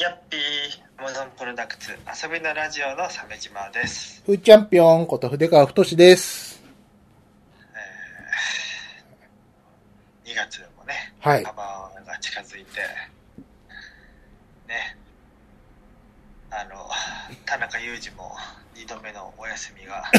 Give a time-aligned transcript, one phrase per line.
[0.00, 0.40] ヤッピー、
[0.96, 4.22] アマゾンプロダクツ、遊びのラジオの鮫島です。
[4.24, 6.58] ふーチャンピオンこと筆川太志です。
[10.24, 11.52] えー、2月もね、はいカ。
[11.52, 12.80] バーが近づいて、
[14.66, 14.96] ね、
[16.50, 16.88] あの、
[17.44, 18.34] 田中裕二も
[18.74, 20.10] 2度目のお休みが、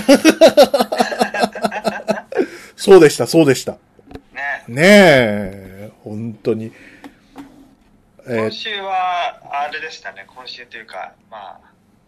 [2.78, 3.72] そうでした、そうでした。
[3.72, 3.80] ね、
[4.68, 6.72] ねえ、本当に。
[8.28, 11.60] えー今週は、あれでしたね、今週というか、まあ、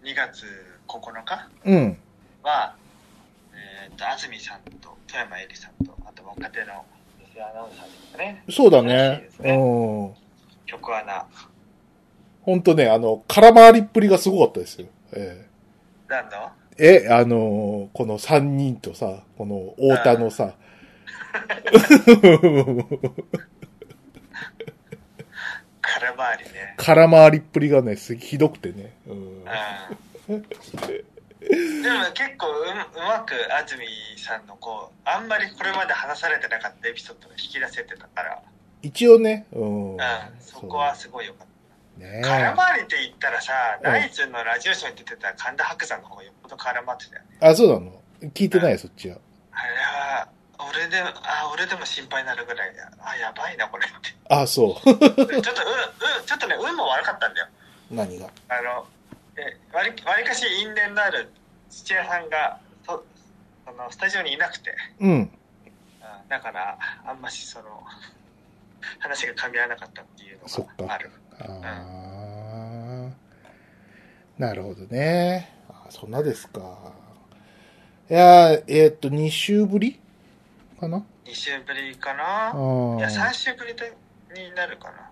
[0.03, 0.45] 2月
[0.87, 1.97] 9日うん。
[2.43, 2.75] は、
[3.53, 6.85] えっ、と、安住さんと富山えりさんと、あと若手の
[7.19, 8.43] 女性アナウンサーですかね。
[8.49, 9.31] そうだねで。
[9.31, 10.13] すねうん。
[10.65, 11.25] 曲アナ。
[12.43, 14.87] 本当ね、あの、空回りっぷりがすごかったですよ。
[15.13, 15.47] え
[16.07, 20.53] 何のええ、あのーこの三人とさ、この太田のさ、
[25.93, 26.75] 空回りね。
[26.77, 28.93] 空回りっぷりがね、すひどくてね。
[29.07, 29.43] うん。
[30.29, 30.41] うん。
[31.43, 33.85] でも結構ううまく安住
[34.17, 38.41] さんのこう、あんまりこれまで話されてなかったエピソードを引き出せてたから、
[38.81, 39.93] 一応ね、うん。
[39.93, 39.99] うん、
[40.39, 42.29] そこはすごい良かっそうねた。
[42.29, 47.27] 空回りって言ったらさ、うんナイツのラジオショーに出てた神田伯山の方がよっぽど空回ってたよね。
[47.41, 48.01] あ、そうなの？
[48.33, 49.17] 聞いてないよ、そっちは。
[49.51, 50.27] あれは、
[50.69, 53.95] 俺で、あ、俺でも心配になるぐらい、あ、やばいな、これって。
[54.29, 54.83] あ、そう。
[54.83, 55.41] ちょっと、うん、うん、
[56.25, 57.47] ちょっとね、運も悪かったんだよ。
[57.91, 58.27] 何が？
[58.49, 58.85] あの、
[59.37, 61.31] え、わり、わりかし因縁のある
[61.69, 63.03] 土屋さんが、そ
[63.65, 65.11] その、スタジオにいなくて、うん。
[65.11, 65.31] うん
[66.29, 67.83] だから、あんましその、
[68.99, 70.39] 話が噛み合わなかったっていう
[70.77, 71.11] のがある。
[71.39, 73.09] ああ、
[74.37, 75.49] なるほどね。
[75.69, 76.59] あそんなですか。
[78.09, 79.99] いやー、えーっと、2週ぶり？
[80.83, 83.93] かな？2週ぶりかあなーいや、3週ぶりで
[84.33, 85.09] になるかな。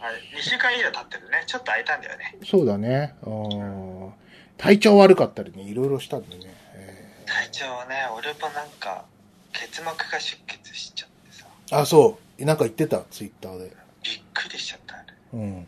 [0.00, 1.44] あれ、2週間以上経ってるね。
[1.46, 2.36] ちょっと空いたんだよね。
[2.44, 3.14] そうだね。
[4.56, 6.44] 体調悪かったりね、いろいろしたんでね。
[6.74, 9.04] え体調はね、俺もなんか、
[9.52, 12.44] 結膜が出血しちゃってさ、ーあ、そう。
[12.44, 13.72] なんか言ってた、ツイッターで。
[14.02, 15.04] びっくりしちゃった、あれ。
[15.34, 15.66] うん。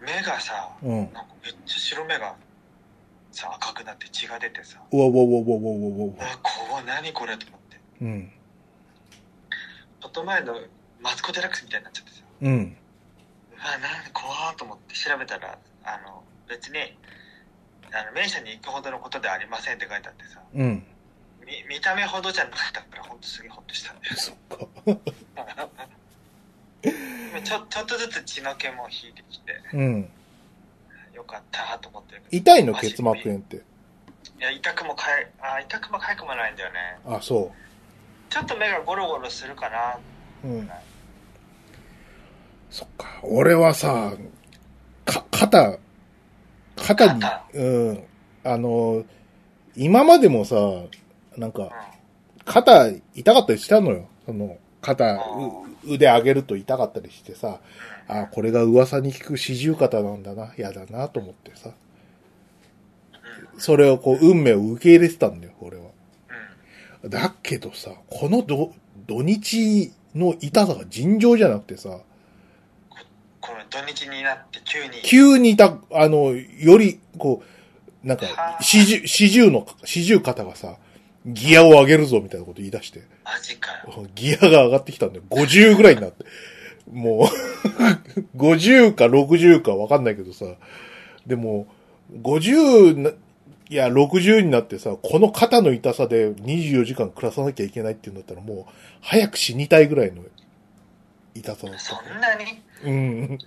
[0.00, 1.12] 目がさ、うん。
[1.12, 2.34] なんかめっちゃ白目が
[3.32, 6.82] さ、赤くなって血が出てさ、うわうわうわうわうわうわうわ。
[6.82, 7.36] う、何これ？
[7.36, 7.76] と思って。
[8.02, 8.32] うん。
[10.00, 10.58] ちょっと前の
[11.00, 12.52] マツコ・デラックスみたいになっちゃってさ、うん。
[12.52, 16.78] うわ、なん怖ーと思って調べたら、あの、別に、
[17.92, 20.84] あの、名車に行くほどのことではありませんって書いてあってさ、うん。
[21.46, 24.16] 見見た目ほどじゃなかったから、ほんとすげえほっとしたんだよ。
[24.16, 24.66] そっか。
[27.44, 30.10] ちょちょっとずつ血の気も引いてきて、うん。
[31.14, 32.22] よかったと思ってる。
[32.30, 33.56] 痛いの、結膜炎って。
[33.56, 33.60] い
[34.40, 36.98] や、痛くもかい、あ、痛くもかゆくもないんだよね。
[37.06, 37.52] あ、そ
[38.30, 39.98] ちょっと目がゴロゴロするかな。
[40.44, 40.48] う。
[40.48, 40.70] うん。
[42.70, 43.20] そっか。
[43.22, 44.12] 俺はさ、
[45.04, 45.78] か、肩、
[46.76, 48.04] 肩に肩、うん。
[48.44, 49.04] あの、
[49.76, 50.56] 今までもさ、
[51.36, 51.70] なんうか、
[52.44, 54.08] 肩痛かったりしたのよ。
[54.26, 57.58] その、肩、う腕上げると痛かったりしてさ、ん。
[58.10, 61.70] あこれが噂に聞く四十肩なんだな、嫌だなと思ってさ。
[63.54, 63.60] うん。
[63.60, 65.87] それをこう、運命を受け入れてたんだよ、俺は。
[67.02, 67.10] うん。
[67.10, 68.72] だけどさ、この土、
[69.06, 72.00] 土日の痛さが尋常じゃなくてさ、
[73.40, 74.90] この土日になって急に。
[75.02, 77.42] 急に痛、あの、より、こ
[78.04, 80.76] う、なんかは、あ四十、四十の、四十肩がさ、
[81.24, 84.06] ギアを上げるぞみたいなこと言い出して、マジかよ。
[84.14, 85.22] ギアが上がってきたんだよ。
[85.30, 86.24] 50ぐらいになって。
[86.92, 87.28] も
[88.36, 90.44] う、50か60かわかんないけどさ、
[91.26, 91.66] でも、
[92.22, 93.10] 50な、
[93.70, 100.22] いや、60になってさ、この肩の痛さで24時間暮らさなきゃいけないっていうんだったらもう、早く死にたいぐらいの
[101.34, 101.80] 痛さだった。
[101.80, 102.62] そんなに？
[102.84, 103.38] うん。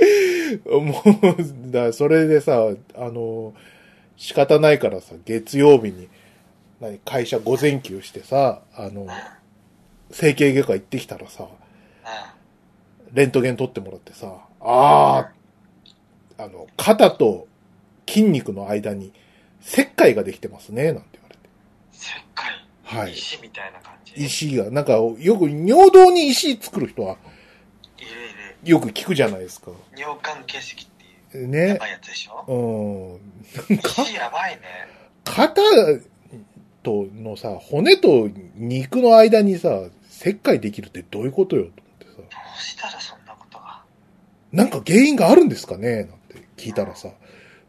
[0.00, 3.54] え もう、だそれでさ、あの、
[4.16, 6.08] 仕方ないからさ、月曜日に、
[6.80, 9.06] 何、会社午前休してさ、あの
[10.10, 11.46] 整形外科行ってきたらさ、う
[13.12, 15.32] レントゲン取ってもらってさ、ああ、
[16.42, 17.46] あの、肩と
[18.08, 19.12] 筋肉の間に
[19.64, 21.40] 石灰ができてますね、なんて言われて。
[21.40, 21.50] ん。
[21.94, 22.52] 石灰。
[22.84, 23.12] はい。
[23.12, 24.14] 石みたいな感じ？
[24.24, 27.16] 石が、なんか、よく尿道に石作る人は
[27.98, 28.12] いるい
[28.64, 28.70] る。
[28.70, 29.70] よく聞くじゃないですか。
[29.96, 30.86] 尿管形式っ
[31.30, 31.44] ていう。
[31.44, 31.78] やね。
[31.78, 33.20] ばいやつでしょ？
[33.68, 33.78] うん。
[33.78, 34.62] か石やばいね。
[35.24, 35.62] 肩
[36.82, 42.12] とのさ、骨と肉の間にさ、石灰できるってどういうことよと思ってさ。
[42.16, 42.22] ど
[42.58, 43.82] うしたらそんなことが？
[44.52, 46.12] なんか原因があるんですかねなんて
[46.62, 47.08] 聞いたらさ、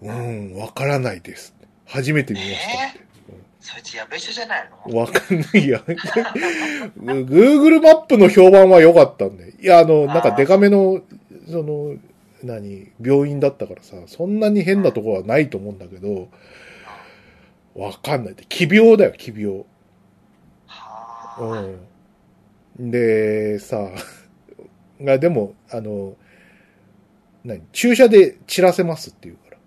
[0.01, 1.55] うーん、わからないです。
[1.85, 3.03] 初めて見ましたって。
[3.59, 4.97] そいつやべえ人じゃないの？
[4.97, 5.79] わかんないや。
[6.99, 9.53] Google マップの評判は良かったんで。
[9.61, 11.01] いや、あの、なんかデカめの、
[11.49, 11.95] その、
[12.43, 16.27] 何、病院だったからさ、そんなに変なとこはないと思うんだけど、
[17.73, 18.35] わかんない。
[18.49, 19.63] 奇病だよ、奇病。
[20.67, 21.65] はあ。
[22.79, 22.91] うん。
[22.91, 23.89] で、さ、
[25.01, 26.15] が、でも、あの、
[27.43, 29.57] 何、注射で散らせますって言うから。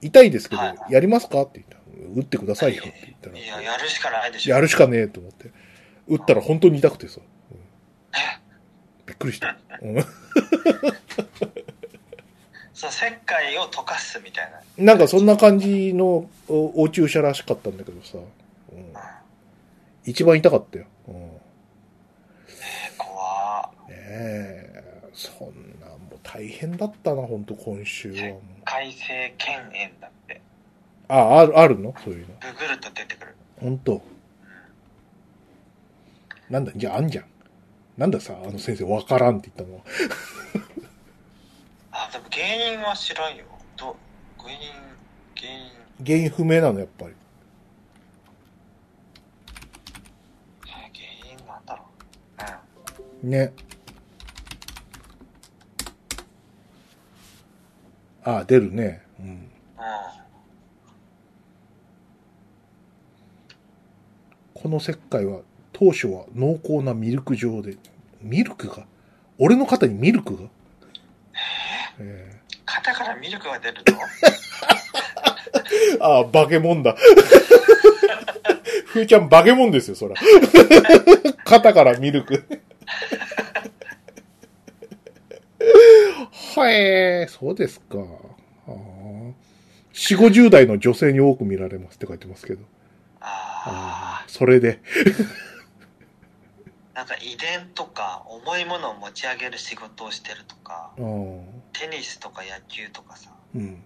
[0.00, 1.80] 痛いですけどはいは、やりますかって言ったら、
[2.14, 3.38] 打ってくださいよって言ったら。
[3.38, 4.54] いや、やるしかないでしょ。
[4.54, 5.50] やるしかねえと思って。
[6.06, 7.20] 打ったら本当に痛くてさ。
[7.20, 7.58] うん
[9.06, 9.56] びっくりした。
[9.82, 9.96] うん
[12.74, 14.84] そう、石灰を溶かすみたいな。
[14.84, 18.18] なんかそんな感じのおお注射らしかったんだけどさ。
[18.18, 18.92] うんうん。
[20.04, 20.86] 一番痛かったよ。
[21.08, 21.40] うんね
[22.96, 25.07] 怖え。
[25.18, 28.40] そんな、もう大変だったな、本当今週はもう。
[28.64, 30.40] 海性腱炎だって。
[31.08, 31.92] あ、ある、あるの？
[32.04, 32.34] そういうの。
[32.34, 33.34] ググると出てくる。
[33.60, 34.00] 本当
[36.48, 37.24] なんだ、じゃああんじゃん。
[37.96, 39.84] なんださ、あの先生わからんって言ったのは。
[42.06, 43.44] あ、でも原因は知らんよ。
[43.76, 43.96] どう、
[44.40, 44.58] 原因、
[45.36, 45.72] 原因、
[46.06, 47.14] 原因不明なの、やっぱり。
[50.68, 51.84] え原因なんだろ
[53.22, 53.26] う。
[53.26, 53.30] うん。
[53.30, 53.52] ね。
[58.36, 59.00] あ、出るね。
[59.18, 59.26] うん。
[59.26, 59.48] うん。
[64.52, 65.40] この石灰は、
[65.72, 67.78] 当初は濃厚なミルク状で、
[68.20, 68.84] ミルクが？
[69.38, 70.42] 俺の肩にミルクが？
[72.00, 73.82] え肩からミルクが出る
[75.96, 75.96] の？
[75.98, 76.94] ー、ああ、化け物だ。
[78.86, 80.14] ふーちゃん化け物ですよ、そら。
[81.44, 82.44] 肩からミルク。
[86.56, 87.98] はえー、そうですか。
[88.66, 89.32] あー
[89.92, 92.64] 4、50代の女性に多く見られますって書いてますけど。
[93.20, 93.26] あ
[93.66, 94.80] ああ、それで。
[96.94, 96.98] あ。
[96.98, 101.62] なんか遺伝とか重いものを持ち上げる仕事をしてるとか、うん。
[101.72, 103.82] テニスとか野球とかさ、うん。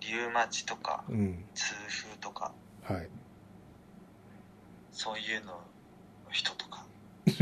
[0.00, 1.44] リウマチとか、うん。
[1.54, 3.08] 痛風とか、はい。
[4.92, 5.60] そういうのの
[6.30, 6.84] 人とか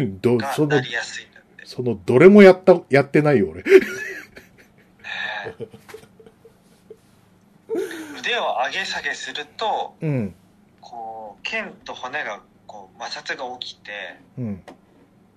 [0.67, 1.27] がな、りやすい。
[1.69, 3.63] その、どれもやった、やってないよ、俺。
[8.19, 10.35] 腕を上げ下げするとうん。
[10.81, 13.91] こう腱と骨がこう摩擦が起きて
[14.39, 14.63] うん。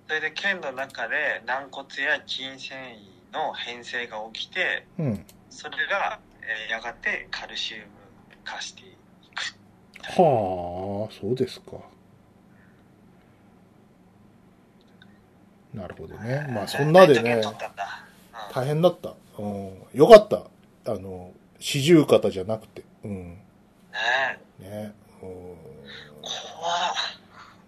[0.08, 5.26] それで腱の中で軟骨や筋繊維の変性が起きてうん。
[5.50, 7.84] それが、えーやがてカルシウム
[8.42, 8.84] 化してい
[9.34, 9.54] く
[10.18, 11.91] はあ、そうですか。
[15.74, 16.46] なるほどね。
[16.50, 17.42] まあ、そんなでね
[18.52, 19.14] 大変だった。
[19.38, 19.72] うん。
[19.94, 20.42] よかった。
[20.92, 22.82] あの、四十肩じゃなくて。
[23.04, 23.28] うん。
[23.30, 23.38] ね
[24.60, 24.92] えね。
[25.22, 25.28] うん。
[25.28, 26.94] 怖っ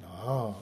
[0.02, 0.54] なあ。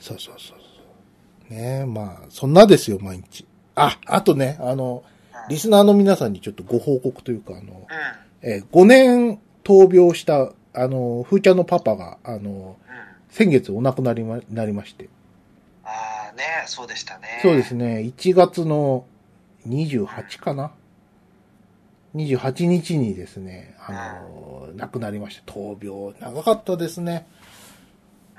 [0.00, 1.54] そうそうそうそう。
[1.54, 3.46] ねまあ、そんなですよ、毎日。
[3.74, 5.18] あ、あとね、あの、うん
[5.48, 7.68] リスナーの皆さんにちょっとご報告というか、あの、うん
[8.42, 12.88] えー5年闘病した、あの、ふーちゃんのパパが、あの、うん
[13.30, 15.08] 先月お亡くなりま、なりまして。
[16.38, 19.04] ねそうでしたねそうですね、1月の
[19.66, 20.72] 28かな
[22.14, 25.52] ?28 日にですね、あの、亡くなりました。
[25.52, 26.14] 闘病。
[26.20, 27.26] 長かったですね。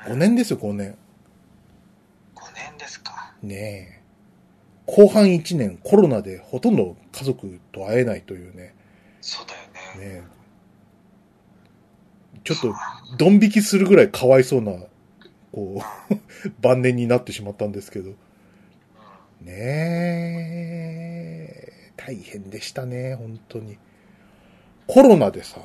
[0.06, 0.98] 5年ですよ、5年。
[2.36, 3.56] 5年ですかね
[3.96, 4.00] え。
[4.88, 8.74] 後半1年コロナでほとんど家族と会えないというね。
[9.22, 10.40] そうだよねねえ
[12.44, 12.74] ちょっと、
[13.18, 14.72] ドン引きするぐらいかわいそうな、
[15.52, 16.16] こう、
[16.62, 18.10] 晩年になってしまったんですけど。
[18.10, 18.16] うん
[19.42, 19.54] ね
[21.56, 23.78] え、大変でしたね、本当に。
[24.86, 25.62] コロナでさ、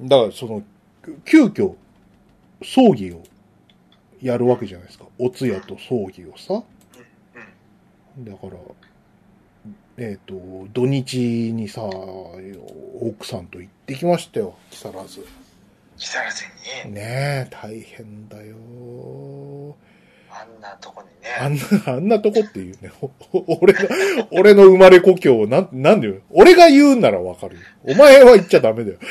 [0.00, 0.62] うんだからその、
[1.24, 1.74] 急遽、
[2.62, 3.22] 葬儀を
[4.20, 5.06] やるわけじゃないですか。
[5.18, 6.62] お通夜と葬儀をさ。
[8.16, 8.52] うんだから、
[9.96, 10.34] えっ、と、
[10.74, 11.88] 土日にさ、
[13.00, 15.24] 奥さんと行ってきましたよ、木更津。
[15.96, 16.44] 木更津
[16.86, 18.56] にねえ、大変だよ。
[20.30, 21.08] あんなとこに
[21.38, 22.90] あねんな、あんなとこっていうね、
[23.60, 23.78] 俺の、
[24.32, 26.16] 俺の生まれ故郷をなん、なんでよ。
[26.30, 27.62] 俺が言うならわかるよ。
[27.84, 28.98] お前は言っちゃダメだよ。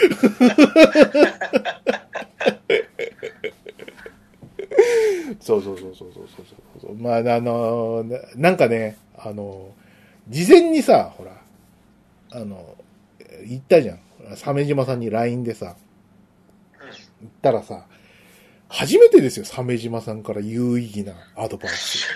[5.39, 6.45] そうそうそうそうそうそう
[6.81, 6.95] そう。
[6.95, 9.69] まあ、あの、ななんかね、あの、
[10.29, 11.31] 事前にさ、ほら、
[12.31, 12.75] あの、
[13.47, 14.00] 言ったじゃん。
[14.35, 15.75] 鮫島さんに LINE でさ、
[17.42, 17.86] たらさ、
[18.68, 22.08] 初めてですよ、鮫島さんから有意義なアドバイス。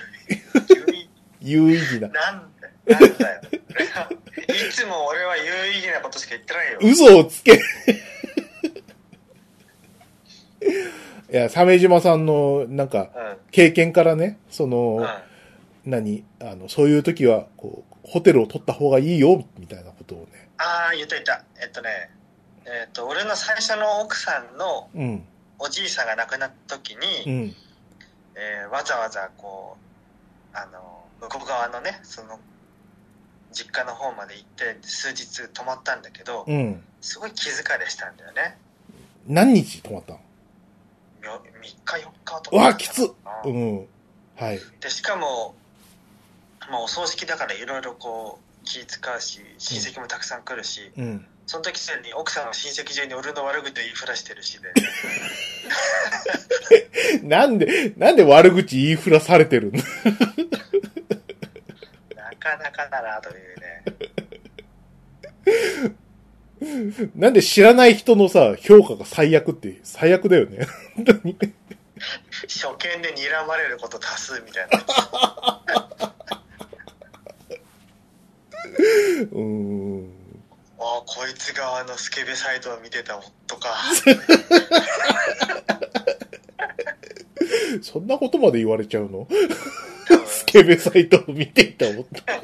[1.41, 2.07] 有意義な。
[2.07, 2.49] なん
[2.87, 3.41] だよ
[4.47, 5.43] いつも俺は有
[5.73, 7.59] 意義なことしか言ってないよ嘘をつけ。
[11.31, 13.37] いや、鮫島さんの、なんか、うん。
[13.51, 14.99] 経験からね、その、
[15.85, 15.91] うん。
[15.91, 20.49] 何あの、そういう時は、こう、ホテルを取った方がいいよ、みたいなことをね。
[20.57, 21.43] ああ、言っといた。
[21.61, 22.09] えっとね、
[22.65, 25.23] えっと、俺の最初の奥さんのうん。
[25.57, 27.55] おじいさんが亡くなった時うに、ん。
[28.35, 29.77] えーわざわざこ
[30.53, 32.39] う、あの、向こう側のね、その、
[33.53, 36.83] 実家の方まで行って数日泊まったんだけど、うん。
[36.99, 38.57] すごい気疲れしたんだよね。
[39.27, 40.19] 何日泊まったの？
[41.33, 43.07] よ3日4日とうわきつっ
[43.45, 43.87] ううん。
[44.35, 44.59] はい。
[44.81, 45.55] でしかも、
[46.69, 51.25] まあ、お葬式だからいろいろこう気使うし親戚もたくさん来るし、うん。
[51.47, 54.73] その時すでに奥さんは親戚中に俺の悪口言いふらしてるしで
[57.27, 59.79] なんで、なんで悪口言いふらされてるの？
[62.15, 63.83] なかなかだなというね
[67.15, 70.65] なんで知らない人のさ、評価が最悪って、最悪だよね。
[70.95, 71.37] 本当に。
[72.47, 74.79] 初見で睨まれること多数みたいな
[79.31, 80.14] うーん。
[80.77, 83.69] ああこいつ側のスケベサイトを見てた夫か。
[87.81, 89.27] そんなことまで言われちゃうの？
[90.27, 92.41] スケベサイトを見ていた思った。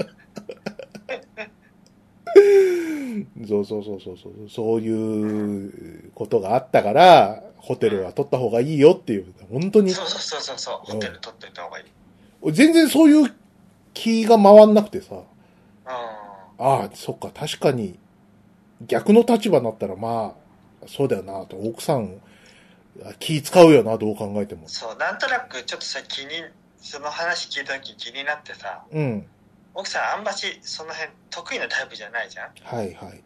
[3.47, 4.33] そうそうそうそうそう。
[4.49, 10.91] そういうことがあったから、ホテルは取った方がいいよっていう、本当に、そうそうそうそうそう。
[10.93, 11.85] ホテル取っといた方がいい。
[12.53, 13.33] 全然そういう
[13.93, 15.23] 気が回んなくてさ、うん。
[15.87, 17.97] ああ、そっか、確かに、
[18.87, 20.35] 逆の立場になったら、ま
[20.83, 22.21] あ、そうだよな、と、奥さん、
[23.19, 24.67] 気使うよな、どう考えても。
[24.67, 26.31] そうなんとなくちょっとさ気に
[26.77, 29.25] その話聞いた時気になってさうん。
[29.73, 33.21] 奥さんあんましその辺得意なタイプじゃないじゃんはいはい。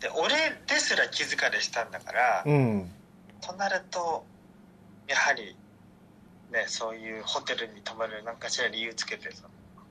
[0.00, 0.34] で俺
[0.66, 2.90] ですら気疲れしたんだから、うん。
[3.40, 4.24] となると
[5.06, 5.56] やはり
[6.52, 9.44] ねそういうホテルに泊まる何かしら理由つけてさ、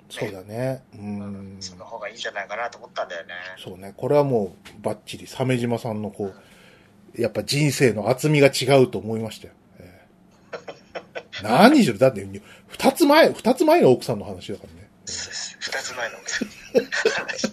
[0.09, 0.83] そうだね。
[0.93, 1.57] うん。
[1.59, 3.93] その方がいいんじゃないかなと思ったんだよねそうね。
[3.97, 6.33] これはもう、バッチリ、鮫島さんのこ
[7.17, 9.53] う、やっぱ人生の厚みが違うと思いましたよ。
[9.79, 10.07] え
[10.53, 12.25] え 何しろ、だって、
[12.67, 14.89] 二つ前、二つ前の奥さんの話だからね。
[15.05, 16.53] そうです二つ前の奥さんの
[17.27, 17.47] 話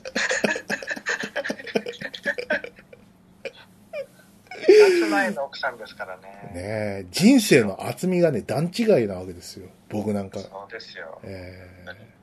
[4.65, 9.69] 二つ前の奥さんですからねねえ、人生の厚みがね、段違いなわけですよ。
[9.89, 10.39] 僕なんか。
[10.41, 12.22] そうですよええ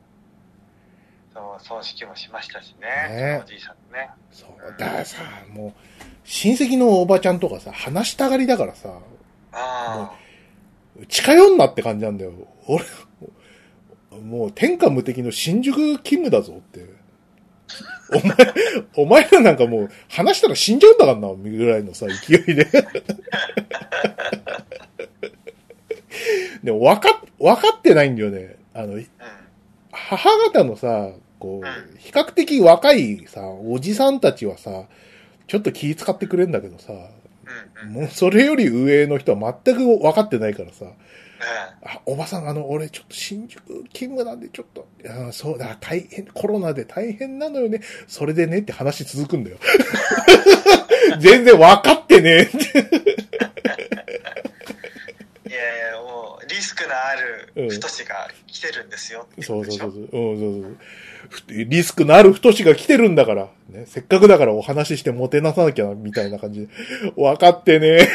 [1.33, 4.49] そう葬式もしましたしねねおじいさんのねそう。
[4.79, 5.17] だからさ、
[5.51, 5.73] もう、
[6.23, 8.93] 親戚のおばちゃんとかさ、話したがりだからさ、
[9.51, 10.11] あ
[11.07, 12.33] 近寄んなって感じなんだよ。
[12.67, 12.83] 俺、
[14.21, 16.99] もう天下無敵の新宿勤務だぞって。
[18.11, 18.35] お前、
[18.97, 22.65] お前らなんかもう話したら死んじゃうんだからな、ぐらいのさ、勢いで。
[26.63, 28.57] でも分かっ、分かってないんだよね。
[28.73, 29.07] あの、あうん
[30.09, 34.85] 母方のさ、こう比較的若いさ、おじさんたちはさ、
[35.47, 36.93] ちょっと気使ってくれんだけどさ、
[37.87, 40.89] もうそれより上の人は全く分かってないからさ、う
[41.83, 43.61] あ、おばさん、あの、俺、ちょっと新宿
[43.93, 47.81] 勤務なんで、ちょっと、いやそうだ、大変、コロナで大変なのよね。
[48.07, 49.57] それでねって話続くんだよ。
[51.19, 52.57] 全然分かってねって。
[55.59, 60.01] んいやいやもうリスクのある太しが来てるんですよってそうそうそうそう。
[60.01, 60.77] うん、そうそう
[61.29, 63.49] ふリスクのある太しが来てるんだから。
[63.69, 66.67] ね、せっかくだからお話ししてもてなさなきゃな、みたいな感じで。
[67.15, 68.07] 分かってね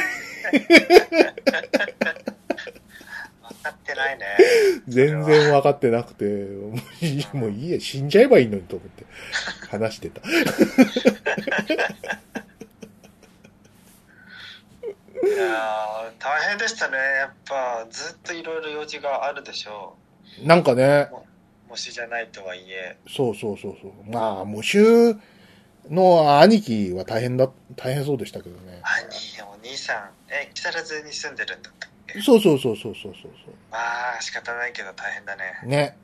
[0.50, 0.60] 分
[3.62, 4.24] かってないね
[4.88, 9.04] 全然分かってなくて、もういいもういいや、死んじゃえばいいのにと思って
[9.70, 10.22] 話してた。
[15.26, 19.96] いやー大変でしたねやっぱずっといろいろ用事があるでしょ
[20.42, 21.08] なんかね、
[21.66, 23.92] うもしじゃないとはいえそうそうそうそう。
[24.12, 25.16] まあ、喪主
[25.90, 28.80] の兄貴は大変だ、大変そうでしたけどね。
[28.82, 32.20] 兄お兄さんえ木更津に住んでるんだったっけ？
[32.20, 33.78] そうそうそうそうそうそうそま
[34.16, 35.66] あ仕方ないけど大変だねう。
[35.66, 35.96] ね。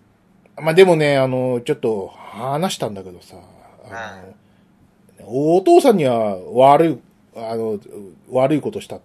[0.57, 3.37] まあでもね、あの、ちょっと話したんだけどさ、
[3.91, 4.23] あ
[5.21, 6.99] の、お父さんには悪い、
[7.37, 7.79] あの、
[8.31, 9.05] 悪いことしたって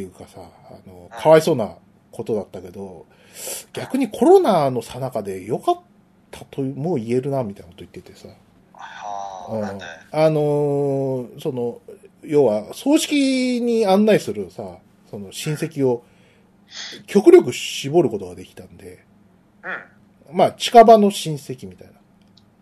[0.00, 0.40] いうかさ、
[0.70, 1.74] あの、かわいそうな
[2.10, 3.06] ことだったけど、
[3.72, 5.80] 逆にコロナの最中で良かっ
[6.30, 8.28] たとも言えるな、みたいなこと言っててさ。
[8.72, 9.64] はあ、うん
[10.26, 11.80] あのーその、
[12.22, 14.78] 要は、葬式に案内するさ、
[15.10, 16.04] その親戚を
[17.06, 19.04] 極力絞ることができたんで、
[20.30, 21.94] うんまあ、近場の親戚みたいな。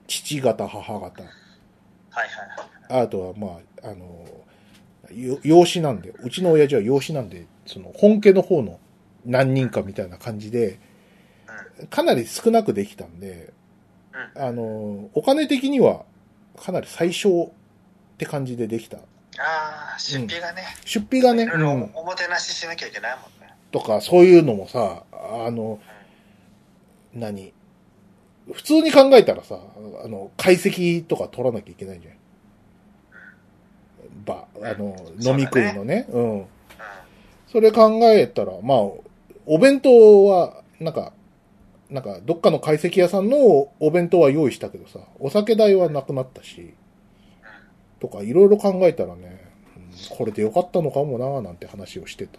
[0.07, 1.01] 父方、母方。
[1.01, 4.48] はいはいはいあとは、まあ、あのーよ
[5.43, 8.79] 養子なんで、うちの親父は養子なんで、その、本家の方の
[9.25, 10.79] 何人かみたいな感じで、
[11.81, 11.87] うん。
[11.87, 13.53] かなり少なくできたんで、
[14.37, 14.43] うん。
[14.43, 16.05] あの、お金的には
[16.57, 17.53] かなり最小
[18.15, 18.99] って感じでできた。
[18.99, 20.63] ああ、出費がね。
[20.85, 23.55] 出費がね、いろいうろん、おもてなししなきゃいけないもんね。
[23.71, 25.81] とかそういうのもさ、あの、
[27.15, 27.53] 何？
[28.53, 29.61] 普通に考えたらさ、
[30.03, 32.15] あの、解析とか取らなきゃいけないんじゃん。
[34.29, 36.07] ば、あの、飲み食いのね。
[36.11, 36.39] うん。
[36.39, 36.47] うん。
[37.51, 38.79] それ考えたら、まあ、
[39.47, 41.13] お弁当は、なんか、
[41.91, 43.39] なんか、どっかの解析屋さんの
[43.81, 46.75] お弁当は用意したけどさ、お酒代はなくなったし、
[48.01, 49.45] とか、いろいろ考えたらね、
[49.77, 52.39] うんこれでよかったのかもな、なんて話をしてた。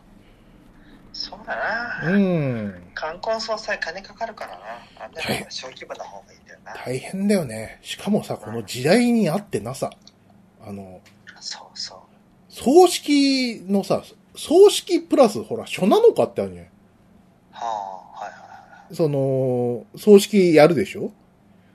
[1.11, 1.55] そうだ
[2.03, 2.11] な。
[2.11, 2.73] うん。
[2.93, 5.05] 冠婚葬祭金かかるからな。
[5.05, 6.73] あんな小規模な方がいいんだよな。
[6.85, 7.79] 大変だよね。
[7.81, 9.91] しかもさ、この時代にあってなさ、
[10.65, 11.01] あの、
[11.39, 11.99] そうそう。
[12.49, 14.03] 葬式のさ、
[14.35, 16.65] 葬式プラス、ほら、書なのかってあるじゃん。
[16.65, 16.71] は
[17.61, 21.01] あ、はいはその、葬式やるでしょ？
[21.01, 21.03] い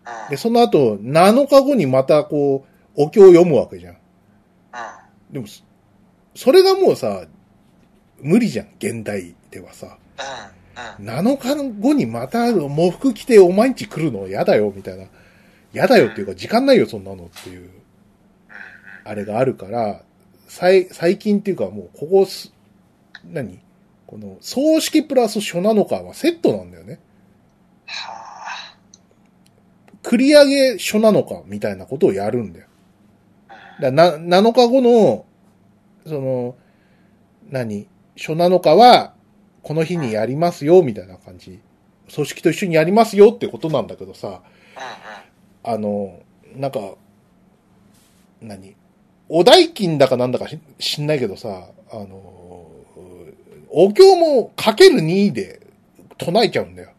[0.05, 0.31] はい。
[0.31, 2.65] で、その後、7日後にまたこ
[2.97, 3.95] う、お経を読むわけじゃん。
[3.95, 3.99] うん。
[5.33, 5.63] でも、そ
[6.35, 7.27] それがもうさ、
[8.21, 9.99] 無理じゃん、現代ではさ。
[10.99, 11.05] うん。
[11.05, 11.37] うん。
[11.37, 14.27] 7日後にまた喪服着てお前んち来るの？
[14.27, 15.07] 嫌だよ、みたいな。
[15.73, 17.71] 嫌だよっていうか、時間ないよ、そんなのっていう、
[19.05, 20.03] あれがあるから、
[20.49, 22.53] 最、最近っていうかもう、ここす、
[23.25, 23.61] 何？
[24.07, 27.01] この、葬式プラス書なのかはセットなんだよね。
[27.87, 28.77] はあ。
[30.03, 32.67] 繰り上げ書なのか、みたいなことをやるんだよ。
[33.81, 35.25] だな、7日後の、
[36.07, 36.57] その、
[37.51, 37.89] 何？
[38.17, 39.15] 書なのかは、
[39.63, 41.61] この日にやりますよ、みたいな感じ。
[42.15, 44.43] 組織と一緒にやりますよってことなんだけどさ。
[45.63, 46.21] あの、
[46.55, 46.95] なんか、
[48.43, 48.77] 何？
[49.29, 52.07] お代金だかなんだかし知んないけどさ、あの、
[53.71, 55.61] お経もかける2で
[56.19, 56.91] 唱えちゃうんだよ。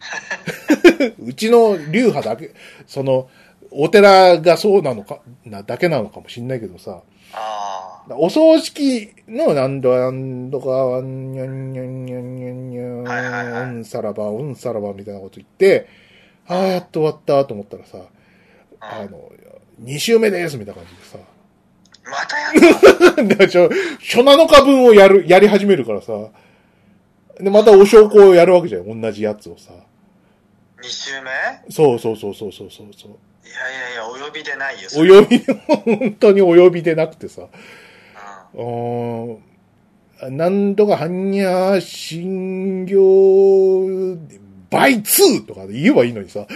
[1.18, 2.52] うちの流派だけ、
[2.86, 3.28] その、
[3.70, 8.14] お寺がそうなのか、なだけなのかもしんないけどさ、ああ。
[8.16, 15.88] お葬式のなんだなんとか、にゃんにゃんにゃんにゃんにゃん、はいはいはいうんさらば、うんさらばみたいなこと言って、
[16.46, 17.98] ああ、やっと終わったと思ったらさ、
[18.80, 19.30] あうんの、
[19.82, 21.18] 2週目ですみたいな感じでさ、
[22.04, 23.68] またやっただからちょ、
[24.00, 26.12] 初7日分をやる、やり始めるからさ、
[27.38, 29.72] で、またお証拠をやるわけじゃん、同じやつをさ。
[30.80, 31.30] 2週目？
[31.70, 33.10] そうそうそうそうそうそうそう。
[33.10, 34.88] いやいやいや、お呼びでないよ。
[34.94, 35.38] お呼び、
[35.98, 37.48] 本当にお呼びでなくてさ、
[38.54, 39.38] うん
[40.36, 44.16] なんとか、はんにゃ、新行、
[44.70, 46.40] バイ2とかで言えばいいのにさ。
[46.40, 46.42] ん。
[46.42, 46.50] もう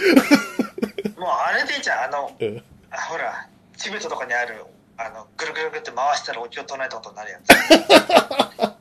[1.29, 2.03] あれでじゃん。
[2.05, 4.65] あの、うんあほら、チベットとかにある、
[4.97, 7.49] あの、ぐるぐるぐるって回したらお経唱えたことになるやつ。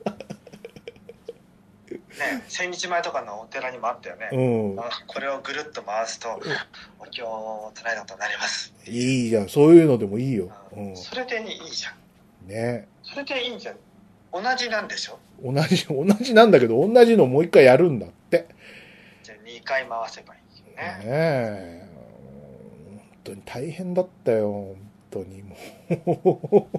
[2.20, 4.28] ね、千日前とかのお寺にもあったよね。
[4.32, 4.80] うん。
[4.80, 6.38] あこれをぐるっと回すと、
[6.98, 8.74] お経を唱えたことになります。
[8.86, 9.48] いいじゃん。
[9.48, 10.50] そういうのでもいいよ。
[10.76, 10.96] うん。
[10.96, 11.94] それでいいじゃん。
[12.48, 12.88] ね。
[13.02, 13.76] それでいいじゃん。
[14.32, 15.18] 同じなんでしょ？
[15.42, 18.46] 同じ、同じなんだけど、同じのもう一回やるんだって。
[19.22, 21.00] じゃあ2回回せばいいよねね。
[21.04, 21.89] え。
[23.24, 24.50] 本当に大変だったよ。
[24.50, 24.76] 本
[25.10, 25.54] 当にも
[25.90, 26.78] う。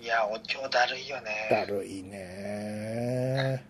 [0.02, 1.48] いや、お経だるいよね。
[1.50, 3.64] だるいね。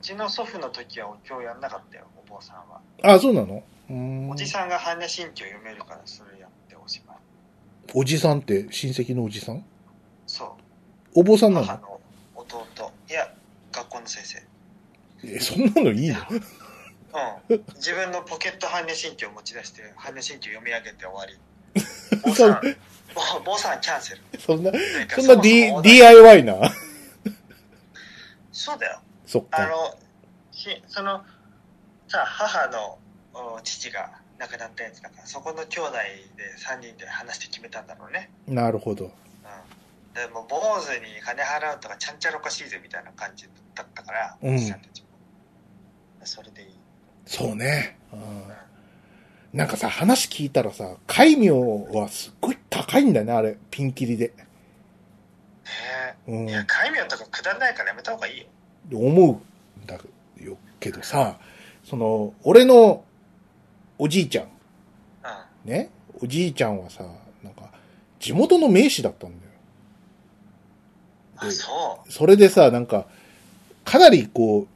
[0.00, 2.80] うちの祖父の時はお経やんなかったよ、お坊さんは。
[3.02, 3.62] あ、そうなの？
[3.88, 7.16] うーんおじさんが般若心経読めるからそれやっておしまい。
[7.94, 9.64] おじさんって親戚のおじさん？
[10.26, 10.44] そ
[11.14, 11.20] う。
[11.20, 11.66] お坊さんなの？
[11.66, 12.00] 母の
[12.34, 12.66] 弟。
[13.08, 13.32] いや、
[13.72, 14.42] 学校の先生。
[15.26, 16.16] え、そんなのいいの？
[17.48, 17.64] うん。
[17.76, 21.38] 自分のポケット般若心経を持ち出して、般若心経読み上げて終わり。
[22.22, 22.60] 坊そさん、
[23.14, 24.40] 坊坊さんキャンセル。
[24.40, 24.72] そんな、
[25.08, 25.36] そんな、
[25.82, 26.54] DIY な？
[28.52, 29.00] そうだよ。
[29.26, 29.62] そっか。
[29.62, 29.96] あの、
[30.52, 31.24] しその、
[32.08, 32.98] さ、母の
[33.34, 35.92] お父が亡くなったやつだから、そこの兄弟
[36.36, 38.30] で3人で話して決めたんだろうね。
[38.46, 39.06] なるほど。
[39.06, 39.10] うん。
[40.14, 45.08] でも、坊主に金払うとか、ちゃんちゃらおかしいぜみたいな感じだったから、うんおじさんたちも。
[46.24, 46.78] それでいい。
[47.26, 47.98] そうね。
[48.12, 48.44] うん
[49.54, 53.56] なんかさ、話聞いたらさ、戒名はすっごい高いんだよね、あれ。
[53.70, 54.32] ピンキリで。
[54.36, 54.46] ね
[56.26, 56.50] うんえ。
[56.50, 56.54] い。
[56.54, 58.46] や、戒名とかくだらないからやめた方がいいよ。
[58.92, 61.38] 思うんだよけどさ、
[61.84, 63.04] その、俺の
[63.96, 64.46] おじいちゃん、
[65.64, 65.70] うん。
[65.70, 65.88] ね？
[66.20, 67.04] おじいちゃんはさ、
[67.44, 67.70] なんか、
[68.18, 69.52] 地元の名士だったんだよ。
[71.36, 72.12] あ、そう。
[72.12, 73.06] それでさ、なんか、
[73.84, 74.66] かなりこ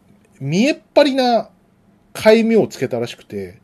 [0.41, 1.51] う、見えっ張りな
[2.13, 3.61] 戒名をつけたらしくて、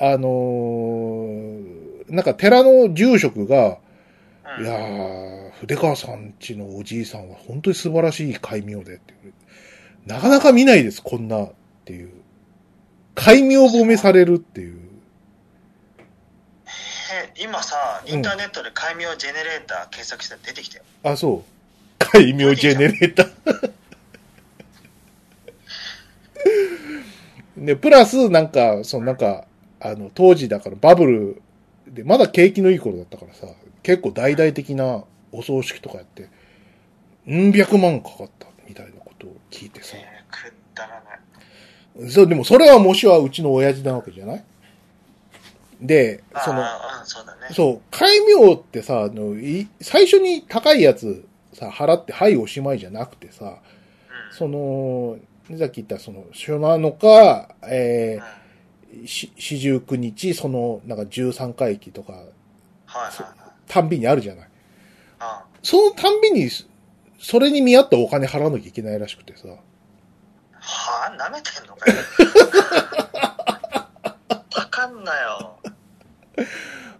[0.00, 0.06] うん。
[0.06, 3.78] あのーなんか寺の住職が、
[4.60, 9.14] いやー、筆川さんちのおじいさんは本当に素晴らしい戒名でって。
[10.06, 11.52] なかなか見ないです、こんなっ
[11.84, 12.10] ていう。
[13.14, 14.78] 戒名褒めされるっていう。
[16.66, 20.84] え今さ、インターネットで戒名ジェネレーター検索したら出てきたよ。
[21.04, 21.44] あ、そう。
[21.98, 23.72] 戒名ジェネレーター。
[27.64, 29.46] で、プラス、なんか、そのなんか、
[29.80, 31.42] あの、当時だからバブル
[31.88, 33.46] で、まだ景気のいい頃だったからさ、
[33.82, 36.28] 結構大々的なお葬式とかやって、
[37.26, 39.96] うん百万かかったみたいなことを聞いてさ。
[39.96, 41.02] えー、くだら
[41.98, 42.10] ない。
[42.10, 44.44] そう、でもそれはもしはうちの親父なわけじゃない？
[45.80, 46.64] で、その、
[47.04, 47.40] そうだね。
[47.52, 53.56] そう、戒名ってさ、あの、い最初に高いやつさ、払って、はい、おしまいじゃなくてさ、うん。
[54.32, 55.18] その、
[55.58, 58.18] さっき言ったその、初なのか、え
[58.92, 62.30] うんー、し四十九日、その、なんか十三回忌とか、はいはい
[62.86, 63.26] はい。
[63.68, 64.48] たんびにあるじゃない。
[65.18, 66.48] あそのたんびに、
[67.18, 69.48] それに見合ったお金払わなきゃいけないらしくてさ。
[69.48, 71.98] はぁ、舐めてんのかよ。
[74.56, 75.58] わかんなよ。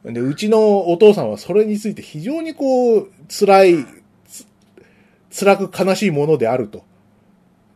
[0.04, 3.86] で、うちのお父さんはそれについて非常にこう、辛い、
[4.28, 4.46] つ
[5.30, 6.84] 辛く悲しいものであると。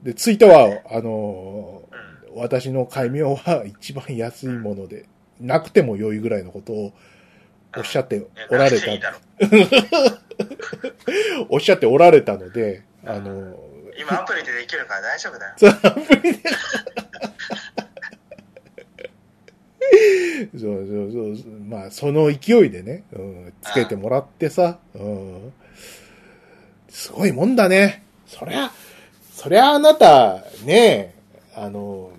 [0.02, 1.98] で、ついては、あのうん。
[2.40, 5.06] 私の戒名は一番安いもので、
[5.40, 6.92] なくても良いぐらいのことを
[7.76, 8.92] おっしゃっておられた、ろ
[11.50, 13.56] おっしゃっておられたので、あの、
[13.98, 15.54] 今アプリでできるから大丈夫だよ。
[15.56, 16.38] そうアプリで
[20.58, 21.60] そうそうそう。
[21.66, 25.52] まあ、その勢いでね、うん、つけてもらってさ、うん、
[26.88, 28.04] すごいもんだね。
[28.26, 28.70] そりゃ、
[29.38, 31.14] そりゃあなた、ね、
[31.54, 32.10] あの、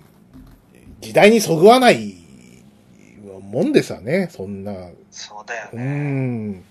[1.02, 2.16] 時代にそぐわない
[3.42, 4.72] もんでさね、そんな、
[5.12, 5.84] そうだようね。
[5.84, 6.64] ん。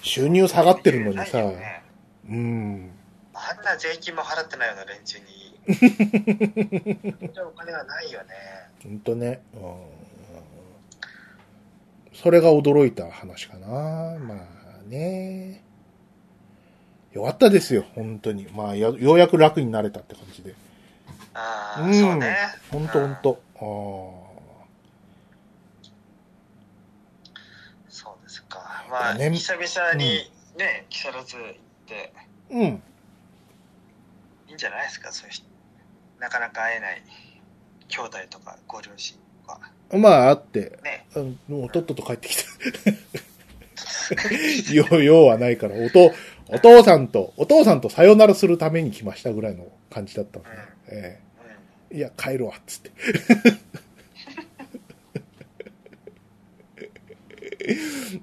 [0.00, 1.82] 収入下がってるのにさね
[2.30, 2.90] うん。
[3.34, 5.24] あんな税金も払ってないような連中に。
[7.46, 8.26] お金がないよね。
[8.82, 9.42] ほんとね。
[9.52, 9.60] うん
[12.14, 13.68] それが驚いた話かな。
[14.18, 15.62] まあね。
[17.12, 18.46] よかったですよ、本当に。
[18.54, 20.54] まあ、やようやく楽になれたって感じで。
[21.34, 22.36] ああ、うんそうね。
[22.70, 23.42] ほんとほんと。
[23.56, 23.60] あ
[27.88, 28.86] そうですか。
[28.90, 31.52] まあ、ね久々にね、木更津行っ
[31.86, 32.82] て、ーうん。
[34.48, 35.46] いいんじゃないですか、そういう人。
[36.20, 37.02] なかなか会えない
[37.88, 39.60] 兄弟とかご両親とか。
[39.98, 41.06] まあ、あって、ね。
[41.16, 42.42] うんもうとっとと帰ってきた。
[44.72, 46.12] よう、ようはないから、おと、
[46.52, 50.48] お父さんと、お父さんとさよならするために来ましたぐらいの感じだったんで、
[50.88, 51.20] え
[51.90, 51.94] うん。
[51.94, 52.90] えいや、帰るわ、っつって。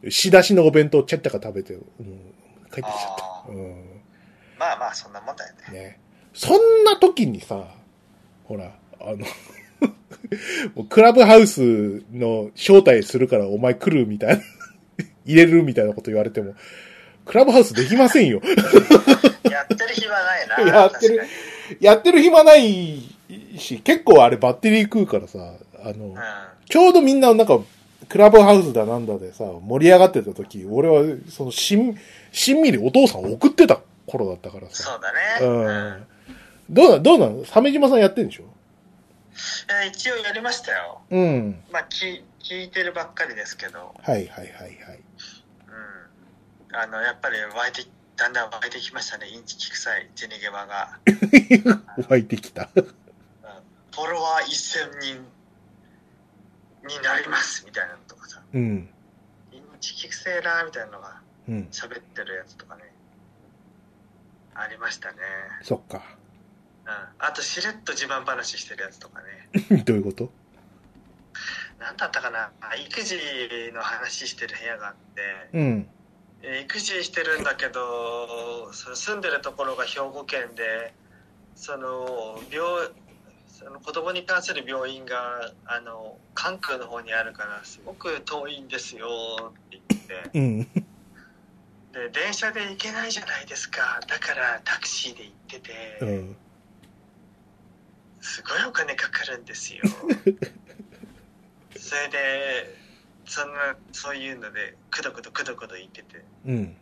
[0.10, 2.92] 仕出しのお弁当ちゃっちゃか食べて、うん、帰ってきちゃっ
[3.46, 3.52] た。
[3.52, 4.02] うん。
[4.58, 5.80] まあまあ、そんなもんだよね。
[5.80, 6.00] ね。
[6.34, 7.68] そんな時にさ、
[8.44, 9.14] ほら、あ
[10.76, 14.44] の、 クラブハウスの招待するからお前来るみたいな、
[15.26, 16.56] 入れるみたいなこと言われても、
[17.28, 18.42] クラブハウスできませんよ。
[19.52, 20.72] やってる暇ないな。
[20.80, 21.22] やってる
[21.80, 23.02] やってる暇ない
[23.58, 25.40] し、結構あれバッテリー食うからさ、
[25.84, 26.02] あの、に。
[26.02, 26.16] うん。
[26.70, 27.60] ちょうどみんななんか、
[28.10, 32.00] クラブハウスだなんだでさ、盛り上がってた時、俺は、その、しん、
[32.32, 34.84] しんみりお父さんを送ってた頃だったからさ。
[34.84, 35.20] そうだね。
[35.42, 36.08] うん。
[36.70, 37.46] どうな、どうなの？
[37.46, 38.44] 鮫島さんやってんでしょ？
[39.84, 41.02] え一応やりましたよ。
[41.10, 41.60] うん。
[41.72, 45.00] まあ、き聞いてるばっかりですけど、はいはいはいはい。
[46.86, 46.94] うん。
[46.96, 47.86] あの、やっぱり湧いて、
[48.16, 49.28] だんだん湧いてきましたね。
[49.30, 51.00] インチキ臭いジェネゲバが。
[52.10, 52.70] 湧いてきた。
[52.76, 52.94] うん
[53.96, 55.26] フォロワー1000人
[56.88, 58.88] になりますみたいなのとかさ、うん。
[59.52, 61.68] インチキ臭いなみたいなのがうん。
[61.72, 62.84] 喋ってるやつとかね、
[64.54, 65.18] ありましたね。
[65.64, 66.04] そっか。
[66.86, 66.94] うん。
[67.18, 69.50] あと、しれっと自慢話してるやつとかね。
[69.84, 70.32] どういうこと？
[71.80, 73.18] なんだったかなあ育児
[73.74, 75.90] の話してる部屋があって、うん。
[76.48, 80.94] えー育児してるんだけどその住んでるところが兵庫県で
[81.56, 82.90] その病
[83.48, 89.08] その子供に関する病院があの関空の方にあるからすごく遠いんですよ
[89.50, 90.64] って言ってうん。
[91.92, 96.36] で電車で行けないじゃないですかだからタクシーで行ってて、うん。
[98.22, 99.82] すごいお金かかるんですよ
[101.76, 102.87] それで
[103.28, 106.76] そんなそういうのでくどくどくどくど言っててうん。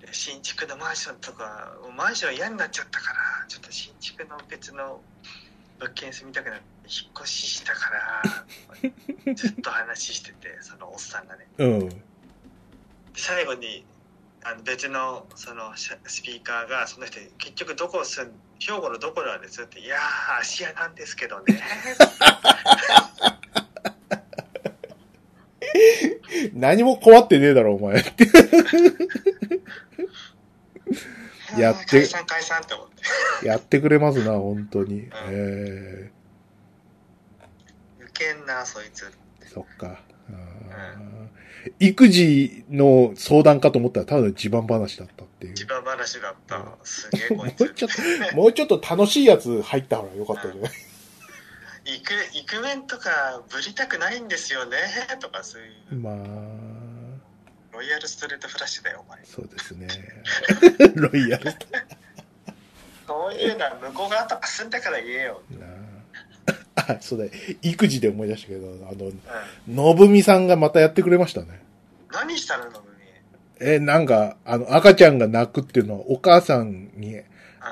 [0.00, 5.00] で新築のマンションとかもうマンション嫌になっちゃったからちょっと新築の別の
[5.80, 7.90] 物件住みたくなって引っ越ししたか
[9.26, 12.02] らずっと話しててそのおっさんがねうん。
[13.16, 13.84] 最後に
[14.44, 21.62] あの別のそのスピーカーがその人に結局どこ住ん兵庫のどこなんですって「いやー芦屋なんですけどね」
[26.52, 28.00] 何も困ってねえだろ、お前。
[28.00, 28.24] って。
[31.58, 32.88] やって解散解散って思っ
[33.40, 35.08] て やってくれますな、本当に。
[35.30, 36.10] え
[38.00, 39.10] ウケんなそいつー、
[39.52, 40.00] そっか。
[40.30, 41.24] あー
[41.80, 45.52] 育児の相談かと思ったらただの自慢話だったっていう。
[45.52, 47.90] 自慢話だったうんすげえこ もいうつちょっ
[48.30, 50.72] と、もうちょっと楽しいやつ入った方がよかったじゃない？
[51.86, 54.78] イクイクメンとかぶりたくないんですよね
[55.20, 56.14] とかそういうまあ、
[57.72, 59.88] ロイヤルストレートフラッシュだよお前そうですね。
[60.96, 61.52] ロイヤル
[63.06, 66.92] そういうのは向こう側とか住んだから言えよ、なあ。
[66.94, 67.26] あ、そうだ、
[67.62, 69.20] 育児で思い出したけど、あの、うん、
[69.68, 71.60] のぶみさんがまたやってくれましたね。
[72.10, 72.90] 何したののぶ
[73.60, 73.66] み？
[73.66, 77.20] え、なんか、あの、赤ちゃんが泣くっていうのはお母さんに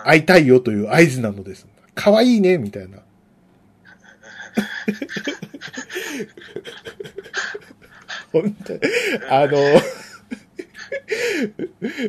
[0.04, 1.66] 会いたいよという合図なのです。
[1.94, 2.98] 可愛いね、みたいな。
[8.32, 8.80] 本当に
[9.28, 9.58] あの、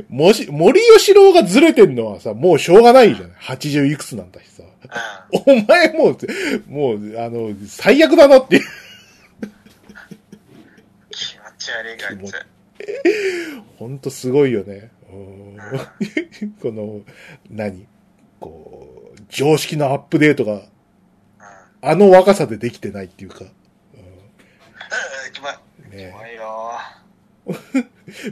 [0.10, 3.38] もし、森吉郎がずれてんのはさ、もうしょうがないじゃない。
[3.41, 4.63] 80いくつなんだしさ。
[4.63, 4.69] うん
[5.45, 6.17] お前もう、
[6.67, 8.63] もう、あの、最悪だなっていう。
[11.10, 12.34] 気持ち悪いがいつ
[13.77, 14.91] ほんとすごいよね。
[15.12, 15.58] うん
[16.62, 17.01] この、
[17.49, 17.88] 何？
[18.39, 20.62] こう、常識のアップデートが、うん
[21.86, 23.43] あの若さでできてないっていうか。
[23.43, 23.48] う
[25.34, 25.52] キモい
[25.89, 26.80] んねキモいよ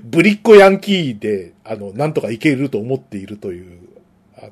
[0.06, 3.90] ぶりっ子ヤンキーで、あの、なんとかいけると思っているという、
[4.38, 4.52] あの、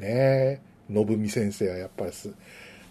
[0.00, 0.60] ねえ、
[0.90, 2.30] のぶみ先生はやっぱりす、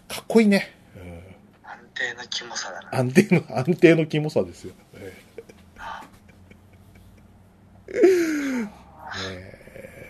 [0.08, 0.74] かっこいいね。
[0.96, 4.74] うん安定のキモさだな安定の、 安定のキモさですよ。
[4.94, 5.12] え
[7.88, 8.00] えね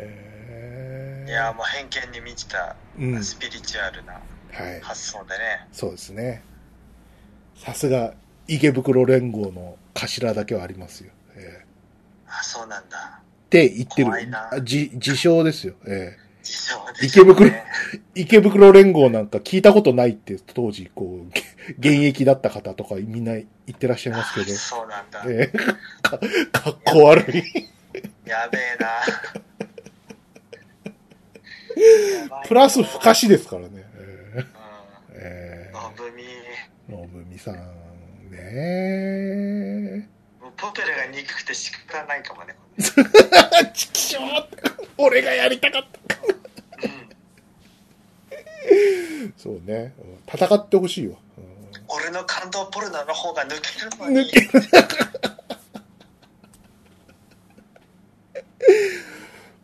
[0.00, 3.24] えいやもう偏見に満ちたうん。
[3.24, 4.20] スピリチュアルな
[4.62, 4.80] はい。
[4.80, 6.42] 発想でね、そうですね。
[7.56, 8.14] さすが、
[8.48, 11.12] 池袋連合の頭だけはありますよ。
[11.36, 11.66] ええ
[12.28, 14.48] あそうなんだって言ってる怖いな。
[14.52, 15.74] あじ、自称ですよ。
[15.86, 17.64] ええ自称で池袋ね
[18.14, 21.30] 池袋連合なんか聞いたことないって当時、こう、
[21.78, 25.58] げ現役だった方とかみんな言ってらっしゃいますけあそうなんだど、ええ
[26.02, 27.42] か、かっこ悪い。
[28.24, 28.88] やべえな
[32.46, 33.84] プラス不可視ですからね。
[33.96, 34.46] えう
[35.14, 36.26] ええんのぶみえ
[36.88, 37.54] のぶみさん、
[38.30, 40.08] ね
[40.56, 42.82] ポペラが憎くて仕方ないかもね、え。
[43.74, 44.56] ちきしょうって
[44.96, 46.16] 俺がやりたかった。
[49.22, 49.94] うん、そうね。
[49.98, 51.16] うん戦ってほしいわ。
[51.38, 51.44] うん
[51.88, 54.40] 俺の感動ポルノの方が抜けるのに抜け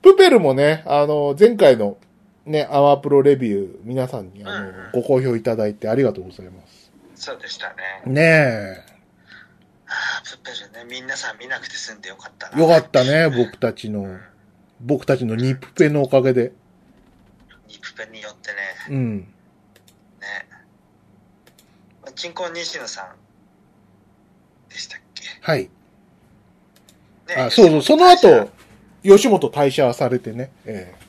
[0.03, 1.97] プペルもね、あの、前回の
[2.45, 6.82] ね、アワープロレビュー、皆さんにあの、うんうんご好評いただいてありがとうございます。
[7.23, 8.85] そうでしたねね
[9.87, 12.57] あープペルね皆さん見なくて済んでよかったえ。
[12.57, 14.19] なよかったね、僕たちの、
[14.81, 16.51] 僕たちのニップペのおかげで。
[17.69, 18.57] ニプペによってね
[18.91, 19.19] うん。
[19.21, 19.27] ね
[22.17, 23.15] 金婚西野さん
[24.69, 25.23] でしたっけ？
[25.43, 25.71] はい。
[27.29, 28.51] ねあ、そうそう、その後、
[29.05, 31.03] 吉本退社されてね、ええ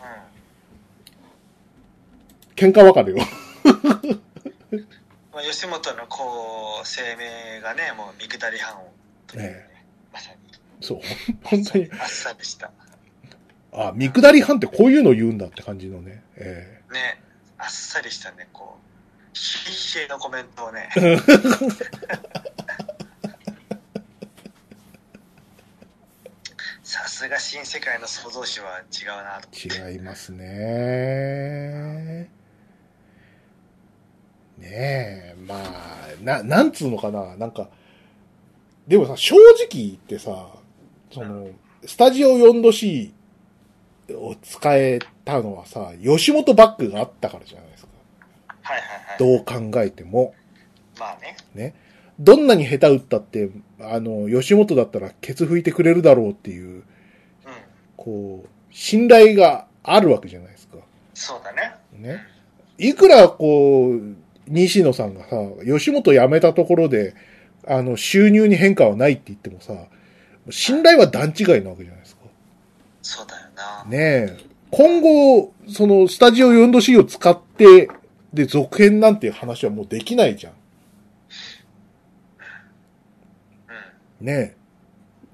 [2.55, 3.25] 喧嘩別れよ。
[5.33, 8.93] まあ、吉本のこう声明がねもう見下り犯を
[9.25, 9.67] というね、え
[10.13, 10.37] まさに。
[10.79, 10.99] そう、
[11.43, 11.89] 本当に。
[11.99, 12.71] あっさりした。
[13.71, 16.23] あ、見下り犯ってこういうの言うんだって感じのね。
[16.35, 17.19] えね
[17.57, 20.89] あっさりしたねこうひひへのコメントをね。
[26.83, 29.47] さすが新世界の創造主は違うなと。
[29.55, 32.29] え違いますね。
[34.63, 37.69] ねえ、まあ、な、なんつうのかな、なんか、
[38.87, 40.47] でもさ、正直言ってさ、
[41.11, 41.49] その、
[41.85, 43.11] スタジオ 4°C
[44.11, 47.89] を使えたのはさ、吉本バックがあったからじゃないですか。
[48.61, 50.33] はいはいはいどう考えても。
[50.99, 51.75] まあねね。
[52.19, 53.49] どんなに下手打ったって、
[53.79, 56.83] あの、吉本だったらケツ拭いてくれるだろうっていう、うん
[57.97, 60.77] こう、信頼があるわけじゃないですか。
[61.13, 62.23] そうだねね。
[62.77, 64.15] いくらこう、
[64.47, 67.15] 西野さんがさ、吉本辞めたところで、
[67.67, 69.73] あの、収入に変化はないって言ってもさ、
[70.49, 72.21] 信頼は段違いなわけじゃないですか。
[73.01, 74.37] そうだよな、ねえ。
[74.71, 77.89] 今後、その、スタジオ 4°C を使って、
[78.33, 80.53] で、続編なんていう話はもうできないじゃん。
[84.21, 84.63] うんねえ。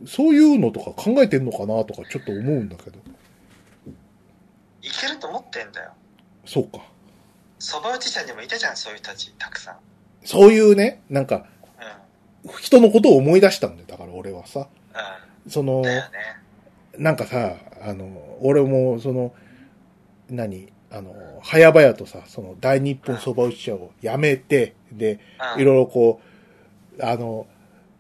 [0.06, 3.00] そういうのとか考えてんのかなとかちょっと思うんだけど。
[4.82, 5.92] いけると思ってんだよ。
[6.46, 6.89] そうか。
[7.60, 9.76] 蕎麦打ち社にもいたじゃん、そういう人たち、たくさん。
[10.24, 11.46] そういうね、なんか、
[12.44, 12.52] うん。
[12.60, 13.88] 人のことを思い出したんだよ。
[13.88, 14.68] だから俺はさ。
[15.48, 16.10] そのうん。、だよね。
[16.98, 19.34] なんかさ、あの、俺も、その、
[20.30, 25.20] 何あの、早々とさ、その、大日本蕎麦打ち社をやめて、で、
[25.56, 25.62] うん。
[25.62, 26.22] いろいろこ
[26.98, 27.46] う、あの、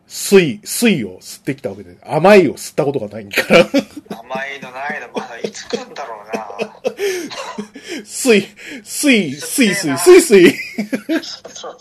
[0.07, 6.39] 水、水を吸ってきたわけで、甘いを吸ったことがないから、甘いのないの、まだいつ来るんだろうな。
[8.05, 8.47] 水、
[8.83, 10.51] 水、水、水、吸ってえな水、水。
[11.49, 11.77] そうそう。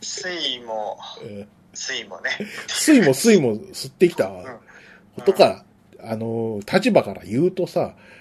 [0.00, 2.30] 水も、うん水もね。
[2.68, 4.44] 水も水も吸ってきたうん。
[5.14, 5.64] ことか
[5.98, 8.12] ら、あの、立場から言うとさ、うん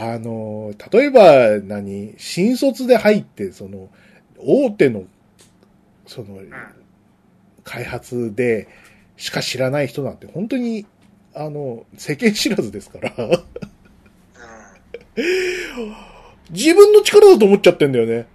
[0.00, 3.88] あの、例えば、何、新卒で入って、その、
[4.36, 5.04] 大手の、
[6.06, 6.40] その、
[7.64, 8.68] 開発で
[9.16, 10.86] しか知らない人なんて、本当に、
[11.34, 13.30] あの、世間知らずですから、うん。
[16.50, 16.54] うん。
[16.56, 18.26] 自分の力だと思っちゃってんだよね。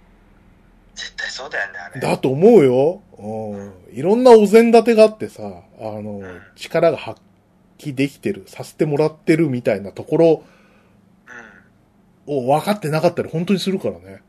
[0.94, 2.00] 絶対そうだよね、あれ。
[2.00, 3.02] だと思うよ。
[3.18, 3.72] うん。
[3.92, 5.42] いろんなお膳立てがあってさ、
[5.80, 6.22] あの、ん
[6.56, 7.20] 力が発
[7.78, 10.42] 揮できてる、させてもらってるみたいなところ
[12.26, 12.36] うん。
[12.36, 14.22] を分かってなかったり本当にするからね。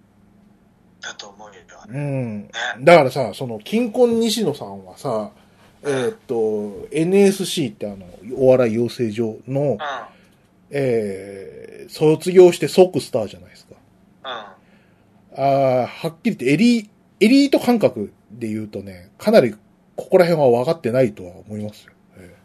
[1.01, 1.53] だと思うよ。
[1.87, 2.41] うん。
[2.43, 2.49] ね。
[2.81, 5.29] だからさ、その、金婚西野さんはさ、
[5.83, 9.77] えーっと、NSC ってあの、お笑い養成所のう、ん。
[10.71, 13.54] えー、卒業して即スターじゃない？
[14.25, 19.53] あーはっきり言ってエリ、エリート感覚で言うとね、かなり
[19.95, 21.93] ここら辺は分かってないとは思いますよ。
[22.17, 22.35] え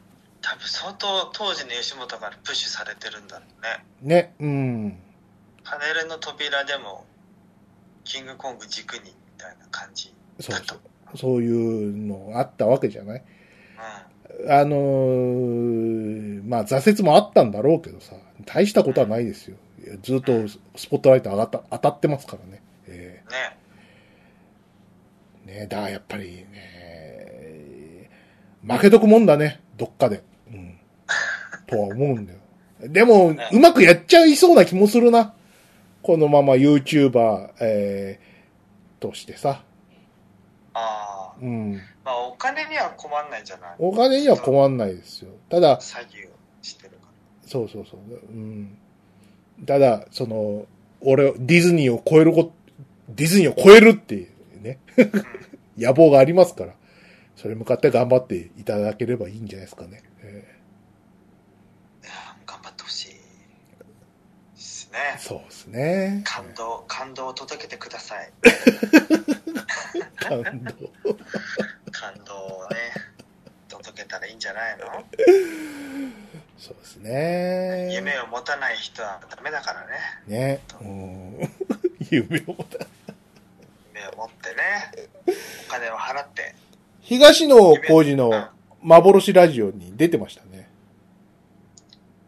[0.43, 3.85] 多分相当当時の吉本からプッシュされてるんだろうね。
[4.05, 4.99] ーね、うん。
[5.64, 7.05] パネルの扉でも、
[8.05, 10.57] キングコング軸にみたいな感じそう。
[10.66, 10.81] そう。
[11.16, 11.51] そうい
[11.90, 13.23] うのあったわけじゃない？
[14.43, 14.53] うん。
[14.53, 18.14] あのーまあ挫折もあったんだろうけどさ、
[18.47, 19.57] 大したことはないですよ。
[19.57, 19.61] いや
[20.03, 22.62] ずっとスポットライト上がった、当たってますからね。
[22.87, 23.57] えね。
[25.46, 28.11] ーねだからやっぱりね、
[28.66, 30.22] 負けとくもんだね、どっかで。
[30.53, 30.79] うん。
[31.66, 32.38] とは思うんだよ。
[32.83, 35.35] でも、ねうまくやっちゃいそうな気もするな。
[36.03, 39.62] このまま YouTuber、えー、としてさ。
[40.72, 41.38] ああ。
[41.40, 41.74] うん。
[42.05, 43.74] まあお金には困んないんじゃない？
[43.79, 45.31] お金には困んないですよ。
[45.50, 47.09] ただ、詐欺をしてるか
[47.46, 48.00] そうそうそう。
[48.00, 48.79] うん。
[49.66, 50.66] ただ、その、
[51.01, 52.53] 俺、ディズニーを超えるこ、
[53.09, 54.79] ディズニーを超えるっていうね。
[55.79, 56.75] 野望がありますから、
[57.37, 60.03] それに向かって頑張っていただければいいんじゃないですかね。
[60.23, 60.44] え
[62.03, 62.12] いや
[62.46, 63.14] 頑張ってほしいで
[64.57, 65.18] すねー。
[65.18, 66.20] そうですね。
[66.25, 68.31] 感動、感動を届けてください。
[70.16, 70.92] 感動。
[71.92, 72.77] 感動をね、
[73.68, 74.87] 届けたらいいんじゃないの？
[76.61, 77.88] そうですね。
[77.94, 79.88] 夢を持たない人はダメだからね。
[80.29, 80.61] ね。
[80.83, 81.38] うん。
[82.11, 82.87] 夢を持た
[83.94, 85.09] 夢を持ってね、
[85.66, 86.55] お金を払って。
[87.01, 88.49] 東野浩二うんの
[88.83, 90.68] 幻ラジオに出てましたね。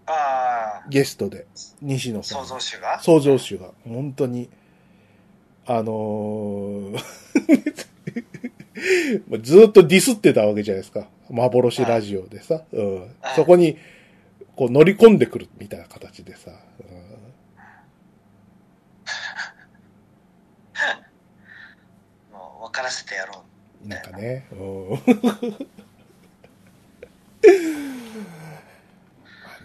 [0.06, 1.46] ああ、ゲストで。
[1.82, 2.46] 西野さん。
[2.46, 3.00] 創造主が？
[3.00, 4.48] 創造主が、本当に、
[5.66, 6.92] あのー
[9.28, 11.06] まあ ずっとディスってたわけじゃないですか。
[11.30, 12.62] 幻ラジオでさ。
[12.72, 13.78] うんはいそこに、
[14.62, 16.52] こう乗り込んでくるみたいな形でさ。
[22.30, 23.42] もう分からせてやろ
[23.82, 24.46] うんなんかね。
[24.52, 24.98] うん ま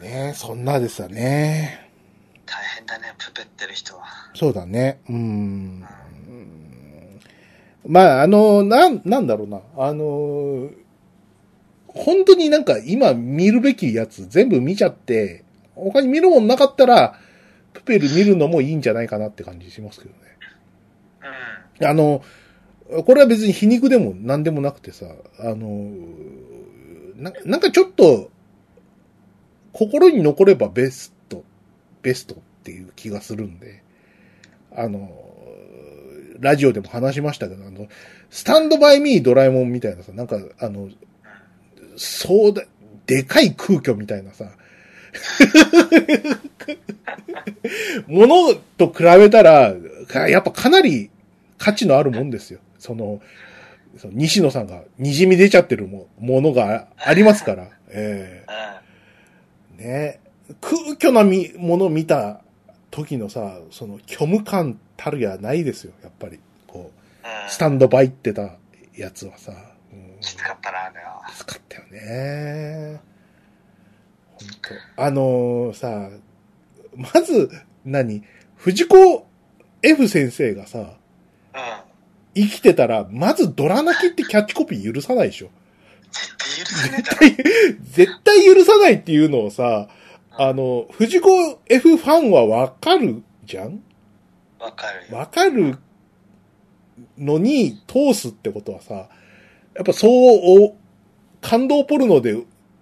[0.01, 1.91] あね、そんなですよね。
[2.37, 2.39] う。
[2.47, 4.05] 大変だね、プペってる人は。
[4.33, 4.99] そうだね。
[5.07, 5.85] うん。
[7.85, 9.61] まあ、あの、なん、なんだろうな。
[9.77, 10.71] あの、
[11.97, 15.43] 本当になんか今見るべきやつ全部見ちゃって、
[15.75, 17.19] 他に見るもんなかったら、
[17.73, 20.19] プペル見るのもいいんじゃないかなって感じしますけどね。
[21.79, 21.87] うん。
[21.87, 22.23] あの、
[23.05, 25.05] これは別に皮肉でも何でもなくてさ、
[25.39, 25.91] あの、
[27.15, 28.31] ななんかちょっと、
[29.73, 31.43] 心に残ればベスト、
[32.01, 33.83] ベストっていう気がするんで、
[34.75, 35.11] あの、
[36.39, 37.87] ラジオでも話しましたけど、あの、
[38.29, 40.89] スタンドバイミードラえもんみたいなさ、なんか、あの、
[41.97, 42.63] そうだ、
[43.05, 44.51] でかい空虚みたいなさ、
[48.07, 49.73] ものと比べたら、
[50.29, 51.09] やっぱかなり
[51.57, 52.59] 価値のあるもんですよ。
[52.79, 53.21] その、
[53.97, 57.69] その西野さんが滲み出ちゃってるもものがありますから。
[57.89, 58.45] え
[59.77, 59.83] うん。
[59.83, 60.19] えね
[60.61, 62.41] 空虚なみものを見た
[62.91, 65.93] 時のさ、その虚無感たるやないですよ。
[66.03, 66.39] やっぱり。
[66.67, 66.91] こ
[67.23, 67.49] う、うん。
[67.49, 68.53] スタンドバイってた
[68.95, 69.53] やつはさ。
[70.33, 71.21] うん、きつかったな、あれは。
[71.29, 73.01] きつかったよね。
[74.95, 76.09] 当あのーさ、
[76.95, 77.49] まず、
[77.85, 78.23] 何？
[78.55, 79.27] 藤子
[79.81, 80.87] F 先生がさ、うん。
[82.35, 85.49] 生きてたら、まずドラ泣きってキャッチコピー許さないでしょ。
[86.11, 87.17] 絶対許さねえだろ。
[87.81, 89.87] 絶対許さないっていうのをさ、
[90.31, 93.81] あの、藤子 F ファンはわかるじゃん？
[94.59, 95.17] わかるよ。
[95.17, 95.79] わかる
[97.17, 99.09] のに通すってことはさ、
[99.77, 100.11] やっぱそう、
[100.65, 100.75] お
[101.39, 102.33] 感動ポルノで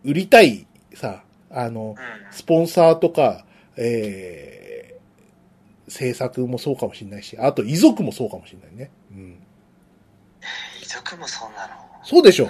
[0.05, 2.33] 売りたいさ、あの、うん。
[2.33, 8.91] スポンサーとか、えー、制作もそうかもしれないし、あと遺族もそうかもしれないね。
[9.11, 9.37] うん。
[10.81, 11.73] 遺族もそんなの。
[12.03, 12.47] そうでしょ。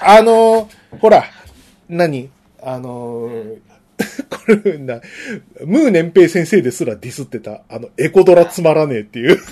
[0.00, 1.24] あのーほら、
[1.88, 2.30] 何？
[2.62, 3.58] あのー
[4.30, 5.00] これな、
[5.64, 9.38] ムー年平先生ですらディスってた、あの、エコドラつまらねえっていう。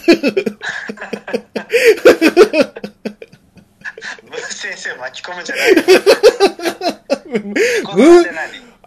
[4.25, 5.75] ムー先生を巻き込むんじゃない
[7.35, 8.25] ムー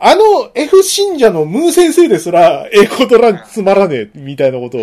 [0.02, 4.82] あの F 信者のムー先生ですら、エコドラつまらねえ、みたいなことを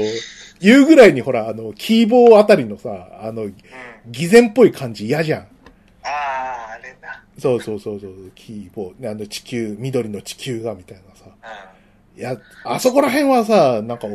[0.61, 3.57] 言うぐらいに、ほら、あの、キーボーあたりのさ、あの、うん。
[4.09, 5.41] 偽善っぽい感じ嫌じゃん。
[5.41, 5.47] あ
[6.05, 7.23] あ、あれだ。
[7.39, 11.25] そうそうそうそう、キーボー、あの地球、緑の地球が、みたいなさ。
[12.17, 14.07] ういや、あそこら辺はさ、なんか、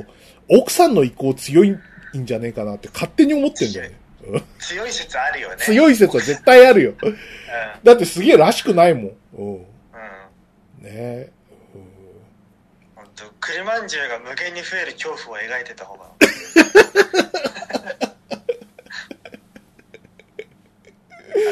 [0.49, 1.79] 奥さんの意向強いん
[2.25, 4.00] じゃねえかなって勝手に思ってんだよね。
[4.59, 5.57] 強い説あるよね。
[5.59, 6.93] 強い説は絶対あるよ。
[7.01, 7.17] うん。
[7.83, 9.11] だってすげえらしくないもん。
[9.37, 9.55] うん。
[9.55, 9.63] うん。
[10.81, 11.31] ねえ。
[12.95, 16.05] ほんと、栗まんじゅうが無限に増える恐怖を描いてた方が。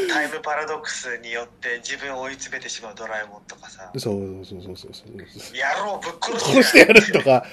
[0.09, 5.09] タイムパラドックスによって自分を追い詰めてしまうドラえもんとかさうん、そうそうそうそうそう。
[5.09, 7.45] 野郎ぶっ殺殺してやるとか、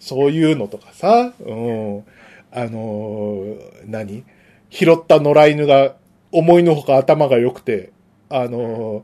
[0.00, 2.06] そういうのとかさ、うん。
[2.52, 4.24] あのー何
[4.78, 5.96] 拾った野良犬が
[6.32, 7.92] 思いのほか頭が良くて、
[8.28, 9.02] あのー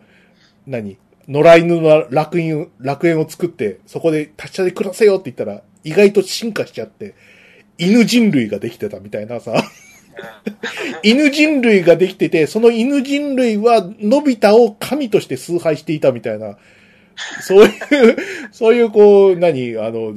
[0.66, 0.98] 何？
[1.28, 7.14] 野良犬の楽園、楽園を作って、そこで達者で暮らせよって言ったら、意外と進化しちゃって、
[7.78, 9.54] 犬人類ができてたみたいなさ、
[11.02, 16.58] 犬人類ができてて、その犬人類は、のび太を神として崇拝していたみたいな、
[17.40, 18.16] そういう、
[18.50, 20.12] そういうこう、何、あの、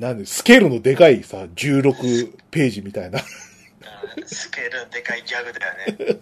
[0.00, 3.20] なんで、スケールのでかいさ、16ページみたいな。
[4.16, 6.20] うんスケールのでかいギャグだよね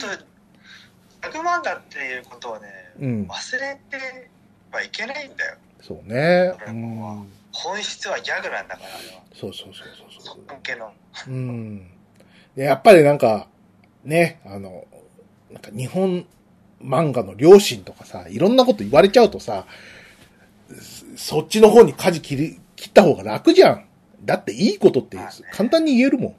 [0.00, 2.68] 本当100万だっていうことをね
[3.00, 3.26] うん。
[3.28, 4.30] 忘れて
[4.72, 6.54] はいけないんだよそうね。
[6.68, 7.26] うん。
[7.52, 8.88] 本質はギャグなんだから
[9.34, 10.40] そうそうそうそうそそう。
[10.40, 10.92] っけの
[11.26, 11.90] うん。
[12.54, 13.48] でやっぱりなんか、
[14.04, 14.86] ね、あの、
[15.50, 16.26] なんか日本
[16.82, 19.66] 漫画の両親とかさ、いろんなこと言われちゃうとさ、
[21.16, 23.84] そそっちの方に舵切り、切った方が楽じゃん。
[24.24, 25.18] だっていいことって
[25.52, 26.34] 簡単に言えるもん。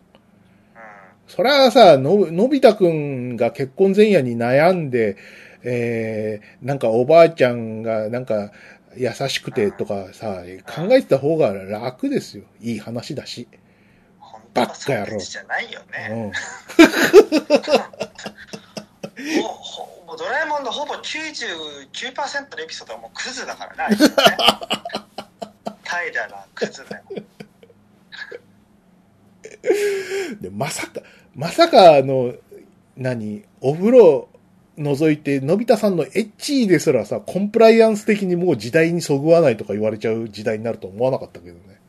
[1.32, 5.16] うんそれはさ、の、のび太くんが結婚前夜に悩んで、
[5.64, 8.52] えー、なんかおばあちゃんがなんか
[8.98, 12.44] 優しくてとかさ、考えてた方が楽ですよ。
[12.60, 13.48] いい話だし。
[14.20, 16.34] 本当はバッカ野郎そうじゃないようね、
[19.38, 23.96] うほ もうドラえもんのほぼ99%のエピソードはもうクズだからなね
[25.86, 27.04] 怠惰なクズだよ
[30.42, 31.02] で、まさか、
[31.36, 32.34] まさかあの、
[32.98, 34.30] 何、お風呂
[34.78, 41.62] 覗いて、のび太さんのエッチーですらさ、コンプライアンス的にもう時代にそぐわないとか言われちゃう時代になると思わなかったけどね。
[41.68, 41.80] ね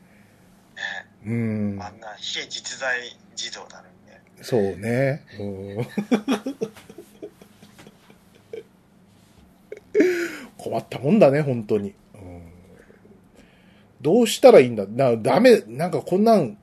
[1.25, 1.79] うん。
[1.81, 2.99] あんな非実在
[3.35, 5.23] 児童なのにねそうね。
[5.39, 5.43] う
[5.81, 5.87] ん
[10.57, 11.93] 困ったもんだね、本当に。
[12.15, 12.43] うん
[14.01, 16.57] どうしたらいいんだな、ダメ、なんかこんなん、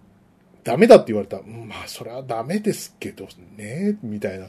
[0.63, 1.39] ダメだって言われた。
[1.39, 4.49] ら、うんまあ、それはダメですけどね、みたいな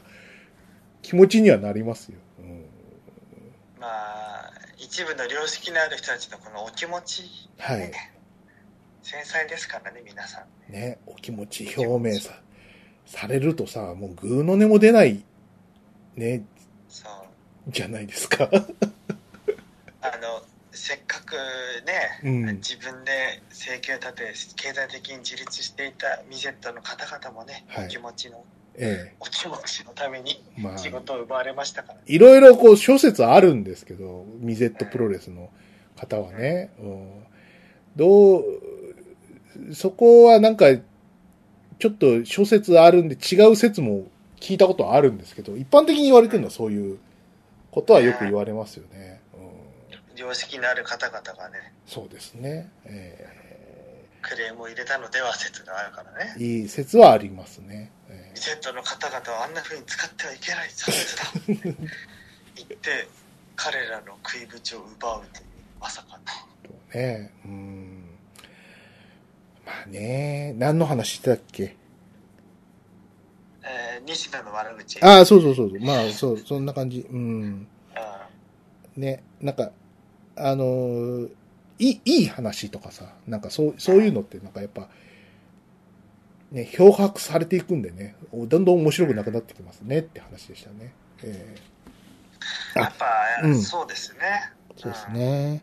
[1.00, 2.18] 気持ちにはなりますよ。
[2.40, 2.64] うん。
[3.80, 7.22] まあ一部の良識のある人たちのこのお気持ち、
[7.58, 7.78] はい。
[7.78, 8.12] ね
[9.02, 10.72] 繊細ですからね皆さん。
[10.72, 12.40] ね、お気持ち表明さ、
[13.04, 15.24] されるとさ、もうグーの音も出ない、
[16.16, 16.44] ね、
[16.88, 17.72] そう。
[17.72, 18.48] じゃないですか。
[20.00, 20.42] あの
[20.72, 21.34] せっかく
[21.86, 28.44] ね、うん自分で生計を立て経済的に自立していたミゼットの方々もね、はいお気持ちの
[28.74, 30.60] えお気持ちのためにえ。
[30.60, 30.78] まあ。
[30.78, 35.50] 仕事を奪われましたから、いろいろこう諸説あるんですけど、ミゼットプロレスの
[35.96, 36.70] 方はね。
[36.80, 37.26] うん、
[37.96, 38.44] どう、
[39.74, 40.66] そこはなんか、
[41.78, 44.06] ちょっと諸説あるんで違う説も
[44.40, 46.98] 聞いたことはあるんですけど、一般的に言われてるのはそういう
[47.70, 49.21] ことはよく言われますよね。
[50.12, 52.70] うん、良識のある方々がねそうですね。
[52.84, 57.90] えクレームを入れたのでは説があるからねーいい説はありますね。
[58.08, 61.22] えミゼットの方々はあんな風に使ってはいけない差別だ
[62.54, 63.08] 言って
[63.56, 65.46] 彼らの食いぶちを奪うという、
[65.80, 67.00] まさかの。
[67.00, 67.32] ね。
[67.44, 68.04] うん。
[69.64, 71.76] まあね、何の話してたっけ？
[73.64, 75.02] えー、西田の悪口。
[75.04, 75.80] ああ、そうそうそうそう。
[75.80, 77.06] まあ、そう、そんな感じ。
[77.10, 77.18] うん。
[77.18, 77.68] うん
[78.96, 79.70] ね、なんか、
[80.36, 81.30] あのー
[81.78, 84.88] いい、いい話とかさ、なんかそう、そういうのってなんかやっぱ、
[86.52, 90.92] ね、漂白されていくんでね、おどんどん面白くなくなってきますねって話でしたね。
[91.24, 91.56] え
[92.76, 93.06] あやっぱ、
[93.42, 94.52] うんそうですね。
[94.76, 95.62] ーそうですね。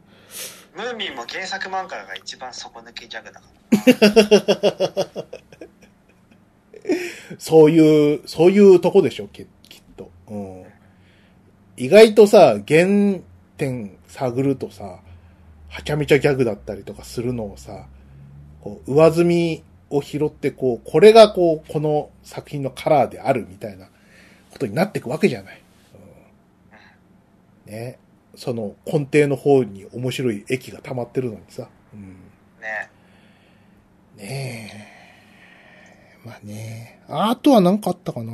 [0.76, 3.47] ムーミンも原作漫画が一番底抜けギャグだか
[5.15, 5.26] ら。
[7.38, 10.11] そういう、そういうとこでしょ、ききっと。
[10.28, 10.65] うん。
[11.78, 13.20] 意外とさ、原
[13.57, 14.99] 点探るとさ、
[15.70, 17.86] はちゃめちゃギャグだったりとかするのをさ、
[18.62, 23.86] こう、上積みを拾って、こう、これがこう、この作品のカラーであるみたいな
[24.51, 25.62] ことになっていくわけじゃない。
[27.68, 27.99] うん、ね。
[28.36, 31.68] その根底の方に面白い液が溜まってるのにさ。
[31.93, 32.16] うん。
[32.62, 32.89] ね。
[34.16, 34.89] ね
[36.26, 36.28] え。
[36.28, 37.01] まあね。
[37.07, 38.34] あとは何かあったかな。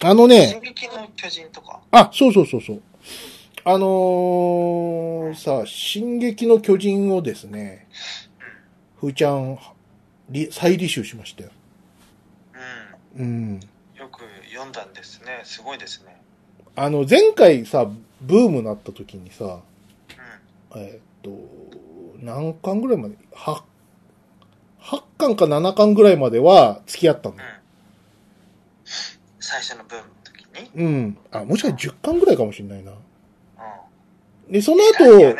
[0.00, 1.80] あのね進、撃の巨人とか。
[1.90, 2.82] あ、そうそうそうそう。
[3.64, 7.86] あのー、さ、進撃の巨人をですね、
[9.00, 9.58] ふーちゃん、
[10.30, 11.50] リ再履修しましたよ。
[13.16, 13.26] うん。
[13.26, 13.60] うん。
[13.96, 15.40] よく読んだんですね。
[15.44, 16.20] すごいですね。
[16.76, 17.90] あの、前回さ、
[18.20, 21.30] ブームなった時にさ、うえーっと、
[22.20, 23.62] 何巻ぐらいまで、8、
[24.80, 27.38] 8巻か7巻ぐらいまでは付き合ったのん。
[27.38, 27.44] うん。
[29.40, 30.46] 最初のブームの時
[30.76, 30.84] に？
[30.84, 31.18] うん。
[31.32, 32.92] あ、もしかしたら10巻ぐらいかもしれないな。
[34.48, 34.52] うん。
[34.52, 35.36] で、その後、ね。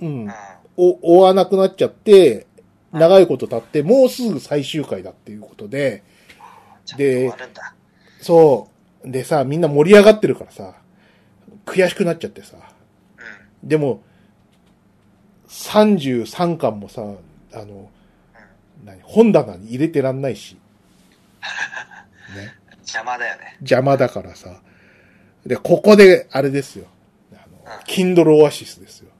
[0.00, 0.32] うんうん。。
[0.76, 2.46] お、追わなくなっちゃって、
[2.92, 6.02] 長いこと経って、もうすぐ最終回だっていうことで、
[6.84, 7.74] ちゃんと終わるんだ。
[8.20, 8.68] そ
[9.04, 9.10] う。
[9.10, 10.74] でさ、みんな盛り上がってるからさ、
[11.66, 12.56] 悔しくなっちゃってさ。
[13.62, 13.68] うん。
[13.68, 14.02] でも、
[15.48, 17.02] 33巻もさ、
[17.52, 17.90] あの、
[18.84, 20.56] 何、本棚に入れてらんないし。
[22.36, 22.54] ね。
[22.78, 23.56] 邪魔だよね。
[23.60, 24.60] 邪魔だからさ。
[25.46, 26.86] で、ここで、あれですよ。
[27.68, 29.10] あの、うん Kindle オアシスですよ。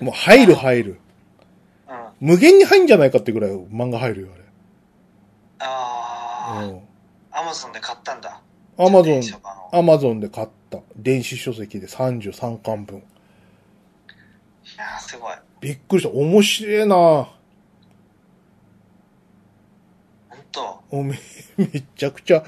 [0.00, 1.00] えもう入る入る。
[2.20, 4.44] 無限に入んじゃないかってぐらい漫画入るよ、あれ。
[5.58, 6.64] ああ。
[6.64, 6.80] うん。
[7.30, 8.40] アマゾンで買ったんだ。
[8.78, 9.22] アマゾン
[9.72, 10.78] アマゾンで買った。
[10.96, 12.98] 電子書籍で33巻分。
[12.98, 13.00] い
[14.76, 15.34] やー、すごい。
[15.60, 16.10] びっくりした。
[16.10, 17.30] 面白いなほ
[20.36, 20.80] んと。
[20.90, 21.18] おめ、
[21.56, 22.44] めちゃくちゃ、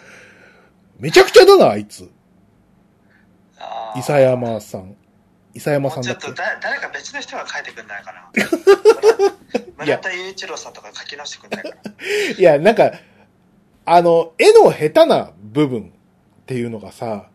[0.99, 2.11] めちゃくちゃだな、あいつ。
[3.97, 4.97] 伊佐山さん。
[5.55, 8.31] 伊佐山もうんちょっとだ誰か別の人が書いてくんないかな。
[9.79, 11.75] 村田雄一郎さんとか書き直してくんないかな。
[12.39, 12.93] いや、なんか、
[13.85, 15.93] あの、絵の下手な部分
[16.43, 17.29] っていうのがさ、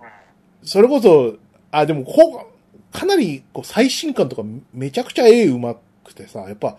[0.00, 0.66] うん。
[0.66, 1.36] それこそ、
[1.70, 6.78] あ、でもこう、かなりこう最新刊とかめちゃくちゃ絵上手くてさ、やっぱ、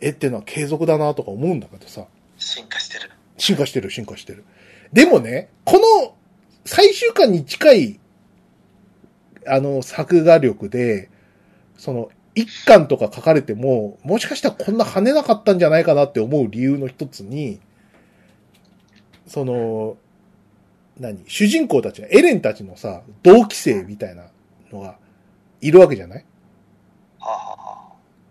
[0.00, 2.06] 絵っていうのは継続だなとか思うんだけどさ、
[2.38, 3.10] 進化してる。
[3.36, 4.44] 進化してる、進化してる。
[4.92, 6.14] でもね、この
[6.64, 8.00] 最終巻に近い、
[9.46, 11.10] あの、作画力で、
[11.76, 17.60] その、一巻とか書かれても、もしかしたらこんな跳ねなかったんじゃないかなって思う理由の一つに、
[19.26, 19.96] その、
[20.98, 24.26] 何主人公たち、エレンたちのさ、同期生みたいな
[24.72, 24.96] のが
[25.60, 26.24] いるわけじゃない？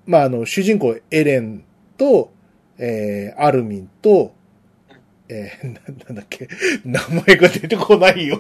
[0.06, 1.64] まあ、あの、主人公エレン
[1.98, 2.32] と、
[2.78, 4.34] えー、アルミンと、
[5.30, 6.48] えー、な なんだっけ、
[6.86, 8.38] 名前が出てこないよ。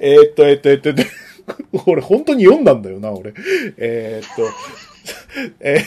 [0.00, 1.06] えーっと、えーっと、えーっと、えーっ
[1.84, 3.34] と、俺本当に読んだんだよな、俺。
[3.76, 4.42] えーっと、
[5.60, 5.84] え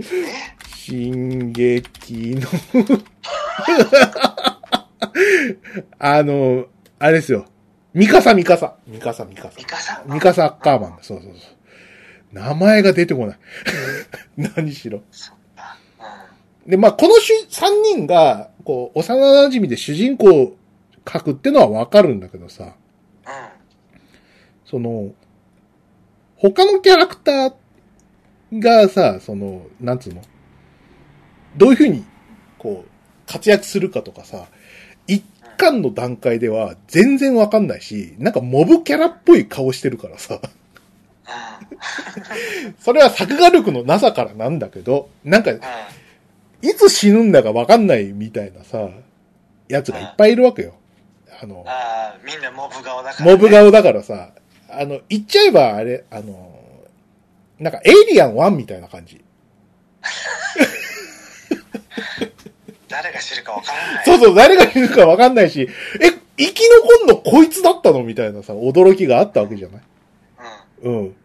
[0.00, 2.48] ー、進撃の
[5.98, 6.66] あの、
[6.98, 7.46] あれですよ。
[7.94, 8.76] ミカサ、ミカサ。
[8.86, 9.58] ミカサ、ミカサあ。。
[9.58, 10.98] ミカさんミカサッカーマンだ。
[11.02, 11.58] そうそうそう。
[12.32, 13.38] 名前が出てこない。
[14.36, 15.02] 何しろ。
[16.66, 20.56] で、まあ、この主三人が、こう、幼馴染で主人公を
[21.10, 22.74] 書くってのはわかるんだけどさ。
[24.64, 25.12] その、
[26.36, 30.22] 他のキャラクターがさ、その、なんつうの？
[31.56, 32.04] どういうふうに、
[32.58, 32.90] こう、
[33.26, 34.46] 活躍するかとかさ、
[35.06, 35.24] 一
[35.56, 40.38] 巻の段階では全然わかんないし、なんかモブキャラっぽい顔してるからさ、う
[42.68, 42.74] ん。
[42.78, 45.60] それは作画力のなさからなんだけど、なんか、うん。
[46.62, 48.88] いつ死ぬんだかわかんないみたいなさ、
[49.68, 50.74] やつがいっぱいいるわけよ。
[51.40, 53.32] あの、ああ、みんなモブ顔だから、ね。
[53.32, 54.30] モブ顔だからさ、
[54.70, 56.58] あの、言っちゃえばあれ、あの、
[57.58, 59.22] なんかエイリアン1みたいな感じ。
[62.88, 64.04] 誰が知るかわからない。
[64.04, 65.68] そうそう、誰が死ぬかわかんないし、
[66.00, 69.82] え、生き残んのこいつだったのみたいなさ、驚きがあったわけじゃない？
[70.82, 70.98] うん。
[70.98, 71.16] うん。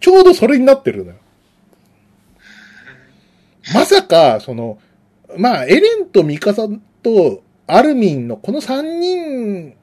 [0.00, 1.16] ちょうどそれになってるのよ。
[3.74, 4.78] まさか、その、
[5.36, 6.66] まあ、エレンとミカサ
[7.02, 9.76] とアルミンのこの3人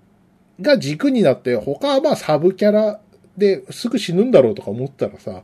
[0.59, 2.99] が軸になって、他はまあサブキャラ
[3.38, 5.43] ですぐ死ぬんだろうとか思ったらさ、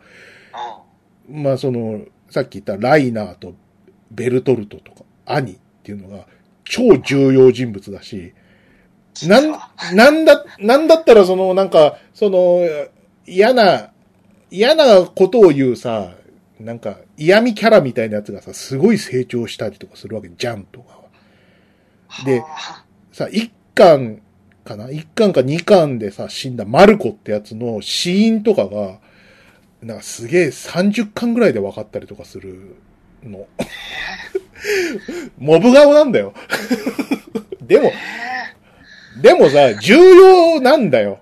[1.29, 3.53] まあその、さっき言ったライナーと
[4.09, 6.25] ベルトルトとか、兄っていうのが
[6.63, 8.33] 超重要人物だし、
[9.27, 9.51] なん、
[9.93, 12.61] なんだ、なんだったらその、なんか、その、
[13.27, 13.91] 嫌な、
[14.49, 16.13] 嫌なことを言うさ、
[16.59, 21.00] なんか、嫌味キャラみたいなやつがさ、すごい成長したりとかするわけ、ジャンとか。
[22.25, 24.21] ではさ、一巻
[24.63, 24.89] かな？
[24.89, 28.99] 一巻か二巻でさ、死んだマルコってやつの死因とかが、
[29.81, 32.75] なんかすげえ30巻ぐらいで分かったりとかする
[33.23, 33.47] の。
[35.39, 36.33] モブ顔なんだよ。
[37.61, 37.91] でも、
[39.21, 41.19] でもさ、重要なんだよ。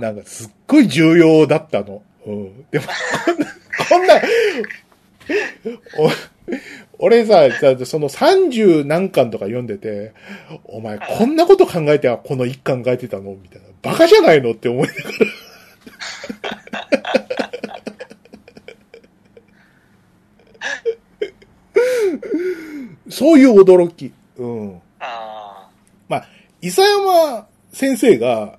[0.00, 2.02] なんかすっごい重要だったの。
[2.26, 2.66] うん。
[2.70, 2.86] でも、
[3.26, 3.46] こんな、
[3.88, 4.14] こんな、
[5.98, 6.10] お
[6.98, 10.12] 俺さ、さその30何巻とか読んでて、
[10.64, 13.34] お前こんなこと考えてはこの1巻書いてたの？
[13.34, 13.68] みたいな。
[13.82, 14.52] バカじゃないの？
[14.52, 15.08] って思いながら。
[23.10, 24.12] そういう驚き。
[24.38, 24.80] うん。
[24.98, 25.68] あ
[26.08, 26.26] まあ、
[26.60, 28.58] 伊佐山先生が、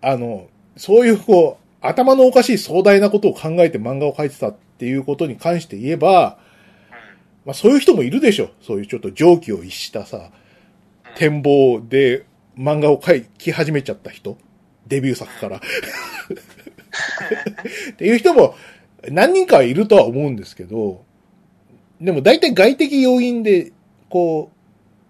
[0.00, 6.49] あの、そういうこう、頭のおかしい壮大なことを考えて漫画を描いてたっていうことに関して言えば、あ。
[7.44, 8.50] まあそういう人もいるでしょ。
[8.60, 10.30] そういうちょっと常軌を逸したさ、
[11.06, 11.14] うん。
[11.16, 12.26] 展望で
[12.56, 14.36] 漫画を描き始めちゃった人。
[14.86, 15.56] デビュー作から。
[15.58, 15.60] っ
[17.96, 18.54] ていう人も
[19.08, 21.04] 何人かはいるとは思うんですけど、
[22.00, 23.72] でも大体外的要因で、
[24.08, 24.56] こう、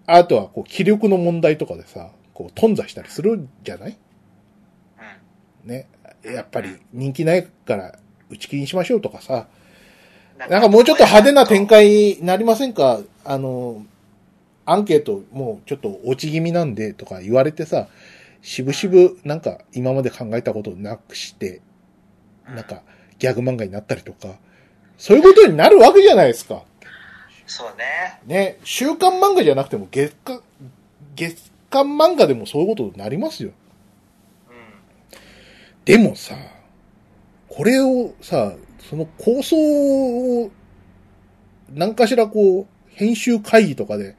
[0.05, 3.97] あとはこう気力の問題とかでさ、こう頓挫したりするんじゃない？
[5.63, 5.69] うん。
[5.69, 5.87] ね。
[6.23, 7.97] やっぱり人気ないから
[8.29, 9.47] 打ち切りにしましょうとかさ、
[10.47, 13.01] ななんかもうちょっと派手な展開になりませんか？
[13.23, 13.85] あの、
[14.65, 17.87] アンケートもうちょっと落ち気味なんでとか言われてさ、
[18.41, 21.61] しぶしぶなんか今まで考えたことをなくして、
[22.47, 22.81] なんか
[23.19, 24.35] ギャグ漫画になったりとか、
[24.97, 26.63] そういうことになるわけじゃないですか。
[27.45, 28.19] そうね。
[28.25, 30.41] ね、週刊漫画じゃなくても月刊、
[31.15, 33.51] 月刊漫画でもそういうことになりますよ。
[34.49, 34.55] うん。
[35.83, 36.35] でもさ、
[37.49, 38.53] これをさ、
[38.91, 39.55] その構想
[40.43, 40.51] を、
[41.73, 44.17] 何かしらこう、編集会議とかで、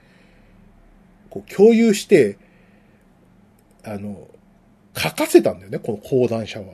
[1.29, 2.39] こう共有して、
[3.85, 4.29] あの、
[4.97, 6.68] 書かせたんだよね、この講談社は。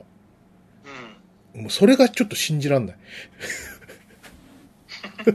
[1.55, 1.61] うん。
[1.63, 2.95] もうそれがちょっと信じらんない。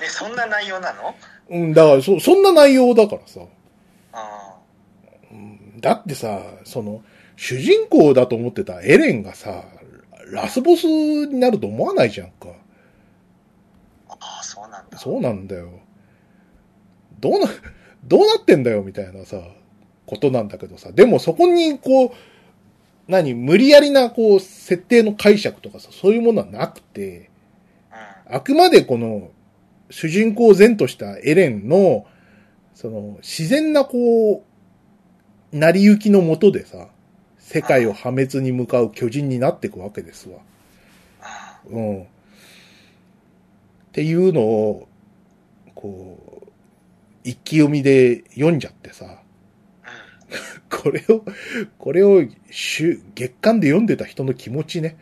[0.00, 1.16] え、そんな内容なの？
[1.48, 3.40] うん、だからそ、そんな内容だからさ。
[4.12, 4.56] あ
[5.32, 7.02] うんだってさ、その、
[7.34, 9.64] 主人公だと思ってたエレンがさ、
[10.30, 12.48] ラスボスになると思わないじゃんか。
[14.08, 14.12] あ。
[14.12, 14.98] ああ、そうなんだ。
[14.98, 15.80] そうなんだよ。
[17.20, 17.48] どうな、
[18.04, 19.42] どうなってんだよ、みたいなさ、
[20.06, 20.92] ことなんだけどさ。
[20.92, 22.10] でもそこに、こう、
[23.08, 27.30] 何、無理やりな、こう、設定の解釈とかさ、そういうものはなくて、
[28.28, 28.36] うん。
[28.36, 29.30] あくまでこの、
[29.90, 32.06] 主人公前としたエレンの、
[32.74, 34.44] その、自然な、こ
[35.52, 36.88] う、成り行きのもとでさ、
[37.52, 40.38] 世界を破滅に向かう巨人になっていくわけですわ。
[41.20, 42.02] あうん。
[42.02, 42.06] っ
[43.90, 44.88] ていうのを、
[45.74, 46.48] こう、
[47.24, 49.20] 一気読みで読んじゃってさ、
[49.82, 49.88] あ。
[50.70, 51.24] これを、
[51.76, 52.22] これを
[52.52, 54.96] 週、月間で読んでた人の気持ちね。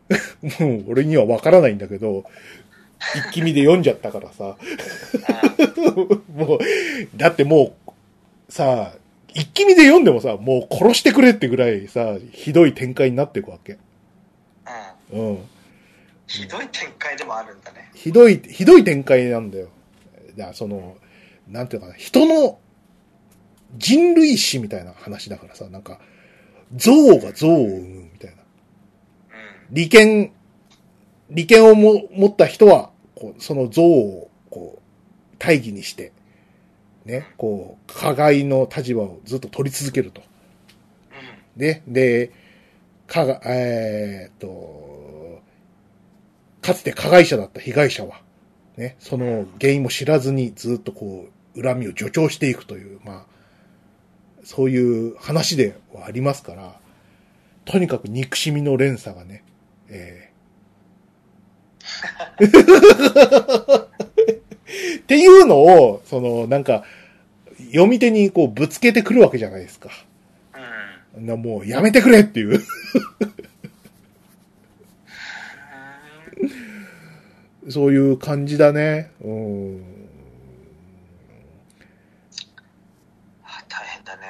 [0.60, 2.26] もう俺にはわからないんだけど、
[3.30, 4.58] 一気見で読んじゃったからさ。
[6.36, 6.58] もう、
[7.16, 8.92] だってもう、さ、
[9.36, 13.78] 一気見で読んでもさ、もう殺してくれってぐらいさ、ひどい展開になっていくわけ。
[15.12, 15.18] うん。
[15.18, 15.28] うん。
[15.28, 15.38] うん。
[16.26, 17.90] ひどい展開でもあるんだね。
[17.94, 19.68] ひどい、ひどい展開なんだよ。
[20.38, 20.96] だからその、
[21.48, 22.58] なんていうのかな、人の
[23.76, 26.00] 人類史みたいな話だからさ、なんか、
[26.74, 28.36] 象が象を生むみたいな。
[28.36, 28.40] う
[29.72, 29.74] ん。
[29.74, 30.32] 利権、
[31.28, 36.12] 利権をも持った人は、こう、その像を、こう、大義にして、
[37.06, 40.22] ね、こう、加害の立場をずっと取り続けると。
[41.56, 41.62] うん。
[41.62, 42.32] ね、で、
[43.06, 45.40] かが、えーっと、
[46.60, 48.20] かつて加害者だった被害者は、
[48.76, 53.26] ね、その原因も知らずにずっとこう、恨みを助長していくという、まあ、
[54.42, 56.80] そういう話ではありますから、
[57.64, 59.44] とにかく憎しみの連鎖がね、
[59.88, 60.36] えー
[64.98, 66.84] っていうのを、その、なんか、
[67.72, 69.90] 読み手にこうぶつけてくるわけじゃないですか。
[71.16, 71.26] うん。
[71.26, 72.62] なもうやめてくれっていう。
[77.68, 79.10] そういう感じだね。
[79.22, 79.84] うん。
[83.42, 84.22] あ大変だね。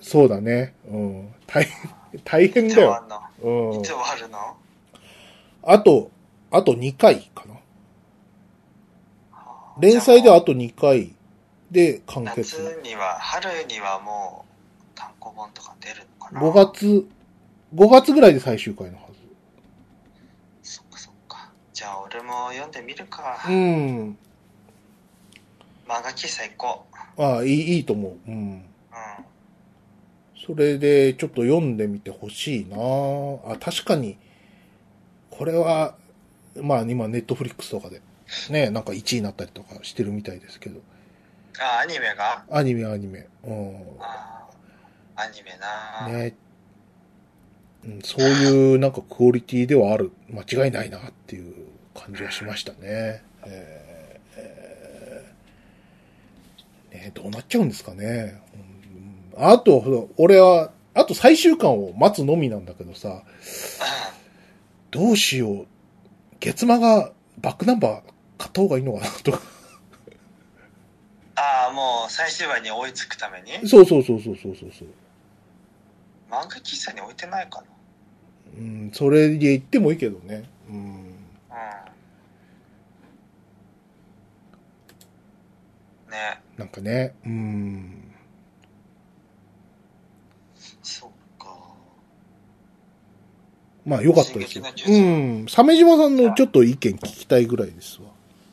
[0.00, 0.74] そうだね。
[0.88, 1.28] うん。
[1.46, 1.90] 大変、
[2.24, 2.70] 大変だよ。
[2.70, 3.20] いつ終わんの？
[3.72, 3.88] うんいつ。
[3.88, 4.38] 終わるの？
[5.62, 6.10] あと、
[6.50, 7.49] あと2回かな。
[9.80, 11.14] 連載ではあと2回
[11.70, 12.80] で完夏結。
[12.82, 16.52] には、春にはもう単行本とか出るのかな？5。
[16.52, 17.08] 月、
[17.74, 19.02] 5月ぐらいで最終回のは
[20.62, 21.50] そっかそっか。
[21.72, 23.40] じゃあ俺も読んでみるか。
[23.46, 23.52] ず。
[23.52, 24.18] うん。
[25.86, 28.30] 漫画喫茶行こああ、いい、いいと思う。
[28.30, 28.34] うん。
[28.34, 28.36] う。
[28.36, 28.64] うん。
[30.46, 32.76] それで、ちょっと読んでみてほしいな
[33.52, 34.16] あ、確かに、
[35.30, 35.94] これは、
[36.60, 38.00] まあ今、ネットフリックスとかで、
[38.50, 40.80] ね、なんか1位になったりとかしてるみたいですけど。
[41.58, 42.44] あ、アニメが？
[42.50, 43.26] アニメ、アニメ。
[43.44, 43.76] うん。
[43.98, 44.48] あ
[45.16, 46.34] アニメな、ね、
[47.84, 51.54] うん、そういうなんかクオリティではある、間違いないなっていう
[51.94, 52.78] 感じはしましたね。
[52.82, 58.40] えーえーねどうなっちゃうんですかね。
[58.54, 63.22] うんあと、俺は、あと最終巻を待つのみなんだけどさ、
[64.90, 65.66] どうしよう。
[66.40, 69.40] 月間がバックナンバー買った方がいいのかなとか。
[71.36, 73.68] ああ、もう最終話に追いつくために？
[73.68, 74.88] そうそうそうそうそうそうそう。
[76.30, 77.62] 漫画喫茶に置いてないか
[78.56, 80.44] うん、それで言ってもいいけどね。
[80.68, 81.14] うん。
[81.50, 81.56] な
[86.06, 86.10] うん。
[86.10, 88.12] ねなんかね、うん。
[90.82, 91.56] そっか。
[93.84, 95.46] まあ良かったですよう人ん。
[95.46, 98.08] 鮫島さんのちょっと意見聞きたいぐらいですわ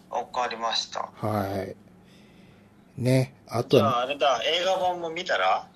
[0.10, 1.02] かりました。
[1.02, 1.10] わ。
[1.22, 1.76] はい。
[2.98, 3.34] ね。
[3.48, 5.68] あとああれだ、映画版も見たら？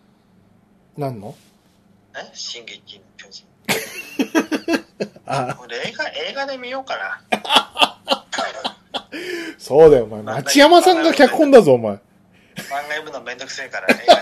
[0.97, 1.35] 何の？
[2.15, 2.29] え？
[2.33, 3.45] 進撃の巨人。
[5.25, 7.21] あ、俺映画、映画で見ようかな。
[9.57, 10.21] そうだよ、お前。
[10.23, 11.93] 町山さんが脚本だぞ、お前。
[11.93, 11.99] 漫
[12.69, 14.15] 画読むのめんどくせえから映画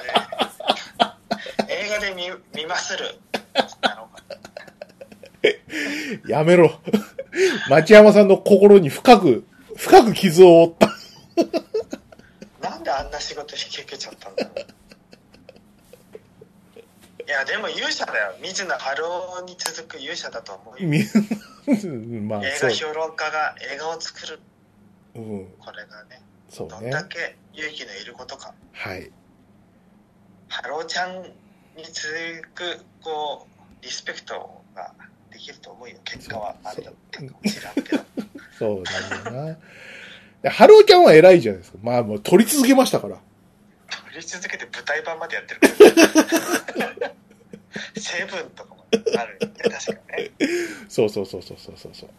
[1.67, 1.73] で。
[1.85, 3.19] 映画で見、見まする。
[6.27, 6.71] やめろ。
[7.69, 9.47] 町山さんの心に深く、
[9.79, 10.89] 深く傷を負った。
[12.69, 14.59] なんであんな仕事引き受けちゃったんだろう。
[17.23, 18.35] いや、でも勇者だよ。
[18.41, 20.89] 水野晴郎に続く勇者だと思うよ。
[20.89, 20.99] み
[22.27, 22.59] まあ、映。
[22.59, 24.41] 画評論家が映画を作る。
[25.15, 25.53] うん。
[25.59, 28.53] これがね、そうねどんだけ勇気のいることか。
[28.73, 29.09] はい。
[30.49, 32.05] ハローちゃんに続
[32.53, 33.47] く、こ
[33.81, 34.93] う、リスペクトが
[35.31, 35.95] できると思うよ。
[36.03, 37.33] 結果はあれだったんけど。
[38.57, 39.57] そうなんだよな。
[40.41, 41.77] でハローちゃんは偉いじゃないですか。
[41.81, 43.17] まあもう撮り続けましたから。
[43.89, 45.67] 撮り続けて舞台版までやってるか
[46.99, 47.11] ら。
[47.97, 50.31] セブンとかもあるよね、確かね。
[50.87, 52.09] そうそうそうそうそうそう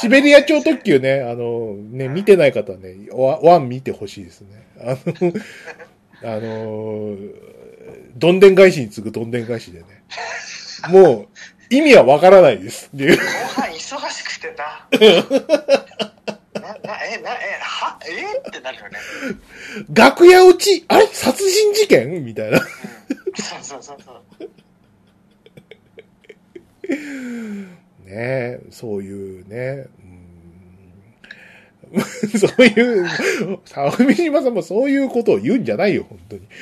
[0.00, 4.66] シベリア超特急ね、あの、ね、見てない方はね、ワワン見てほしいですね。
[4.80, 5.32] あの、
[6.36, 7.16] あの、
[8.16, 9.86] どんでん返しに次ぐどんでん返しでね。
[10.88, 11.28] もう、
[11.70, 13.16] 意味はわからないですっていう。
[13.16, 13.22] 後
[13.60, 14.86] 半忙しくてな。
[16.60, 18.38] な、な、え、な、え、は、え？
[18.48, 18.98] ってなるよね。
[19.92, 21.06] 楽屋落ち、あれ？
[21.06, 22.24] 殺人事件？
[22.24, 22.58] みたいな。
[22.58, 22.64] うん。
[23.42, 24.50] そうそうそうそう。
[28.04, 29.86] ねそういうね。
[31.92, 32.02] う ん
[32.38, 33.06] そういう、
[33.64, 36.42] 沢上島さんもそういうことを言うんじゃないよ、本当に。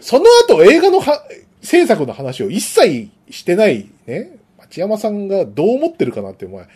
[0.00, 1.24] その後映画のは
[1.62, 6.66] 制作の話を一切してないね、町山さんがどう思ってるかなってお前、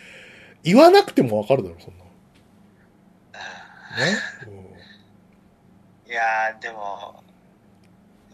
[0.63, 2.11] 言わなくてもわかるだろ、そんなの。
[4.05, 4.17] ね。
[6.07, 7.23] いやー、でも、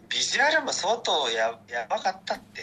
[0.08, 2.62] ビジュアルも相当や、やばかったって。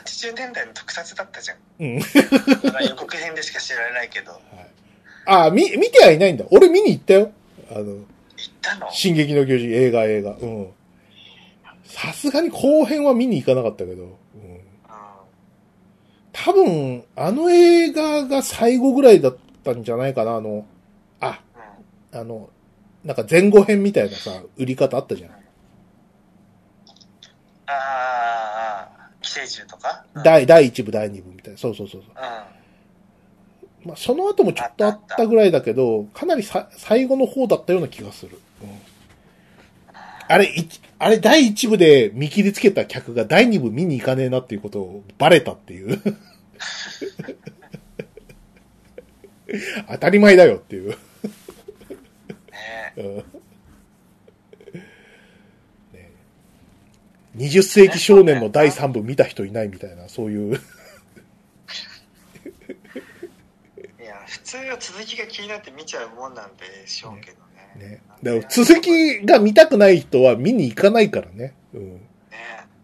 [0.00, 1.56] 80年代の特撮だったじゃん。
[1.80, 1.96] うん。
[1.96, 4.40] 予告編でしか知らないけど。
[5.26, 6.44] あ、み、見てはいないんだ。
[6.50, 7.32] 俺見に行ったよ。
[7.70, 8.04] あの、行っ
[8.60, 8.90] たの？
[8.90, 10.32] 進撃の巨人、映画、映画。
[10.32, 10.72] うん。
[11.84, 14.02] さすがに後編は見に行かなかったけど。
[14.02, 14.08] うん。
[14.08, 14.12] う
[16.32, 20.66] 多分、あの映画が最後ぐらいだったんじゃないかな、あの、
[21.20, 21.30] あ、ん。
[22.12, 22.20] うん。
[22.20, 22.50] あの、
[23.04, 25.30] なんか前後編みたいなさ、売り方あったじゃん。
[27.66, 28.91] あーあ
[29.22, 30.04] 寄生虫とか？
[30.14, 30.22] うん。
[30.22, 31.58] 第、第1部、第2部みたいな。
[31.58, 32.10] そうそうそうそう。
[32.10, 33.88] うん。
[33.88, 38.38] まあ、その後もちょっとあったぐらいだけど、かなりさ、最後の方だったような気がする。
[38.62, 38.68] うん。
[40.28, 40.68] あれ、い
[40.98, 46.00] あれ、第1部で見切りつけた客が第2部見に行かねえなっていうことをバレたっていう。
[49.90, 50.96] 当たり前だよっていう。
[52.96, 53.24] うん
[57.36, 60.54] 20世紀少年の第3部見た人いないみたいな、そういう。
[60.54, 60.58] い
[64.04, 67.38] や、普通は続きが気になって見ちゃうもんなんでしょうけど
[67.80, 67.90] ね。
[67.90, 68.02] ね。
[68.22, 71.54] だから続きが見たくない人は見に行かないからね。
[71.72, 71.94] うん。
[71.94, 72.00] ね。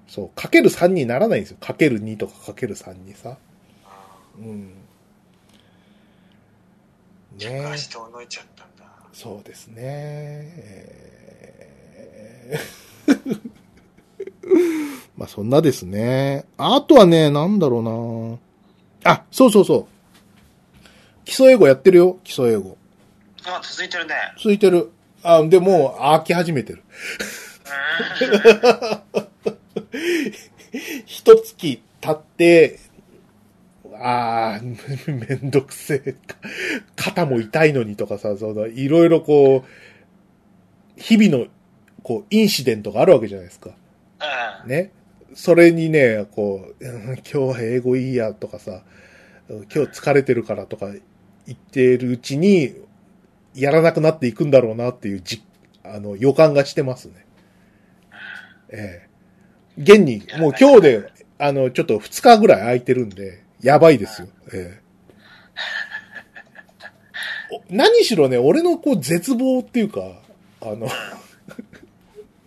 [0.07, 0.31] そう。
[0.35, 1.59] かける3にならないんですよ。
[1.61, 3.37] かける2とかかける3にさ。
[4.39, 4.73] うん
[7.39, 8.85] ね火しておのいちゃったんだ。
[9.13, 9.77] そうですね。
[11.87, 13.58] えー
[15.17, 16.45] まあそんなですね。
[16.57, 18.39] あとはね、なんだろ
[19.05, 19.87] うなあ、そうそうそう。
[21.25, 22.77] 基礎英語やってるよ、基礎英語。
[23.45, 24.15] あ、続いてるね。
[24.37, 24.91] 続いてる。
[25.23, 26.83] あ、でもう飽き始めてる。
[31.07, 32.79] 一月経って、
[34.01, 34.63] ああ、
[35.11, 36.15] めんどくせえ。
[36.95, 41.51] 肩も痛いのにとかさ、その、いろいろこう、日々の、
[42.03, 43.71] こう、インシデントがあるわけじゃないですか。
[44.65, 44.69] うん。
[44.69, 44.93] ね。
[45.35, 48.83] それにね、こう、う ん今日は英語いいやとかさ、
[49.49, 50.89] 今日疲れてるからとか
[51.47, 52.75] 言ってるうちに、
[53.55, 55.43] やらなくなっていくんだろうなっていうじ、
[55.83, 57.27] あの、予感がしてますね。
[58.71, 59.09] ええ
[59.81, 64.29] 現に、もう今日で、あの、ちょっと2日ぐらい空いてるんで、やばいですよ。
[64.53, 64.89] ええ
[67.51, 70.21] お何しろね、俺のこう絶望っていうか、
[70.61, 70.89] あの、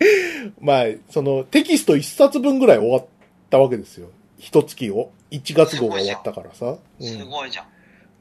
[0.59, 3.05] まあ、そのテキスト1冊分ぐらい終わっ
[3.49, 4.09] たわけですよ。
[4.37, 5.11] 一月を。
[5.31, 6.77] 1月号が終わったからさ。
[6.99, 7.65] うんすごいじゃん。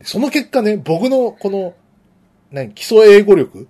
[0.03, 1.75] その結果ね、僕のこの、
[2.51, 3.65] 何、基礎英語力うん。
[3.65, 3.67] っ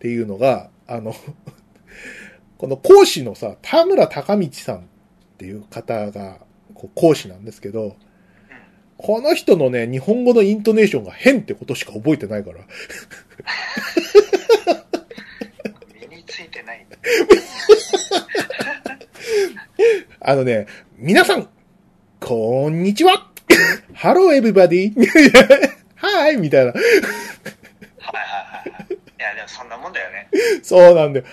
[0.00, 1.14] ていうのが、あの、
[2.58, 4.80] この講師のさ、田村隆道さんっ
[5.38, 6.40] ていう方が、
[6.74, 7.96] こう講師なんですけど、
[8.96, 12.58] この人のね、日本語のイントネーションが変ってことしか覚えてないから。
[20.20, 21.48] あのね、皆さん、
[22.20, 23.30] こんにちは
[23.94, 24.92] !Hello everybody!
[25.96, 26.72] はいみたいな。
[26.72, 26.98] はいはいは
[28.66, 28.94] いはい。
[28.94, 30.28] いや、でもそんなもんだよね。
[30.62, 31.26] そうなんだよ。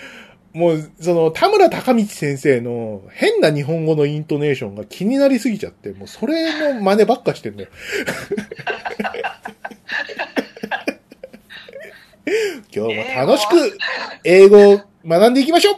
[0.52, 7.68] もう、その、田村隆道先生の変な日本語のイントネーションが気になりすぎちゃって、もうそれの真似ばっかしてんだよ。
[12.74, 13.78] 今日も楽しく
[14.24, 15.76] 英語を学んでいきましょう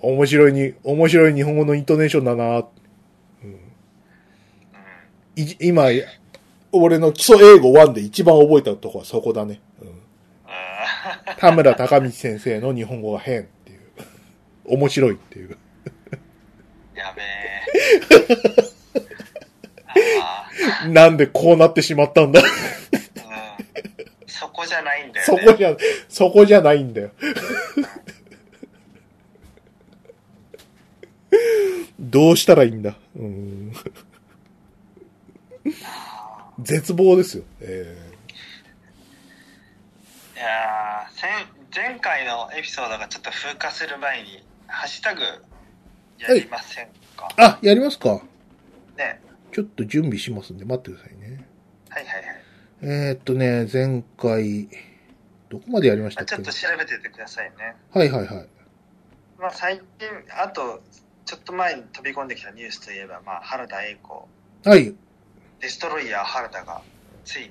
[0.00, 2.58] 面白いに、面白い日本語のイントネーションだな。
[2.58, 3.60] うん。
[5.36, 5.84] い今、
[6.72, 9.60] 俺の基礎英語1で一番覚えたとこはそこだね。
[9.80, 9.94] うん、うん。
[11.38, 13.80] 田村隆道先生の日本語が変っていう。
[14.64, 15.56] 面白いっていう。
[16.94, 17.26] やべえ。
[20.22, 22.42] あなんでこうなってしまったんだ。
[24.40, 25.42] そこじゃないんだよね。
[25.44, 25.76] そこじゃ、
[26.08, 27.10] そこじゃないんだよ。
[32.00, 32.96] どうしたらいいんだ？
[33.14, 33.72] うん、
[36.58, 37.44] 絶望ですよ。
[37.60, 38.10] え
[40.34, 41.22] いやー
[41.74, 45.22] 前前回のエピソードがちょっと風化する前に、ハッシュタグ
[46.18, 48.22] やりませんか、ーあ、やりますか。
[48.96, 49.20] ね。
[49.52, 51.46] ちょっと準備しますんで待ってくださいね。
[51.90, 52.39] はいはいはい。
[52.82, 54.68] えー、っとね、前回、
[55.50, 56.34] どこまでやりましたっけ？
[56.34, 57.76] あちょっと調べててくださいね。
[57.92, 58.48] はいはいはい。
[59.38, 60.08] まあ最近、
[60.42, 60.82] あと、
[61.26, 64.28] ちょっと前に飛び込んできたニュースといえば、まあ原田栄子、
[64.64, 64.94] はい。
[65.60, 66.80] デストロイヤー原田が
[67.24, 67.50] ついに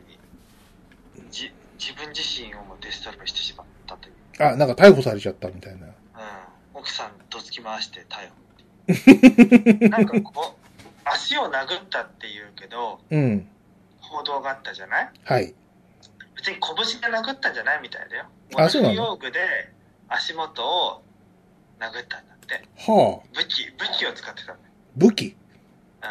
[1.30, 4.14] じ自分自身をもデストロイしてしまったという。
[4.40, 5.88] あ、なんか逮捕されちゃったみたいな。
[5.88, 5.94] うん。
[6.74, 9.90] 奥さんどつき回して逮捕。
[9.90, 10.70] なんかこう、
[11.06, 13.48] 足を殴ったって言うけど、うん。
[14.10, 15.12] 報道があったじゃない？
[15.24, 15.54] はい。
[16.36, 18.26] 別に拳で殴ったんじゃないみたいだよ。
[18.56, 18.96] あそうなの？
[18.96, 19.40] ゴルフ用具で
[20.08, 21.04] 足元を
[21.80, 22.56] 殴ったんだって。
[22.78, 23.28] はあ。
[23.34, 24.74] 武器、武器を使ってたんだよ。
[24.98, 25.36] 武器？
[26.04, 26.10] うん。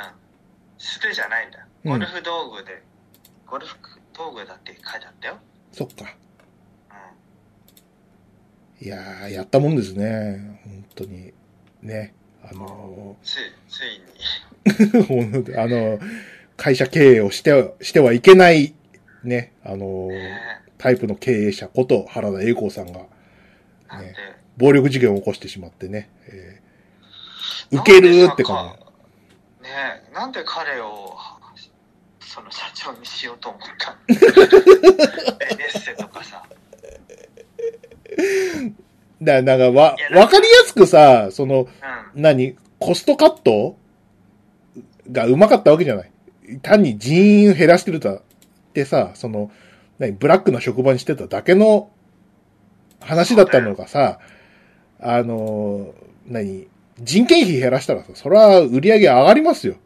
[0.78, 1.59] 素手じゃないんだ。
[1.59, 2.82] うんゴルフ道具で、
[3.46, 3.76] ゴルフ
[4.12, 5.38] 道具だって書いてあったよ。
[5.72, 6.14] そっか。
[8.80, 8.86] うん。
[8.86, 10.61] いやー、やったもんですね。
[10.64, 11.32] 本当に。
[11.82, 12.14] ね。
[12.44, 13.38] あのつい、
[13.68, 15.03] ついに。
[15.03, 15.99] ーほんとあの、
[16.59, 18.74] 会社経営をしては、してはいけない、
[19.24, 19.54] ね。
[19.64, 20.11] あの
[20.76, 23.06] タイプの経営者こと原田栄光さんが、
[23.88, 24.14] なんで、
[24.59, 26.11] 暴力事件を起こしてしまってね。
[26.26, 26.68] えー
[27.70, 28.76] 受けるって感
[29.61, 29.62] じ。
[29.64, 29.70] ね
[30.11, 31.14] え、なんで彼を、
[32.20, 33.96] その社長にしようと思ったの？
[35.52, 36.42] エネッセとかさ。
[38.16, 38.74] じ。
[39.22, 41.68] だなんかわわかりやすくさ、その、
[42.14, 42.22] うん。
[42.22, 43.76] 何コストカット
[45.12, 46.11] がうまかったわけじゃない
[46.62, 48.22] 単に人員減らしてるとっ
[48.72, 49.51] てさ、その、
[49.99, 51.90] 何、ブラックな職場にしてただけの
[53.01, 54.18] 話だったのがさ、
[55.01, 55.94] あの、
[56.26, 56.68] 何、
[56.99, 59.76] 人件費減らしたらさ、それは売り上げ上がりますよ。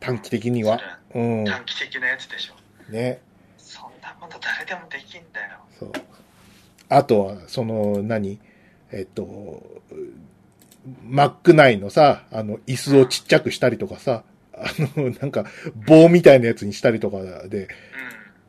[0.00, 0.80] 短期的には。
[1.14, 1.44] うん。
[1.44, 2.92] 短期的なやつでしょ。
[2.92, 3.20] ね。
[3.58, 5.58] そんなこと誰でもできんだよ。
[5.78, 5.92] そう。
[6.88, 8.38] あとは、その、何
[8.92, 9.62] えっと、
[11.04, 14.24] マック内のさ、あの、椅子をちっちゃくしたりとかさ、
[14.62, 15.44] あの、なんか、
[15.86, 17.68] 棒みたいなやつにしたりとかで、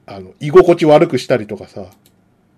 [0.08, 0.14] うん。
[0.14, 1.86] あの、居心地悪くしたりとかさ、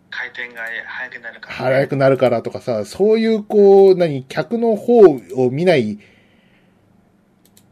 [0.10, 6.00] 回転が早くなるから、早くなるからとかさ、そういう、こう、何、客の方を見ない、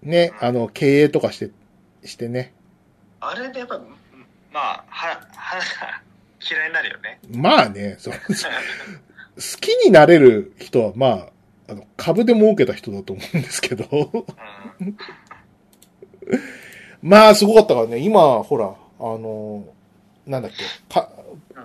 [0.02, 1.52] ね、あの、経営とかして、
[2.04, 2.54] してね。
[3.20, 3.80] あれでやっぱ、
[4.52, 6.02] まあ、は、は、
[6.42, 7.20] 嫌いになるよね。
[7.32, 11.08] まあね、そう、好きになれる人は、ま
[11.68, 13.86] あ、あの、株で儲けた人だと思うんですけど。
[14.80, 14.98] うん。
[17.02, 19.66] まあ、すごかったからね、今、ほら、あの、
[20.28, 20.58] なんだっけ、
[20.94, 21.10] か、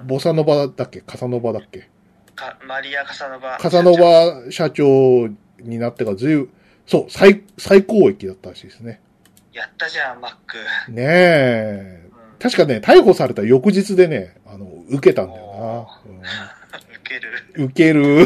[0.05, 1.89] ボサノバだっけカサノバだっけ？
[2.35, 3.59] かマリア・カサノバ。
[3.59, 5.29] カサノバ社長
[5.61, 6.51] になってからずいぶん、
[6.87, 9.01] そう、最、最高益だったらしいですね。
[9.53, 10.57] やったじゃん、マック。
[10.93, 12.01] ねえ。
[12.03, 12.07] うん
[12.39, 15.89] 確かね、逮捕された翌日でね、あの、受けたんだよ
[17.03, 17.33] 受ける。
[17.55, 17.57] な。
[17.57, 18.23] うん、受ける。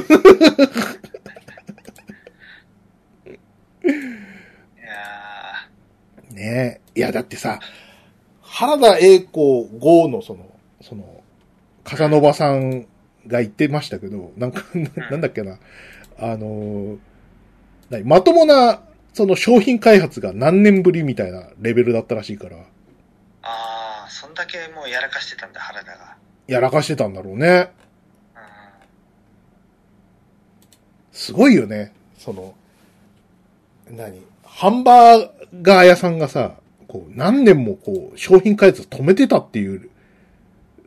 [3.84, 5.68] いや
[6.40, 6.98] ねえ。
[6.98, 7.60] いや、だってさ、
[8.40, 10.46] 原田栄子号のその、
[10.80, 11.22] その、
[11.84, 12.86] カサノバさん
[13.26, 15.58] が言ってましたけど、なんか、な なんだっけな、
[16.18, 16.98] あの
[18.04, 18.82] まともな、
[19.12, 22.60] その商品開発が何年ぶりみたいなレベルだったらしいから、ー
[23.42, 26.16] ああ、そんだけもうやらかしてたんだ、原田が。
[26.46, 27.46] やらかしてたんだろうね。
[28.34, 28.40] うん。
[31.12, 31.92] すごいよね。
[32.16, 32.54] その、
[33.90, 39.90] 何ハンバーガー屋さんがさ、こう、何年もこう、商品開発止めてたっていう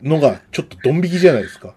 [0.02, 1.70] のが、ちょっとドン引きじゃないですか。
[1.70, 1.76] うん。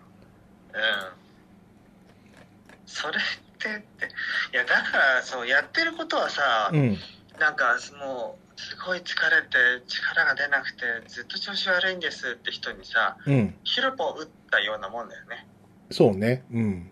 [2.86, 3.20] それっ
[3.58, 4.06] てって、
[4.52, 6.96] いや、だから、そう、やってることはさ、うん。
[7.38, 13.54] なんか、もう、すごい疲れて、力が出なくて、ずっと調子悪いんですって人にさ、うん。
[13.64, 15.46] ヒロポン打ったようなもんだよね。
[15.90, 16.44] そうね。
[16.50, 16.62] うん。
[16.62, 16.90] うん。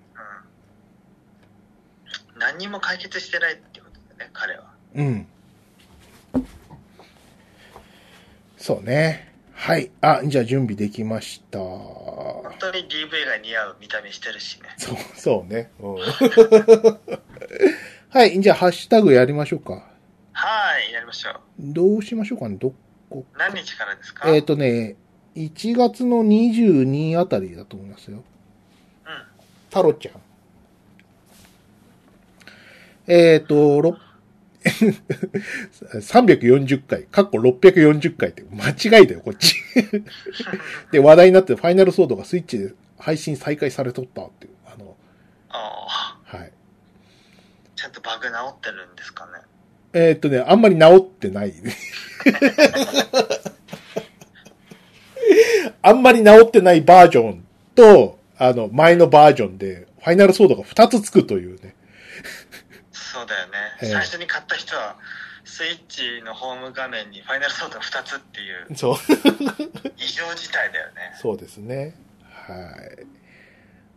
[2.39, 4.73] 何にも解決してないってことだよね、彼は。
[4.95, 5.27] うん。
[8.65, 9.31] そうね。
[9.53, 9.91] はい。
[10.01, 11.59] あ、じゃあ準備できました。
[11.59, 14.71] 本当に DV が似合う見た目してるしね。
[14.79, 15.71] そう、そうね。
[15.81, 15.97] うん
[18.09, 18.41] はい。
[18.41, 19.87] じゃあ、ハッシュタグやりましょうか。
[20.33, 21.41] はい、やりましょう。
[21.59, 22.57] どうしましょうかね。
[22.57, 22.73] ど
[23.11, 24.31] こ何日からですか？
[24.31, 24.97] えっ、とね、
[25.37, 28.17] 1月の22あたりだと思いますよ。
[28.17, 28.25] うん。
[29.69, 30.15] タロちゃん。
[33.09, 33.99] えっ、と、ろ
[34.65, 39.55] 340回、かっこ640回って間違いだよ、こっち。
[40.91, 44.53] で、話題になってファイナルソードがスイッチで配信再開されとったっていう。
[44.67, 44.97] あの、
[45.51, 46.53] ああ、はい。
[47.77, 49.33] ちゃんとバグ直ってるんですかね？
[49.93, 51.53] えっ、とね、あんまり治ってない。
[55.83, 57.45] あんまり治ってないバージョン
[57.75, 61.75] と、あの、前のバージョンで、ファイナルソードが2つつくというね。
[63.15, 63.53] そうだよね。
[63.83, 64.97] ええ最初に買った人は、
[65.45, 68.95] スイッチのホーム画面にファイナルソード2つっていうそう。
[69.99, 71.15] 異常事態だよね。
[71.21, 71.95] そうですね。
[72.33, 73.07] はい。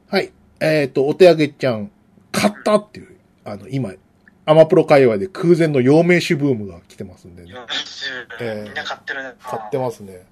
[0.09, 0.31] はい。
[0.59, 1.91] えっ、と、お手上げちゃん、
[2.31, 3.93] 買ったっていう、あの、今、
[4.45, 7.51] アマプロ界隈で空前の陽明酒ブームが来てますんでね。
[7.51, 7.63] 40、
[8.39, 9.33] ええみんな買ってるね。
[9.41, 10.25] 買ってますね。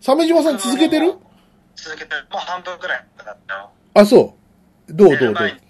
[0.00, 1.14] 鮫島さん続けてる？
[1.76, 2.22] 続けてる。
[2.30, 3.70] もう半分くらいだったよ。
[3.94, 4.36] あ、そ
[4.88, 4.92] う。
[4.92, 5.46] どうどうどう？
[5.46, 5.60] ね。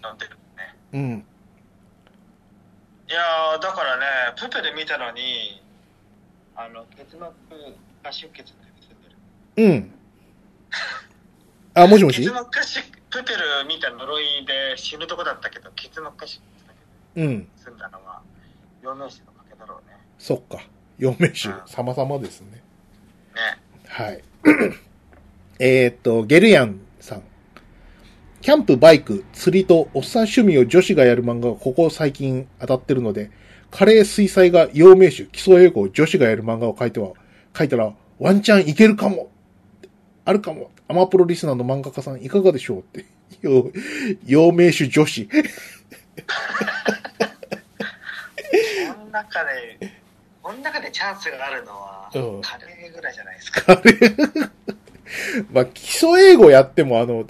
[0.92, 1.24] うん。
[3.11, 4.04] いやー、だからね、
[4.36, 5.61] プペで見たのに、
[6.54, 7.34] あの、結膜
[8.04, 8.54] 下出血って
[9.56, 9.68] 出てる。
[9.68, 9.92] うん。
[11.74, 12.18] あ、もしもし？
[12.18, 16.74] 結膜下出プペル見た呪いで死ぬとこだったけど、結膜下出血だ
[17.16, 17.40] けうん。
[17.42, 18.22] で済んだのは、
[18.80, 19.96] 陽明酒のおかげだろうね。
[20.16, 20.64] そっか。
[20.98, 22.62] 陽明酒うん、様々ですね。
[23.34, 23.61] ね。
[23.88, 24.22] はい。
[25.58, 26.80] えーっと、ゲルヤン。
[28.43, 33.30] キャンプ、バイク、釣りとおっさん趣味を女子がやる漫画がここ最近当たってるので、
[33.70, 37.12] カレー水彩が陽明酒、基礎英語を女子がやる漫画を書いては、
[37.57, 39.30] 書いたらワンチャンいけるかも
[40.24, 43.05] あるかもアマプロリスナーの漫画家さんいかがでしょうって。
[43.43, 43.70] よ
[44.26, 45.26] 陽明酒女子。
[45.26, 45.32] こ
[48.99, 49.93] の中で、
[50.43, 53.82] この中でチャンスがあるのは、うんカレーぐらいじゃないですか。
[55.53, 57.26] まあ、基礎英語やってもあの、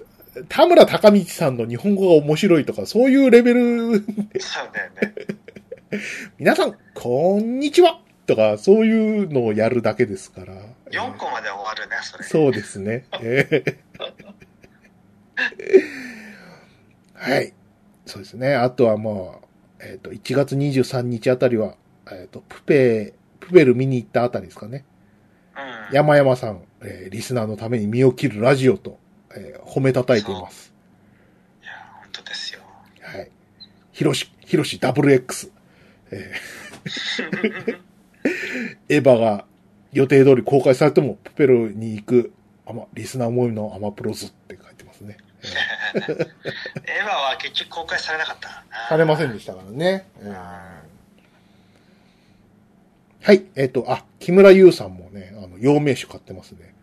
[0.49, 4.05] 田村隆道さんの日本語が面白いとか、そういうレベルそう
[4.73, 5.15] だよね。
[6.39, 8.01] 皆さん、こんにちは。
[8.27, 10.55] とか、そういうのをやるだけですから。
[10.91, 12.25] 4個まで終わるね、それ。
[12.25, 13.07] そうですね。
[13.21, 13.77] えー
[17.15, 17.53] はい。
[18.07, 18.55] そうですね。
[18.55, 19.43] あとはも
[19.81, 21.75] う、えっ、と、1月23日あたりは、
[22.11, 24.85] えっ、と、プペ、プペル見に行ったあたりですかね。
[25.57, 25.95] うん。
[25.95, 29.00] 山山さん、えーリスナーのために身を切るラジオと、
[29.37, 30.73] えー褒めたたえています。
[31.63, 32.61] いや、本当ですよ。
[33.03, 33.31] はい。
[33.93, 35.51] ヒロシ、ヒロシ WX。
[36.11, 37.81] えー
[38.89, 39.45] エヴァが
[39.93, 42.33] 予定通り公開されても、プペルに行く、
[42.67, 45.17] アマ、リスナー思いのアマプロズって書いてますね。
[45.95, 48.65] え ーエヴァは結局公開されなかった。
[48.89, 50.07] されませんでしたからね。
[53.23, 53.45] はい。
[53.55, 56.75] えっ、と、あ、木村優さんもね、あの、陽明酒買ってますね。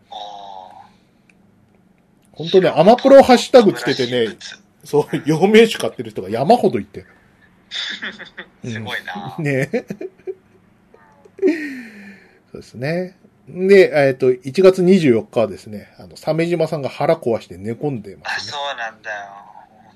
[2.37, 7.03] 本当ね、アマプロハッシュタグつけてね、すそう、陽明酒買ってる人が山ほどいて。
[8.63, 8.73] ごい
[9.03, 9.35] な。
[9.39, 9.71] ね
[12.51, 13.17] そうですね。
[13.49, 18.51] で、えっ、と、1月24日はですね、あの、鮫島さんが腹壊して寝込んでまあ、すね。
[18.51, 19.15] そうなんだよ。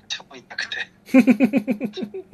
[0.08, 0.90] 超痛くて。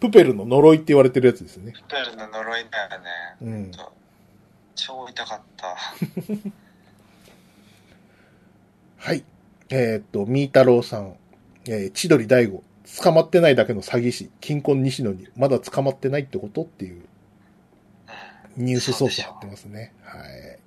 [0.00, 1.72] プペルの呪いって言われてるやつですね。
[1.88, 3.06] プールの呪いだよね。
[3.42, 3.70] うん。
[4.74, 5.76] 超痛かった。
[9.02, 9.24] はい。
[9.68, 11.16] えっ、と、ミータローさん、
[11.66, 12.62] えー千鳥大悟、
[13.02, 17.02] 捕まってないだけの詐欺師、金婚西野に、まだ捕まってないってことっていう
[18.56, 18.64] うん。
[18.64, 19.92] ニュースソース貼ってますね。
[20.04, 20.58] はい。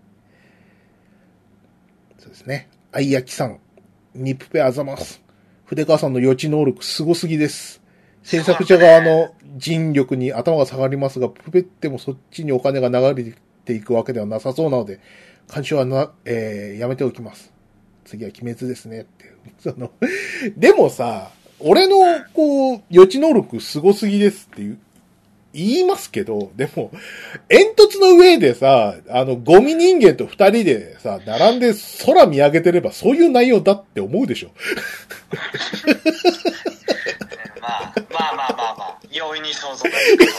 [2.17, 2.67] そうですね。
[2.91, 3.61] あいやきさん、
[4.13, 5.23] ニップペあざます。
[5.63, 7.81] 筆川さんの予知能力すごすぎです。
[8.21, 13.33] 制作者側の人力に頭が下がりますが、プペってもそっちにお金が流れ
[13.63, 14.99] ていくわけではなさそうなので、
[15.49, 17.55] 監視はな、えー、やめておきます。
[18.06, 19.34] 次は鬼滅ですねって。
[19.60, 19.91] その、
[20.56, 21.97] でもさ、俺の、
[22.34, 24.80] こう、予知能力すごすぎですっていう、
[25.53, 26.91] 言いますけど、でも、
[27.47, 31.74] 煙突の上でさ、あの、ゴミ人間と二人でさ、並んで
[32.06, 34.49] 空見上げてればそういう内容だって思うでしょ。
[37.62, 39.95] まあ、まあまあまあまあ、容易に想像がで
[40.28, 40.36] き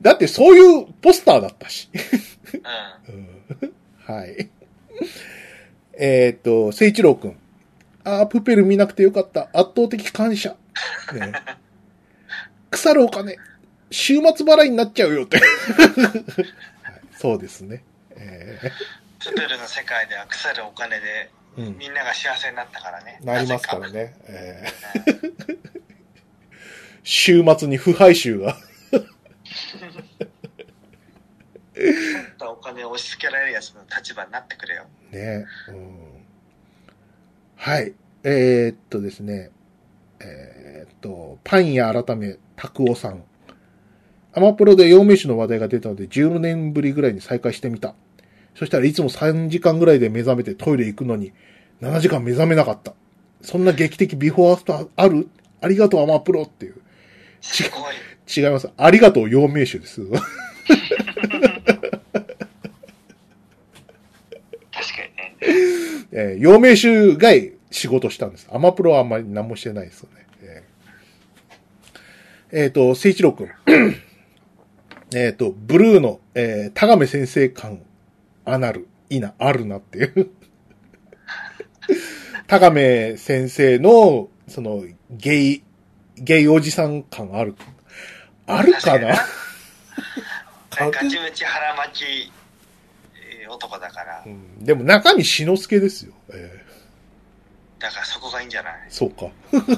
[0.00, 1.88] だってそういうポスターだったし。
[4.06, 4.50] はい。
[5.98, 7.36] えーっと、聖一郎くん。
[8.04, 9.48] あー、プペル見なくてよかった。
[9.52, 10.56] 圧倒的感謝。
[11.12, 11.32] ね、
[12.70, 13.36] 腐るお金。
[13.90, 15.38] 週末払いになっちゃうよって。
[15.38, 15.46] はい、
[17.16, 17.84] そうですね。
[18.16, 18.58] え
[19.20, 21.78] プペルの世界では腐るお金でーうん。
[21.78, 23.20] みんなが幸せになったからね。
[23.22, 24.14] なりますからね。
[24.24, 25.58] えー
[27.04, 28.56] 週末に不敗臭が。
[32.38, 32.50] か。
[32.50, 34.84] お金を押し付けられるやつの立場になってくれよ。
[35.10, 35.46] ね。
[35.68, 35.98] うん。
[37.56, 37.94] はい。
[38.24, 39.50] えーっとですね。
[40.20, 43.24] えーっと、パン屋改め、拓夫さん。
[44.34, 47.94] アマプロで陽明酒の話題が出たので、10年ぶりぐらいに再開してみた。
[48.54, 51.32] そしたらいつも3時間ぐらいで目覚めてトイレ行くのに、
[51.80, 52.94] 7時間目覚めなかった。
[53.40, 55.28] そんな劇的ビフォーアフターある？
[55.60, 56.74] ありがとうアマプロっていう。
[58.34, 58.70] 違います。
[58.76, 60.00] ありがとう陽明酒です。
[60.08, 60.28] 確か
[64.70, 66.01] にね。
[66.12, 67.30] えー、陽明酒が
[67.70, 68.48] 仕事したんです。
[68.52, 70.26] アマプロはあんまり何もしてないですよね。
[70.42, 70.72] えー
[72.54, 73.48] えーと、聖一郎くん。
[75.16, 77.80] えっと、ブルーの、えー、田亀先生感、
[78.44, 80.30] アナル、いいな、あるなっていう。
[82.46, 85.62] 田亀先生の、その、ゲイ、
[86.16, 87.54] ゲイおじさん感ある。
[88.46, 89.08] あるかな？
[90.78, 92.32] なんかガチムチ腹巻き
[93.52, 96.14] 男だからう、ん、でも中身志の輔ですよ。
[96.32, 96.64] え
[97.78, 99.26] だからそこがいいんじゃない、ーそうか。
[99.52, 99.74] うん、ちょっ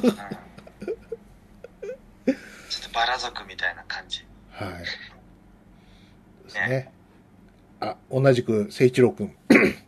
[2.82, 4.24] とバラ族みたいな感じ。
[4.50, 4.78] はい。
[6.44, 6.92] ですね。
[7.80, 9.34] あ、同じく、聖一郎くん。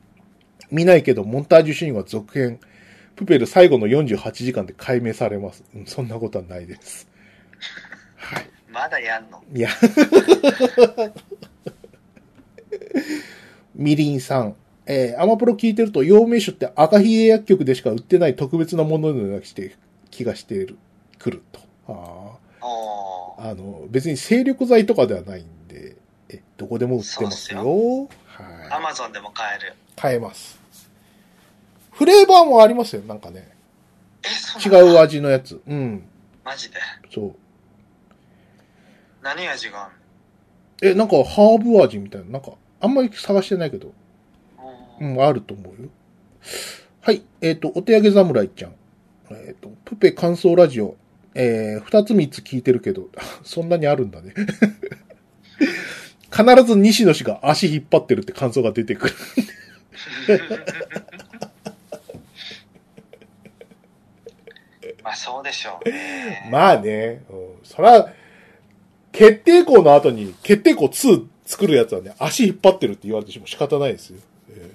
[0.70, 2.58] 見ないけど、モンタージュシーンは続編。
[3.14, 5.64] プペル最後の48時間で解明されます。
[5.74, 7.08] うん、そんなことはないです。
[8.16, 8.50] はい。
[8.70, 9.42] まだやんの？
[9.54, 9.70] いや。
[13.76, 14.56] みりんさん。
[14.86, 19.76] えーアマプロ聞いてると、陽明酒って赤ひげ薬局でしか売ってない特別なもののようなして
[20.10, 20.78] 気がしてる、
[21.18, 21.60] くると。
[21.88, 22.38] あ
[23.38, 25.96] あの、別に精力剤とかではないんで、
[26.28, 27.62] え、どこでも売ってますよ。
[27.62, 28.08] そう
[28.70, 29.72] アはマゾンでも買える。
[29.72, 29.72] い。
[29.94, 30.58] 買えます。
[31.92, 33.48] フレーバーもありますよ、なんかね。
[34.24, 35.60] え、そう違う味のやつ。
[35.66, 36.02] うん。
[36.44, 36.76] マジで？
[37.12, 37.34] そう。
[39.22, 39.90] 何味があ
[40.80, 42.52] え、なんかハーブ味みたいな、なんか、
[42.86, 43.92] あんまり探してないけど、
[45.00, 45.88] うん、あると思うよ。
[47.00, 47.24] はい。
[47.40, 48.74] えっ、と、お手上げ侍ちゃん。
[49.32, 50.94] えっ、と、プペ感想ラジオ。
[51.34, 53.08] えー、二つ三つ聞いてるけど、
[53.42, 54.32] そんなにあるんだね。
[56.30, 59.14] 必ず西野氏が足引っ張ってるって感想が出てくる。
[65.02, 66.48] まあそうでしょうね。
[66.52, 68.12] まあね、うん、そら、
[69.10, 74.18] 決定校の後に、決定校2作るやつはね、足引っ張ってるって言われてしも仕方ないですよ。
[74.50, 74.70] えーうん。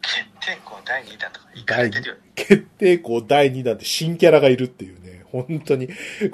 [0.00, 2.20] 決定校第2弾とか言かれてるよね。
[2.34, 6.30] 決定校第2弾って新キャラがいるっていうね、本当に、えー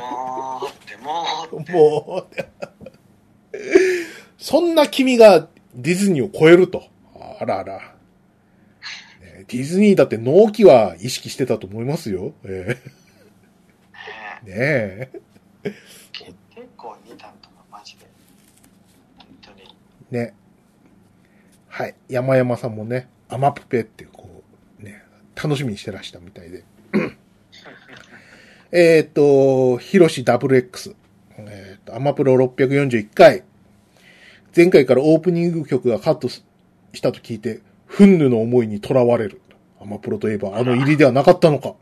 [0.00, 1.72] もうって、もうって。
[1.72, 2.34] もう、
[4.38, 6.84] そんな君がディズニーを超えると。
[7.40, 7.78] あらあら。
[9.20, 12.32] ねディズニーだって納期は意識してたと思いますよ。
[12.44, 12.78] え
[14.44, 15.80] ねえね
[16.12, 18.06] 決定校2弾とかマジで。
[19.18, 19.62] 本当に。
[19.62, 19.66] え。
[20.14, 20.34] ね。
[21.68, 21.94] はい。
[22.08, 24.42] 山山さんもね、アマプペってこ
[24.80, 25.02] う、ね、
[25.34, 26.64] 楽しみにしてらしたみたいで。
[28.70, 30.94] えっと、ヒロシ WX。
[31.38, 33.42] えっ、と、アマプロ641回。
[34.56, 36.44] 前回からオープニング曲がカットし
[37.02, 39.40] たと聞いて、フンヌの思いに囚われる。
[39.80, 41.74] アマプロといえばあの入りではなかったのか。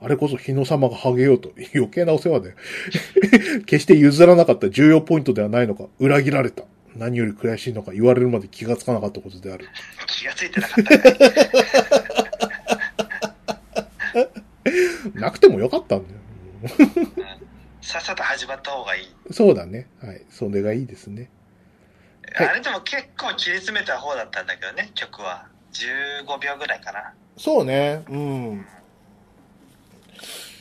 [0.00, 2.54] あれこそ日野様がハゲようと余計なお世話で。
[3.66, 5.86] 決して譲らなかった重要ポイントではないのか。
[5.98, 6.62] 裏切られた。
[6.96, 9.68] 何より悔しいのか言われるまで気がつかなかったことである。
[10.06, 10.94] 気がついてなかった
[14.14, 14.30] ね。
[15.14, 16.20] なくてもよかったんだよ。
[16.78, 17.46] うん
[17.86, 19.32] さっさと始まった方がいい。
[19.32, 19.86] そうだね。
[20.02, 20.26] はい。
[20.28, 21.30] それがいいですね。
[22.34, 25.46] はいあれでも結構切り詰めた方だったんだけどね、曲は。
[25.72, 27.14] 15秒ぐらいかな。
[27.36, 28.02] そうね。
[28.08, 28.66] うん。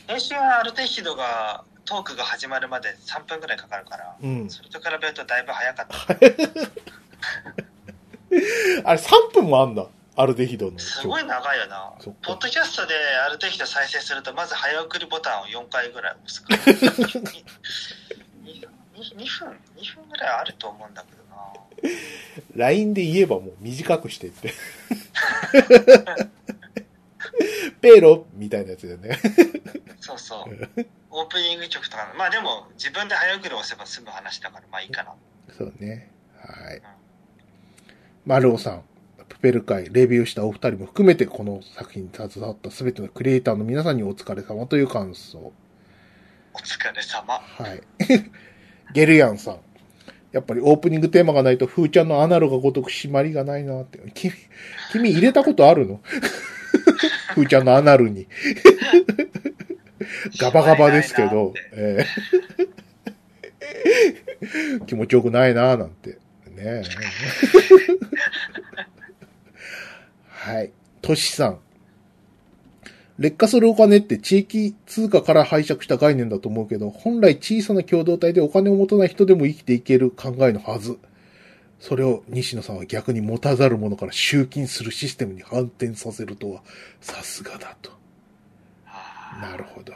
[0.07, 4.49] 練習はある程度が、トークが始まるまで3分ぐらいかかるから、うん。
[4.49, 5.95] それと比べるとだいぶ早かった。
[8.83, 9.85] あれ3分もあんだ。
[10.17, 10.79] アルデヒドの。
[10.79, 11.91] すごい長いよな
[12.21, 16.63] ポッドキャストである程度再生すると、まず早送りボタンを4回ぐらい押すから。
[16.73, 16.73] 2,
[19.15, 21.35] 分 ?2 分ぐらいあると思うんだけどな。
[22.55, 24.53] LINE で言えばもう短くしてって。
[27.81, 29.19] ペロみたいなやつだよね。
[29.99, 30.87] そうそう。
[31.11, 35.13] オープニング曲とか、まあでも自分で早送り押せば済む話だから、まあいいかな。
[35.57, 36.11] そうね。
[36.39, 36.81] はい。
[38.25, 38.83] マルオさん、
[39.29, 45.53] プペル会、レビューしたお二人も含めてこの作品に携わった全てのクリエイターの皆さんにお疲れ様という感想。
[46.53, 47.33] お疲れ様。
[47.33, 47.81] はい。
[48.93, 49.59] ゲルヤンさん。
[50.31, 53.99] やっぱりオープニングテーマがないと、ふーちゃんのアナルがごとく締まりがないなって。
[54.13, 54.33] 君、
[54.91, 56.01] 君入れたことあるの？
[57.35, 58.27] ふーちゃんのアナルに。
[60.39, 62.05] ガバガバですけど、え
[64.79, 66.11] え 気持ちよくないななんて。
[66.11, 66.17] ね
[66.57, 66.83] え。
[70.29, 70.71] はい。
[71.01, 71.59] トシさん。
[73.19, 80.97] 劣化するお金って地域通貨から拝借した概念だと思うけど、本来小さな共同体でお金を持たない人でも生きていける考えのはず。
[81.87, 86.63] それを西野さんは逆に持たざる者から集金するシステムに反転させるとは、
[86.99, 87.91] さすがだと。
[88.85, 89.93] はあなるほど。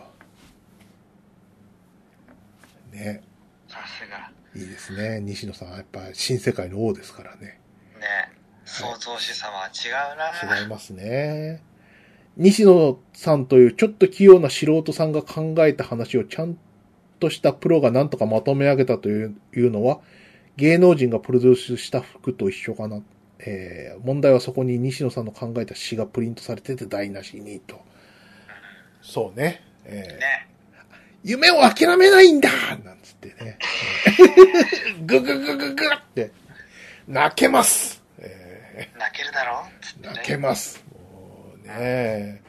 [2.91, 3.23] ね。
[3.67, 4.29] さすが。
[4.55, 5.19] いいですね。
[5.21, 7.39] 西野さんはやっぱ新世界の王ですからね。
[7.39, 7.59] ね
[8.65, 10.61] 創造主様は違うな。
[10.61, 11.63] 違いますね。
[12.37, 16.55] 西野さんというちょっと器用な素人さんが考えた話をちゃん
[17.19, 20.01] としたプロがなんとかまとめ上げたといういうのは、
[20.59, 23.01] 芸能人がプロデュースした服と一緒かな。
[23.39, 27.79] えー問題はそこに西野さんの考えた詩がプリントされてて台無しにと。
[29.01, 29.63] そうね。
[29.85, 30.47] えーね。
[31.23, 32.49] 夢を諦めないんだ
[32.83, 33.57] なんつってね。
[35.05, 36.31] ぐぐぐぐぐって、
[37.07, 38.01] 泣けます。
[38.19, 39.63] え泣けるだろ？
[39.81, 40.83] つってねー泣けます。
[40.91, 42.41] もうね、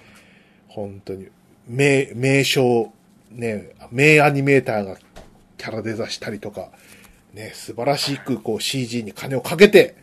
[0.69, 1.29] 本当に、
[1.69, 2.93] 名、名称、
[3.31, 4.97] ね、名アニメーターが
[5.57, 6.71] キャラデザしたりとか、
[7.35, 9.97] ね、素晴らしくこう CG に金をかけて、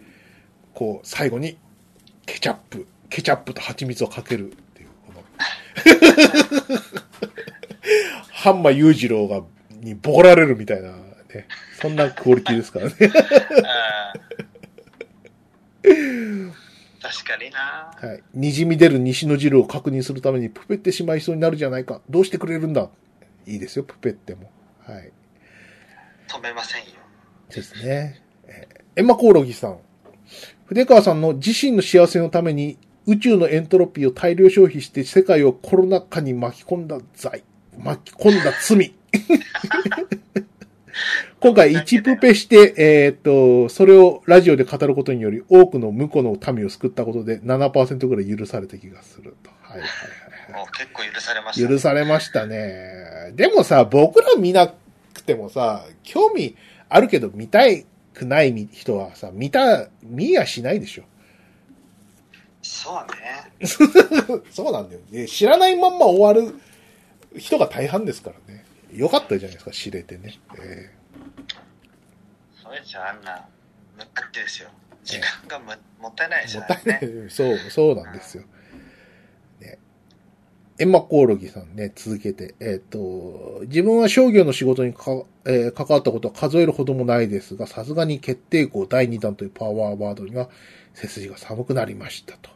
[0.74, 1.58] こう最後に
[2.26, 5.24] ケチャップ、ケチャップと蜂蜜をかけるっていう、この、
[8.32, 9.42] ハンマ裕次郎が、
[9.82, 11.48] にボコられるみたいな、ね、
[11.82, 12.96] そんなクオリティですからね。
[15.84, 16.54] うん
[17.02, 17.94] 確かにな。
[17.96, 18.24] はい。
[18.36, 22.02] 滲み出る西の汁を確認するためにプペってしまいそうになるじゃないか。
[22.10, 22.90] どうしてくれるんだ
[23.46, 24.52] いいですよ、プペっても。
[24.84, 25.12] はい。
[26.28, 26.88] 止めませんよ。
[27.50, 28.22] ですね。
[28.48, 29.78] えーエンマコオロギさん。
[30.66, 37.44] 筆川さんの自身の幸せのために宇宙のエントロピーを大量消費して世界をコロナ禍に巻き込んだ罪。
[37.78, 38.96] 巻き込んだ罪。
[41.40, 49.52] 今回1プペして、えーっと、それをラジオで語ることにより多くの向こうの民を救ったことで7%ぐらい許された気がすると。
[49.62, 49.94] はいはいは
[50.52, 50.64] いはい。
[50.64, 53.32] お結構許されました、許されましたね。
[53.36, 54.74] でもさ、僕ら見な
[55.14, 56.56] くてもさ、興味
[56.90, 57.60] あるけど見た
[58.14, 61.04] くない人はさ、見た、見やしないでしょ。
[62.62, 64.42] そうね。
[64.52, 65.02] そうなんだよ。
[65.12, 66.56] で知らないまんま終わる
[67.38, 68.66] 人が大半ですからね。
[68.92, 70.40] よかったじゃないですか、知れてね。
[70.60, 70.92] え
[72.62, 73.46] そうですよ、あんな、
[73.98, 74.70] むってですよ。
[75.04, 77.30] 時間がももったいないですよーもったいないね。。
[77.30, 78.44] そう、そうなんですよ。
[78.44, 78.50] ね。
[80.80, 82.54] エンマコオロギさんね、続けて。
[82.60, 90.50] えっ、と、自分は商業の仕事にか、えー関わったことは数えるほどもないですが、さすがに決定校第2弾というパワーワードには
[90.94, 92.52] 背筋が寒くなりましたと。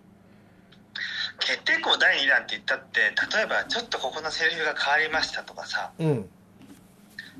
[1.39, 2.99] 決定校第2弾って言ったって、
[3.37, 6.29] 例えばちょっとここのセリフが変わりましたとかさ、うん。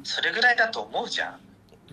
[0.04, 1.40] それぐらいだと思うじゃん。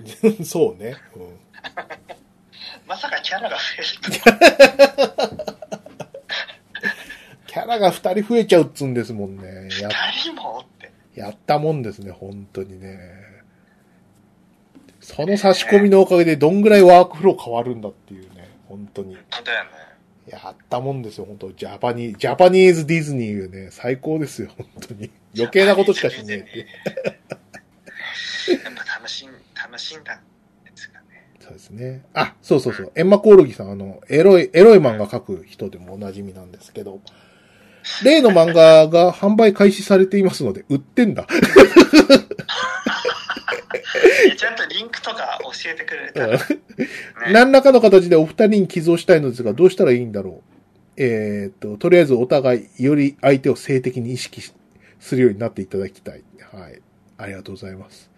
[0.44, 0.96] そうね。
[1.14, 1.38] うん
[2.86, 6.04] まさかキャラが増えると
[7.48, 9.68] キャラが二人増えちゃうっつうんですもんね。
[9.80, 10.92] や、二人もって。
[11.18, 12.98] やったもんですね、本当にね。
[15.00, 19.14] その差し込みのおかげでどんぐらいワークフロー変わるんだっていうね、本当に。
[19.14, 19.70] 本当だよね。
[20.26, 25.10] やったもんですよ、本当ジャパニー、ジャパニーズディズニーね、最高ですよ、本当に。
[25.34, 26.58] 余計なことしかしねえって。
[28.52, 30.20] やっぱ楽しん、楽しんだん
[30.64, 31.30] ですかね。
[31.40, 32.02] そうですね。
[32.12, 32.92] あ、そうそうそう。
[32.94, 37.00] エンマコオロギさん、あの、エロい、エロい漫画描く人でもおなじみなんですけど、
[38.04, 41.26] 例の漫画が販売開始されていますので、売ってんだ。
[44.26, 46.44] えちゃんとリンクとか教えてくれたら、ね、
[47.32, 50.58] 何らかの形でお二人に寄贈したいのですが、どうしたらいいんだろう。
[50.96, 54.52] えーっと、とりあえずお互い、より相手を性的に意識し
[54.98, 56.22] するようになっていただきたい。
[56.52, 56.80] はい。
[57.16, 58.10] ありがとうございます。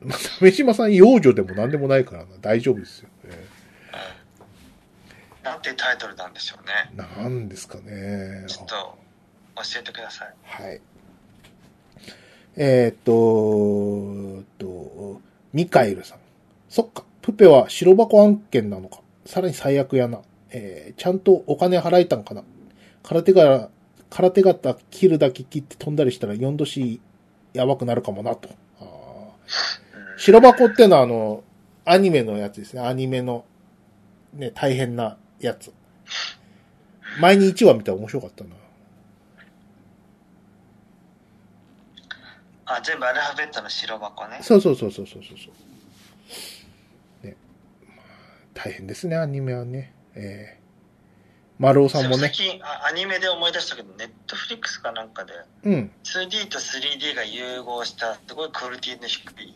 [0.00, 2.26] まあ、鮫島さん、幼女でも何でもないからな。
[2.40, 3.08] 大丈夫ですよ。
[5.46, 6.90] えなんてタイトルなんでしょうね。
[6.96, 8.44] ーなんですかね。
[8.48, 10.34] ちょっと教えてください。
[10.42, 10.80] はい。
[12.56, 15.20] えーっと、と、
[15.52, 16.18] ミカエルさん。
[16.68, 19.00] そっか、プペは白箱案件なのか。
[19.24, 20.20] さらに最悪やな。
[20.50, 22.42] えー、ちゃんとお金払えたんかな。
[23.02, 23.70] 空手が、
[24.10, 27.00] 空手型切るだけ切って飛んだりしたら4度 C
[27.52, 28.48] やばくなるかもなと。
[30.18, 31.44] 白箱ってのはあの、
[31.84, 32.80] アニメのやつですね。
[32.80, 33.44] アニメの、
[34.32, 35.72] ね、大変なやつ。
[37.20, 38.50] 前に1話見たら面白かったな。
[42.66, 44.38] あ、全部アルファベットの白箱ね。
[44.42, 45.50] そうそうそうそうそうそうそ
[47.22, 47.26] う。
[47.26, 47.36] ね。
[47.96, 48.06] まあ
[48.54, 49.92] 大変ですね、アニメはね。
[50.14, 50.66] ええ
[51.58, 52.32] 丸尾さんもね最。
[52.32, 55.32] 近あアニメで思い出したけど、ネットフリックスかなんかで、
[55.64, 55.90] うん。
[56.04, 59.54] 2D と 3D が融合した、すごいクオリティの低い、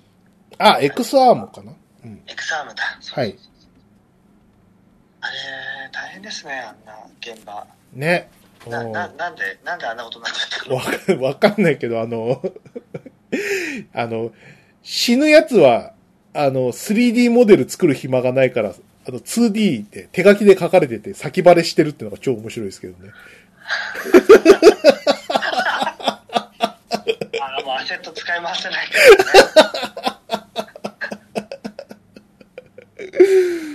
[0.59, 1.73] あ、エクスアームかな
[2.05, 2.23] うん。
[2.27, 2.83] エクスアームだ。
[3.15, 3.39] はい。
[5.21, 5.33] あれ、
[5.91, 7.67] 大変ですね、あんな現場。
[7.93, 8.31] ね。
[8.69, 10.77] な、うんな、なんで、なんであんなことになっちゃったの？
[10.77, 12.43] わかわかんないけど、あの、
[13.95, 14.33] あの、
[14.83, 15.93] 死ぬやつは、
[16.33, 23.11] あの、3D モデル作る暇がないから、あの、2D で手書きで書かれてて先バレしてるってのが超面白いですけどね。
[27.41, 29.91] あもうアセット使い回せないから
[33.55, 33.70] ね。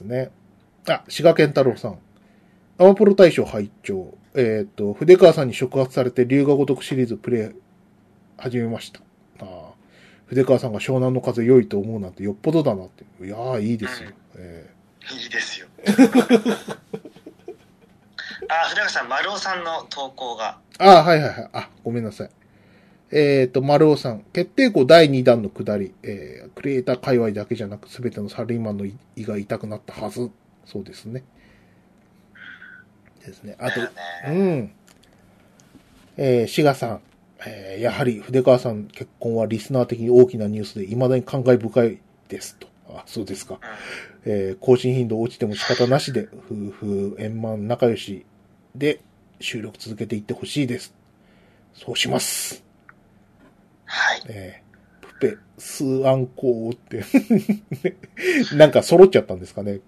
[0.00, 0.30] ですね。
[0.88, 1.98] あ、滋賀健太郎さん。
[2.78, 7.50] アマプロ大賞拝聴えっ、と、筆川さんに触発されて龍が如くシリーズプレイ
[8.38, 9.00] 始めました。
[9.40, 9.70] ああ
[10.26, 13.04] 筆川さんが湘南の風良いと思うなんてよっぽどだなって。
[13.24, 14.10] いやー、いいですよ。
[14.36, 14.70] え
[15.12, 15.66] いいですよ。
[18.48, 20.58] あ、筆川さん、丸尾さんの投稿が。
[20.78, 21.50] ーああ、はいはいはい。
[21.52, 22.30] あ、ごめんなさい。
[23.12, 24.24] えっ、と、丸尾さん。
[24.32, 25.92] 決定校第2弾の下り。
[26.02, 30.30] えー、クリエイター界隈だけじゃなく、すべてのサラリーマンの胃が痛くなったはず。
[30.64, 31.24] そうですね。
[33.26, 33.56] ですね。
[33.58, 33.90] あとう
[34.30, 34.72] ね、ん。
[36.16, 37.00] えー、志賀さん。
[37.46, 42.68] えーやはり筆川さん結婚はリスナー的に大きなニュースで未だに感慨深いですと。
[42.88, 43.58] あ、そうですか。
[44.24, 48.26] えー更新頻度落ちても仕方なしで、夫婦円満仲良し
[48.74, 49.00] で
[49.40, 50.94] 収録続けていってほしいです。
[51.72, 52.69] そうします。
[53.90, 54.22] はい。
[54.28, 54.70] えー
[55.20, 57.04] プペ、スーアンコーって、
[58.56, 59.80] なんか揃っちゃったんですかね。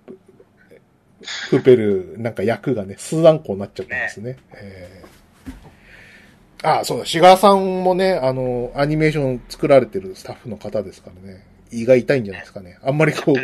[1.51, 4.37] プペル、なんか役がね、スーアンコーになっちゃったんですね。
[4.55, 5.13] えー
[6.63, 12.79] あ、そうだ、シガーさんもね、あの、アニメーション作られてるスタッフの方ですからね、胃が痛いんじゃないですかね。
[12.83, 13.35] あんまりこう、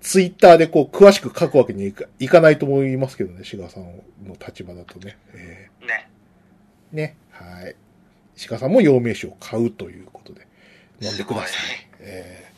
[0.00, 3.84] ツイッターでこう、詳しく書くわけにいかいかないと思いますけどね、シガーさん
[4.26, 5.18] の立場だとね。
[5.34, 6.08] えね。
[6.94, 7.76] ーね、はい。
[8.38, 10.46] シガーさんも陽明酒を買うということで、
[11.02, 11.48] 飲んでください。
[11.48, 11.56] す
[11.98, 12.52] え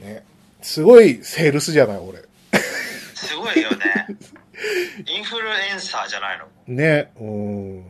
[0.00, 0.24] ーね。
[0.62, 2.20] すごいセールスじゃない、俺。
[3.14, 4.06] すごいよね。
[5.08, 6.46] インフルエンサーじゃないの？
[6.68, 7.84] ね、うん。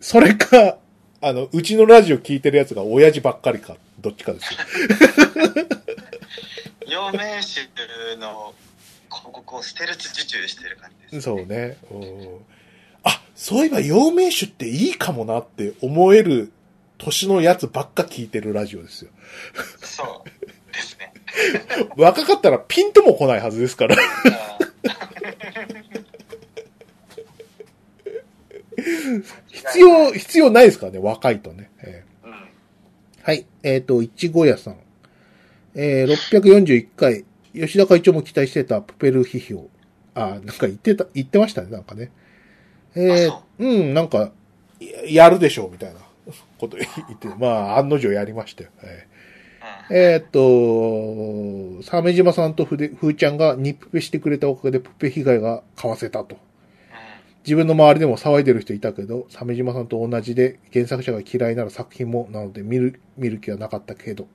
[0.00, 0.78] それか、
[1.20, 4.60] あの、うちのラジオ聞いてるやつが親父ばっかりか、どっちかですよ。
[6.88, 7.68] 陽明酒
[8.16, 8.54] の
[9.10, 11.76] 広告をステルス受注してる感じです、そうね。
[11.90, 12.61] うんあ、
[13.42, 16.52] そういえば、陽明酒っていいかもなって思える
[16.96, 19.10] 年のやつばっか聞いてるラジオですよ。
[19.80, 21.12] そうですね。
[21.98, 23.96] 若かったらピンとも来ないはずですから。
[29.48, 31.68] 必要、必要ないですからね、若いとね。
[31.82, 32.34] えーうん。
[33.24, 33.44] はい。
[33.64, 34.76] えっ、と、いちご屋さん。
[35.74, 37.24] えー、641回、
[37.54, 39.68] 吉田会長も期待してたプペル批評。
[40.14, 42.12] あ、なんか言ってた、言ってましたね、なんかね。
[42.94, 44.32] えあー、うん、なんか、
[44.80, 46.00] ややるでしょう、みたいな
[46.58, 48.70] こと言って、 まあ、案の定やりましたよ。
[48.82, 49.12] えー
[49.90, 56.36] えーっと、鮫島さんとふでふーちゃんがニップペしてくれたおかげでプペ被害がかわせたと。
[57.44, 64.28] 自分の周りでも騒いでる人いたけど、鮫島さんと同じで原作者が嫌いなら作品もなので見る、見る気はなかったけど、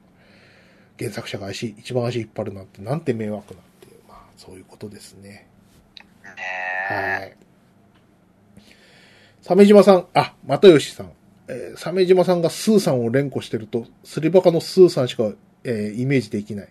[1.00, 5.48] 原作者が足、一番足引っ張るなんてなんて迷惑なっていう、まあそういうことですね。
[6.24, 6.30] うん。
[6.30, 7.47] はねい。
[9.48, 11.14] 鮫島さん、あ、又吉さん。
[11.48, 15.32] えー、鮫島さんがスーさんを連呼してると、すりバカのスーさんしか、
[15.64, 16.70] えーイメージできない。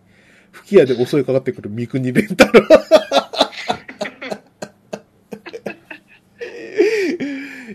[0.53, 2.61] 吹き矢で襲いかかってくる三国連太郎。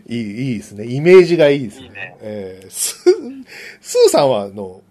[0.08, 0.86] いい、いいですね。
[0.86, 1.86] イメージがいいですね。
[1.86, 3.46] いいねえースー、
[3.82, 4.84] スーさんは、あの、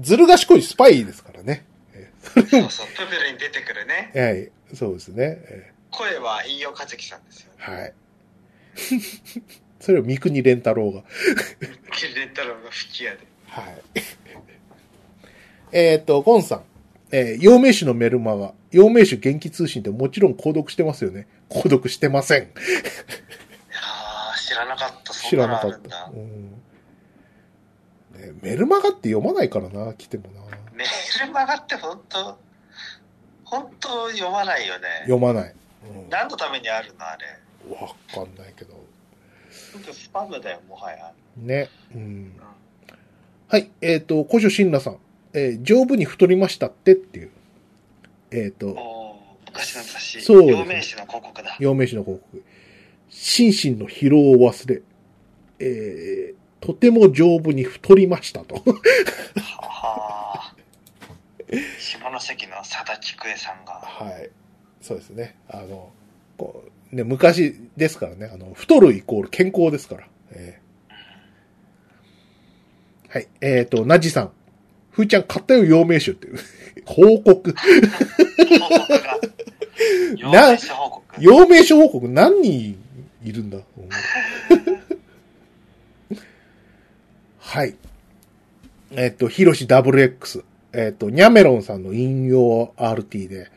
[0.00, 1.66] ずる賢いスパイですからね。
[2.22, 4.12] そうそう、プペルに出てくるね。
[4.14, 4.50] はい。
[4.74, 5.38] そうですね。
[5.42, 7.52] え声は飯尾和樹さんですよ。
[7.58, 7.92] ーはい。
[9.80, 11.02] それを三国連太郎が。
[11.92, 13.18] キルレンタロウが吹き矢で。
[13.46, 13.82] はい。
[15.72, 16.62] えっと、ゴンさん。
[17.10, 18.54] えー、陽明酒のメルマガ。
[18.70, 21.26] 陽明酒元気通信ってもちろん購読してますよね。
[21.50, 22.42] 購読してません。
[22.42, 25.12] いやー知らなかった。
[25.12, 26.10] そ知らなかった。
[26.14, 26.62] うん
[28.22, 30.40] ね、メルマガって読まないからな、来てもな。
[30.72, 32.38] メールマガって本当
[33.44, 34.88] 本当読まないよね。
[35.02, 35.54] 読まない。
[35.84, 37.26] うん、何のためにあるのあれ。
[37.70, 38.74] わかんないけど。
[39.50, 41.12] スパムだよ、もはや。
[41.36, 41.68] ね。
[41.94, 42.32] うん。
[43.48, 43.70] はい。
[43.80, 44.98] えっ、と、古書神羅さん。
[45.34, 47.30] えー丈夫に太りましたってっていう。
[48.30, 48.74] えっ、ー
[49.46, 50.20] 昔の雑誌。
[50.22, 51.56] そうね陽明酒の広告だ。
[51.58, 52.44] 陽明酒の広告。
[53.08, 54.82] 心身の疲労を忘れ、
[55.58, 58.54] えーとても丈夫に太りましたと。
[59.36, 60.54] はあ。
[61.80, 63.72] 下関の佐田菊江さんが。
[63.72, 64.30] はい。
[64.80, 65.36] そうですね。
[65.48, 65.90] あの、
[66.38, 70.06] こう、ね、昔ですからね、あの、太るイコール健康ですから。
[70.32, 70.62] えー
[73.12, 73.28] はい。
[73.42, 74.30] えっ、と、なじさん。
[74.90, 76.38] ふーちゃん買ったよ、陽明酒っていう。
[76.86, 77.54] 報告。
[77.54, 79.18] 報告が。
[80.16, 81.04] 陽明酒報告。
[81.18, 82.08] 陽明酒報告？
[82.08, 82.82] 何人
[83.22, 83.64] いるんだ、うん
[87.38, 87.74] はい。
[88.92, 90.42] えっ、と、ヒロシ WX。
[90.72, 93.50] えっ、と、ニャメロンさんの引用 RT で、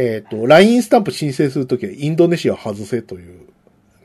[0.00, 3.48] えっ、と、LINE スタンプ申請するときはインドネシア外せという、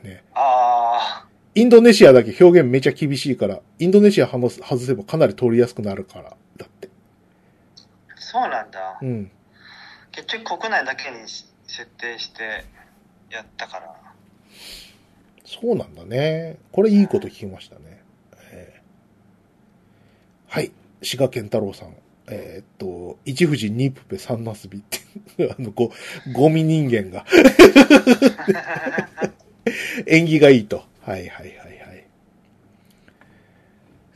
[0.02, 0.24] ね。
[0.34, 6.88] あインドネシアだけ表現めちゃ厳しいから、インドネシア外せばかなり通りやすくなるから、だって。
[8.08, 8.98] あ、そうなんだ。
[9.00, 9.30] うん。
[10.10, 12.64] 結局国内だけにし設定して
[13.30, 13.94] やったから。
[15.44, 16.58] そうなんだね。
[16.72, 18.02] これいいこと聞きましたね。
[18.50, 20.72] えーはい。
[21.02, 21.94] 志賀健太郎さん。
[22.28, 24.82] えーっと、一富士二プペ三ナスビっ
[25.36, 25.92] て、 あの、ご、
[26.32, 27.24] ゴミ人間が
[30.06, 30.84] 縁起がいいと。
[31.02, 31.52] はいはいはいは
[31.94, 32.04] い。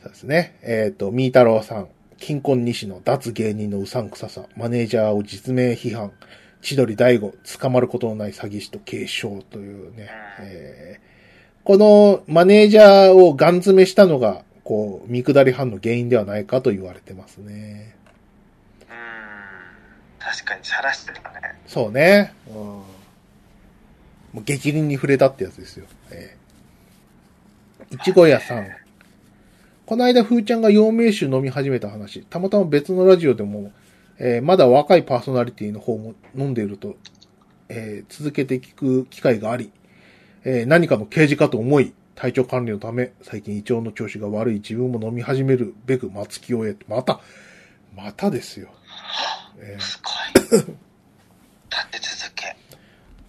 [0.01, 0.55] そうですね。
[0.63, 1.87] えーっと、みーたろうさん。
[2.17, 4.45] 金婚西の脱芸人のうさんくささ。
[4.57, 6.11] マネージャーを実名批判。
[6.61, 7.33] 千鳥大悟。
[7.59, 10.09] 捕まることのない詐欺師と継承というね。
[10.41, 11.09] えー
[11.69, 17.95] このマネージャーをガン詰めしたのが、こう、見下り犯の原因ではないかと言われてますね。
[20.29, 21.59] 確かに晒してたね。
[21.65, 22.33] そうね。
[22.47, 22.53] うん。
[22.55, 22.83] も
[24.35, 25.87] う激鱗に触れたってやつですよ。
[26.11, 26.37] え
[27.91, 28.67] えいちご屋さん。
[29.87, 33.71] この間、ふーちゃんが陽明酒飲み始めた話、たまたま別のラジオでも、
[34.19, 36.95] えーまだ若いパーソナリティの方も飲んでいると、
[37.69, 39.71] えー続けて聞く機会があり、
[40.43, 47.19] えー何かの刑事かと思い、体調管理のため、最近胃腸の調子が悪い自分も飲み始めるべく松木を得、また、
[47.95, 48.69] またですよ。
[49.59, 50.09] えーすご
[50.41, 50.55] い。
[50.55, 52.55] 立て続け。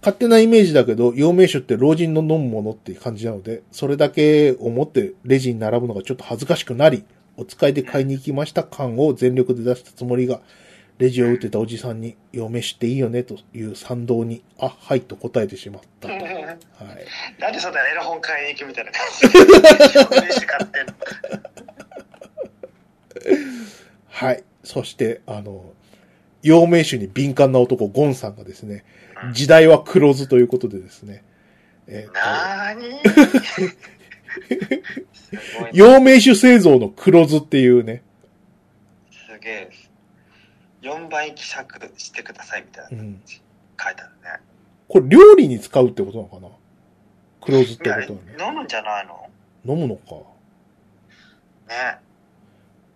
[0.01, 7.03] 勝手なイメージだけど、陽明酒って老人の飲むものっていう感じなので、それだけを持ってレジに並ぶのがちょっと恥ずかしくなり、
[7.37, 10.41] お使いで買いに行きました感を全力で出したつもりが、
[10.97, 16.13] レジを打ってたおじさんに、嫁していいよねという賛同に、あ、はいと答えてしまったと。
[16.13, 16.25] はい。
[17.39, 20.17] なんでそんなエロ本買いに行くみたいな感じで。
[20.27, 20.93] 嬉しかってんの
[24.09, 24.43] はい。
[24.63, 25.73] そして、あの、
[26.43, 28.83] 陽明酒に敏感な男、ゴンさんがですね、
[29.23, 31.23] うん時代は黒酢ということでですね、
[31.85, 33.01] えーと なーに
[35.73, 38.01] 陽明酒製造の黒酢っていうね、
[39.11, 39.69] すげえ。
[40.81, 44.41] 4倍希釈してくださいみたいなうん、書いてあるね。
[44.87, 46.47] これ料理に使うってことなのかな？
[47.41, 48.35] 黒酢ってことはね。
[48.39, 49.29] 飲むんじゃないの？
[49.75, 50.15] 飲むのか。
[51.69, 51.99] ね。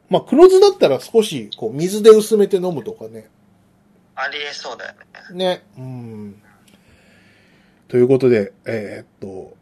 [0.10, 3.28] まあ黒酢だったら少しこう水で薄めて飲むとかね。
[4.16, 4.94] ありえそうだよ
[5.34, 5.46] ね。
[5.46, 5.64] ね。
[5.78, 6.42] うん。
[7.88, 9.56] ということで、えーっと、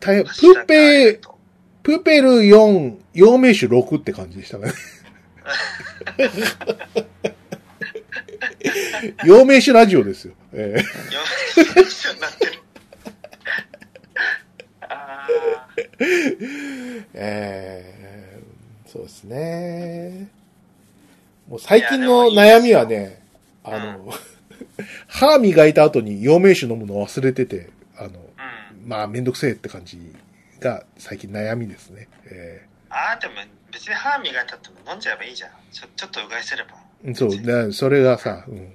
[0.00, 1.20] たプーペー、
[1.82, 4.70] プーペル4、陽明酒6って感じでしたね。
[9.24, 10.34] 陽明酒ラジオですよ。
[10.52, 10.84] えー4
[11.82, 12.52] 一緒になってる。
[14.88, 15.28] あ
[17.14, 20.28] えーそうですね。
[21.48, 23.20] もう最近の悩みはね、
[23.74, 24.12] あの、
[25.06, 28.88] 歯磨いた後に陽明酒飲むの忘れてて、あの、ーうん。
[28.88, 29.98] まあめんどくせえって感じ
[30.60, 32.08] が最近悩みですね。
[32.26, 33.34] えあーでも
[33.72, 35.50] 別に歯磨いたっても飲んじゃえばいいじゃん。
[35.72, 36.70] ちょちょっとうがいすれば。
[37.04, 38.72] ーそう、ね、それがさ、うん。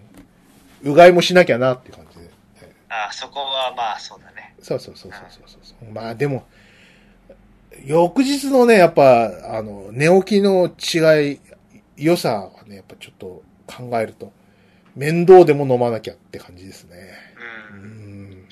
[0.91, 2.26] うがいもしなきゃなっていう感じで。
[2.61, 4.53] えあーそこはまあそうだね。
[4.60, 5.91] ーそうそうそうそうそうそう。
[5.91, 6.45] まあでも、
[7.86, 11.40] 翌日のね、やっぱ、あの、寝起きの違い、
[11.98, 14.32] 良さはね、やっぱちょっと考えると、
[14.95, 16.95] 面倒でも飲まなきゃって感じですね。
[17.72, 17.76] う。
[17.76, 18.48] うんん。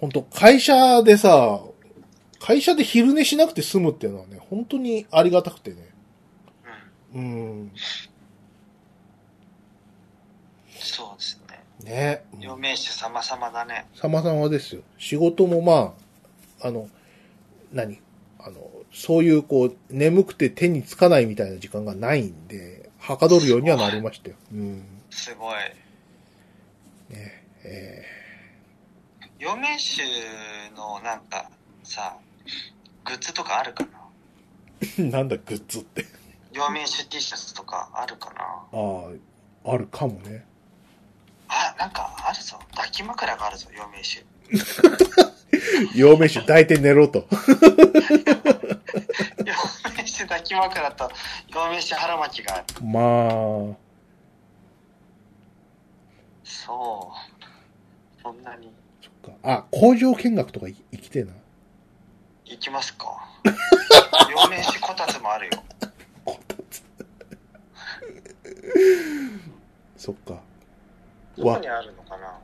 [0.00, 1.62] 本当会社でさ、
[2.40, 5.76] 会社で昼寝しなくて済むっていうのはね、本当にありがたくてね。
[7.14, 7.22] うん。
[7.22, 7.26] う
[7.64, 7.72] ん。
[10.78, 11.90] そうですね。
[11.90, 12.24] ね。
[12.38, 13.86] 陽明酒様々だね。
[13.94, 14.82] 様々ですよ。
[14.98, 15.94] 仕事もま
[16.60, 16.88] あ、あの、
[17.72, 18.00] 何？
[18.38, 18.60] あの、
[18.92, 24.36] そういうこう、眠くて手につかないみたいな時間がないんで、はかどるようにはなりましたよ。
[24.52, 24.82] うん。
[25.10, 25.54] すごい。
[27.10, 27.44] ね。
[27.64, 28.02] え
[29.38, 30.02] 陽明酒
[30.76, 31.50] のなんか
[31.82, 32.16] さ、
[33.04, 33.90] グッズとかあるかな？
[34.80, 36.04] ー なんだ、グッズって。
[36.52, 38.40] 陽明酒 T シャツとかあるかな？
[38.72, 39.08] あ
[39.66, 40.46] あ、あるかもね。
[41.48, 42.58] あ、なんかあるぞ。
[42.74, 44.24] 抱き枕があるぞ、陽明酒。
[45.94, 47.26] 陽明酒抱いて寝ろと。
[49.44, 49.54] 陽
[49.96, 51.10] 明酒抱き枕と
[51.48, 52.64] 陽明酒腹巻きがある。
[52.84, 53.76] まあ、
[56.44, 58.22] そう。
[58.22, 58.72] そんなに
[59.02, 59.38] そっか。
[59.42, 61.32] あ、工場見学とかい行きてえな。
[62.44, 63.06] 行きますか
[64.30, 65.64] 陽明酒こたつもあるよ。
[69.96, 70.40] そっか。
[71.36, 72.38] どこにあるのかな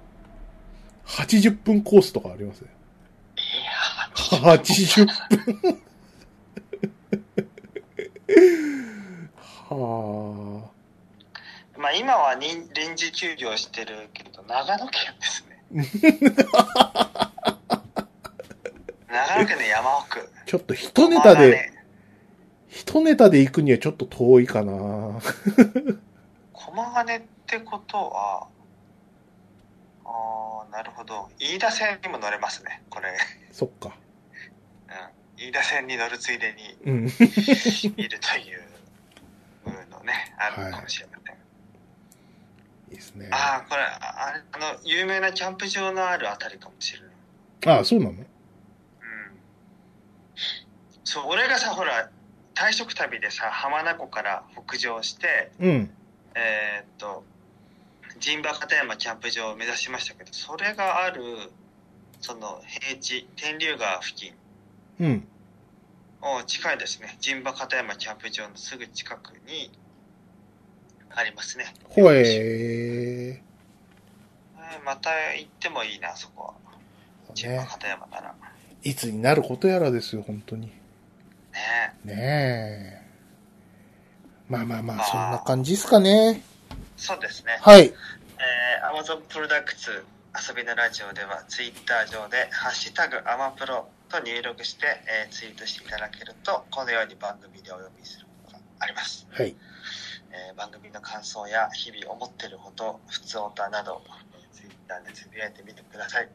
[1.06, 2.68] 80分コースとかありますね。
[3.60, 3.70] いや、
[4.56, 5.06] 80
[5.54, 5.82] 分。
[9.68, 10.70] は
[11.76, 15.64] まあ今は臨臨時休業してるけど、長野県ですね。
[19.08, 20.20] 長野県の山奥。
[20.20, 20.22] あ。
[20.46, 21.84] ちょっと一ネタで、ね、
[22.68, 24.72] 一ネタで行くにはちょっと遠いかな。
[26.52, 28.46] 駒ヶ根ってことは、
[30.12, 31.28] ああ、なるほど。
[31.38, 33.16] 飯田線にも乗れますね、これ。
[33.52, 33.96] そっか。
[34.88, 35.48] うん。
[35.48, 37.06] 飯田線に乗るついでにうん。
[37.06, 38.62] いるという
[39.90, 41.36] のね、あるかもしれません。
[42.90, 43.28] いいですね。
[43.30, 47.76] ああ、これ、ああれ、あの、有名なキャンプ場のあるあたりかもしれない。
[47.76, 48.10] ああ、そうなの？
[48.10, 48.26] うん。
[51.04, 52.10] そう、俺がさ、ほら、
[52.54, 55.90] 退職旅でさ、浜名湖から北上して、うん。
[56.34, 57.24] えーっと、
[58.20, 61.22] 陣馬片山キャンプ場を目指しましたけど、それがある、
[62.20, 64.34] その平地、天竜川付近、
[65.00, 65.26] うん。
[66.20, 67.16] お近いですね。
[67.20, 69.72] 陣馬片山キャンプ場のすぐ近くに
[71.14, 71.72] ありますね。
[71.88, 73.40] ほえ
[74.84, 76.54] また行ってもいいな、そこは。
[77.34, 77.68] 陣馬ね。
[77.70, 78.34] 片山なら。
[78.82, 80.66] いつになることやらですよ、本当に。
[80.66, 80.72] ね
[82.04, 83.02] ねえ。
[84.50, 86.42] まあまあまあ、まあそんな感じですかね。
[87.00, 87.58] そうですね。
[87.62, 87.86] はい。
[87.86, 90.04] えー、Amazon プロダクツ
[90.48, 99.26] 遊びのラジオでは、ツイッター上で、ハッシュタグアマプロと入力して、えーツイートしていただけると、このように番組でお読みすることがあります。
[99.30, 99.56] はい。
[100.32, 104.02] えー番組の感想や日々思ってること、普通オタなど、
[104.34, 106.28] えーツイッターでつぶやいてみてください。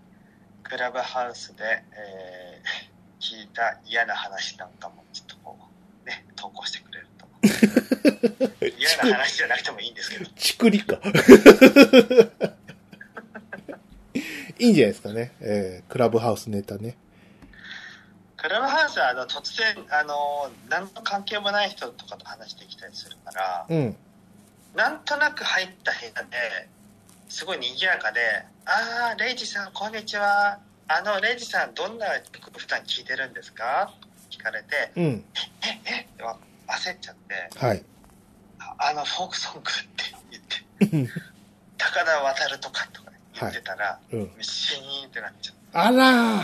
[0.64, 1.64] クラブハウスで、
[1.94, 5.58] えー聞いた嫌な話なんかもちょっとこ
[6.04, 6.95] う、ね、投稿してくれ
[7.46, 10.26] 嫌な話じゃなくてもいいんですけど。
[10.36, 11.00] ちくりか。
[14.58, 15.34] いいんじゃないですかね。
[15.42, 16.96] えー、クラブハウスネタね。
[18.38, 23.96] クラブハウスはあの突然、あの、何の関係もない人とかと話してきたりするから、うん。
[24.76, 26.68] なんとなく入った部屋で、
[27.28, 30.60] すごい賑やかで、あー、レイジさん、こんにちは。
[30.88, 33.92] あの、レイジさん、どんな曲普段聴いてるんですか？
[34.30, 35.26] 聞かれて、うん。
[35.64, 36.38] え、えってわ
[36.68, 37.84] 焦っちゃって、はい。
[38.60, 39.64] ああの、フォークソングっ
[39.96, 41.12] て言って、
[41.78, 44.36] 高田渡るとかとか言ってたら、うん。
[44.42, 45.56] シーンってなっちゃう。
[45.74, 46.44] あらー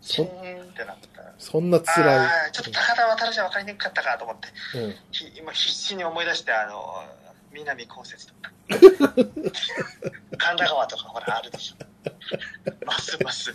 [0.00, 4.36] シそ、ーンってなったら、そんな辛あーちょっと高田渡るじゃ分かりにくかったかと思っ
[4.72, 4.84] て、い。
[4.84, 4.96] うん。
[5.12, 7.04] ひ今必死に思い出して、あの、
[7.52, 8.50] 南こうせつとか、
[10.36, 11.84] 神田川とかほらあるでしょ。
[12.84, 13.54] ますます、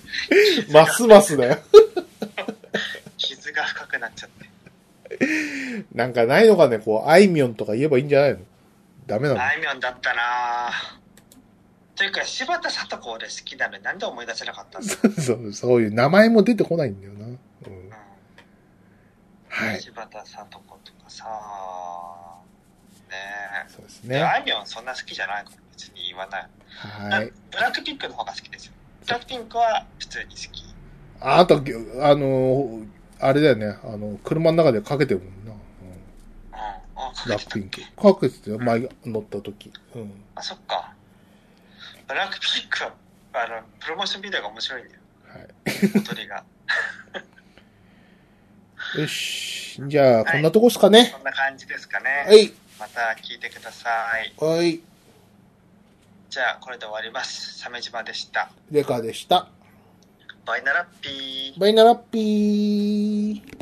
[0.72, 1.60] ますますだよ。
[3.18, 4.49] 傷が深くなっちゃって。
[5.94, 8.40] なんかないのかね、こう、あいみょんとか言えばいいんじゃないの？
[9.08, 9.42] ダメなの？
[9.42, 11.00] あいみょんだったなぁ
[11.98, 14.96] というか、柴田聡子俺好きなのになんで思い出せなかったんだ？
[15.04, 17.26] ろ そう、そういう名前も出てこないんだよな。
[17.26, 17.34] うん。
[17.34, 17.38] う。
[17.68, 17.90] うん
[19.50, 19.82] はい。
[19.82, 21.26] 柴田聡子とかさ
[23.10, 23.16] ね
[23.68, 23.70] え。
[23.70, 24.22] そうですね。
[24.22, 26.48] あいみょんそんな好きじゃないから別に言わない。
[26.70, 27.34] はい。
[27.52, 28.74] ブラックピンクの方が好きですよ。
[29.06, 30.64] ブラックピンクは普通に好き。
[31.22, 32.82] ああと、あの、
[33.20, 33.78] あれだよね。
[33.84, 35.52] あの、車の中でかけてるもんな。
[35.52, 35.60] うん
[37.28, 37.82] ラッピンク。
[38.02, 39.72] かけてたよ、前乗った時。
[39.96, 40.12] うん。
[40.36, 40.94] あ、そっか。
[42.08, 42.94] ブラックピンクは、
[43.34, 45.00] あの、プロモーションビデオが面白いんだよ。
[45.28, 45.40] は
[46.14, 46.44] 踊りが。
[48.96, 49.00] い。
[49.02, 49.82] よし。
[49.88, 51.06] じゃあ、こんなとこっすかね。
[51.06, 52.26] そんな感じですかね。
[52.28, 52.54] はい。
[52.80, 53.90] また聞いてくださ
[54.20, 54.34] い。
[54.38, 54.80] はい。
[56.30, 57.60] じゃあ、これで終わります。
[57.60, 58.50] 鮫島でした。
[58.72, 59.50] レカでした。
[60.50, 61.60] バイナラッピー。
[61.60, 63.59] バイナラッピー。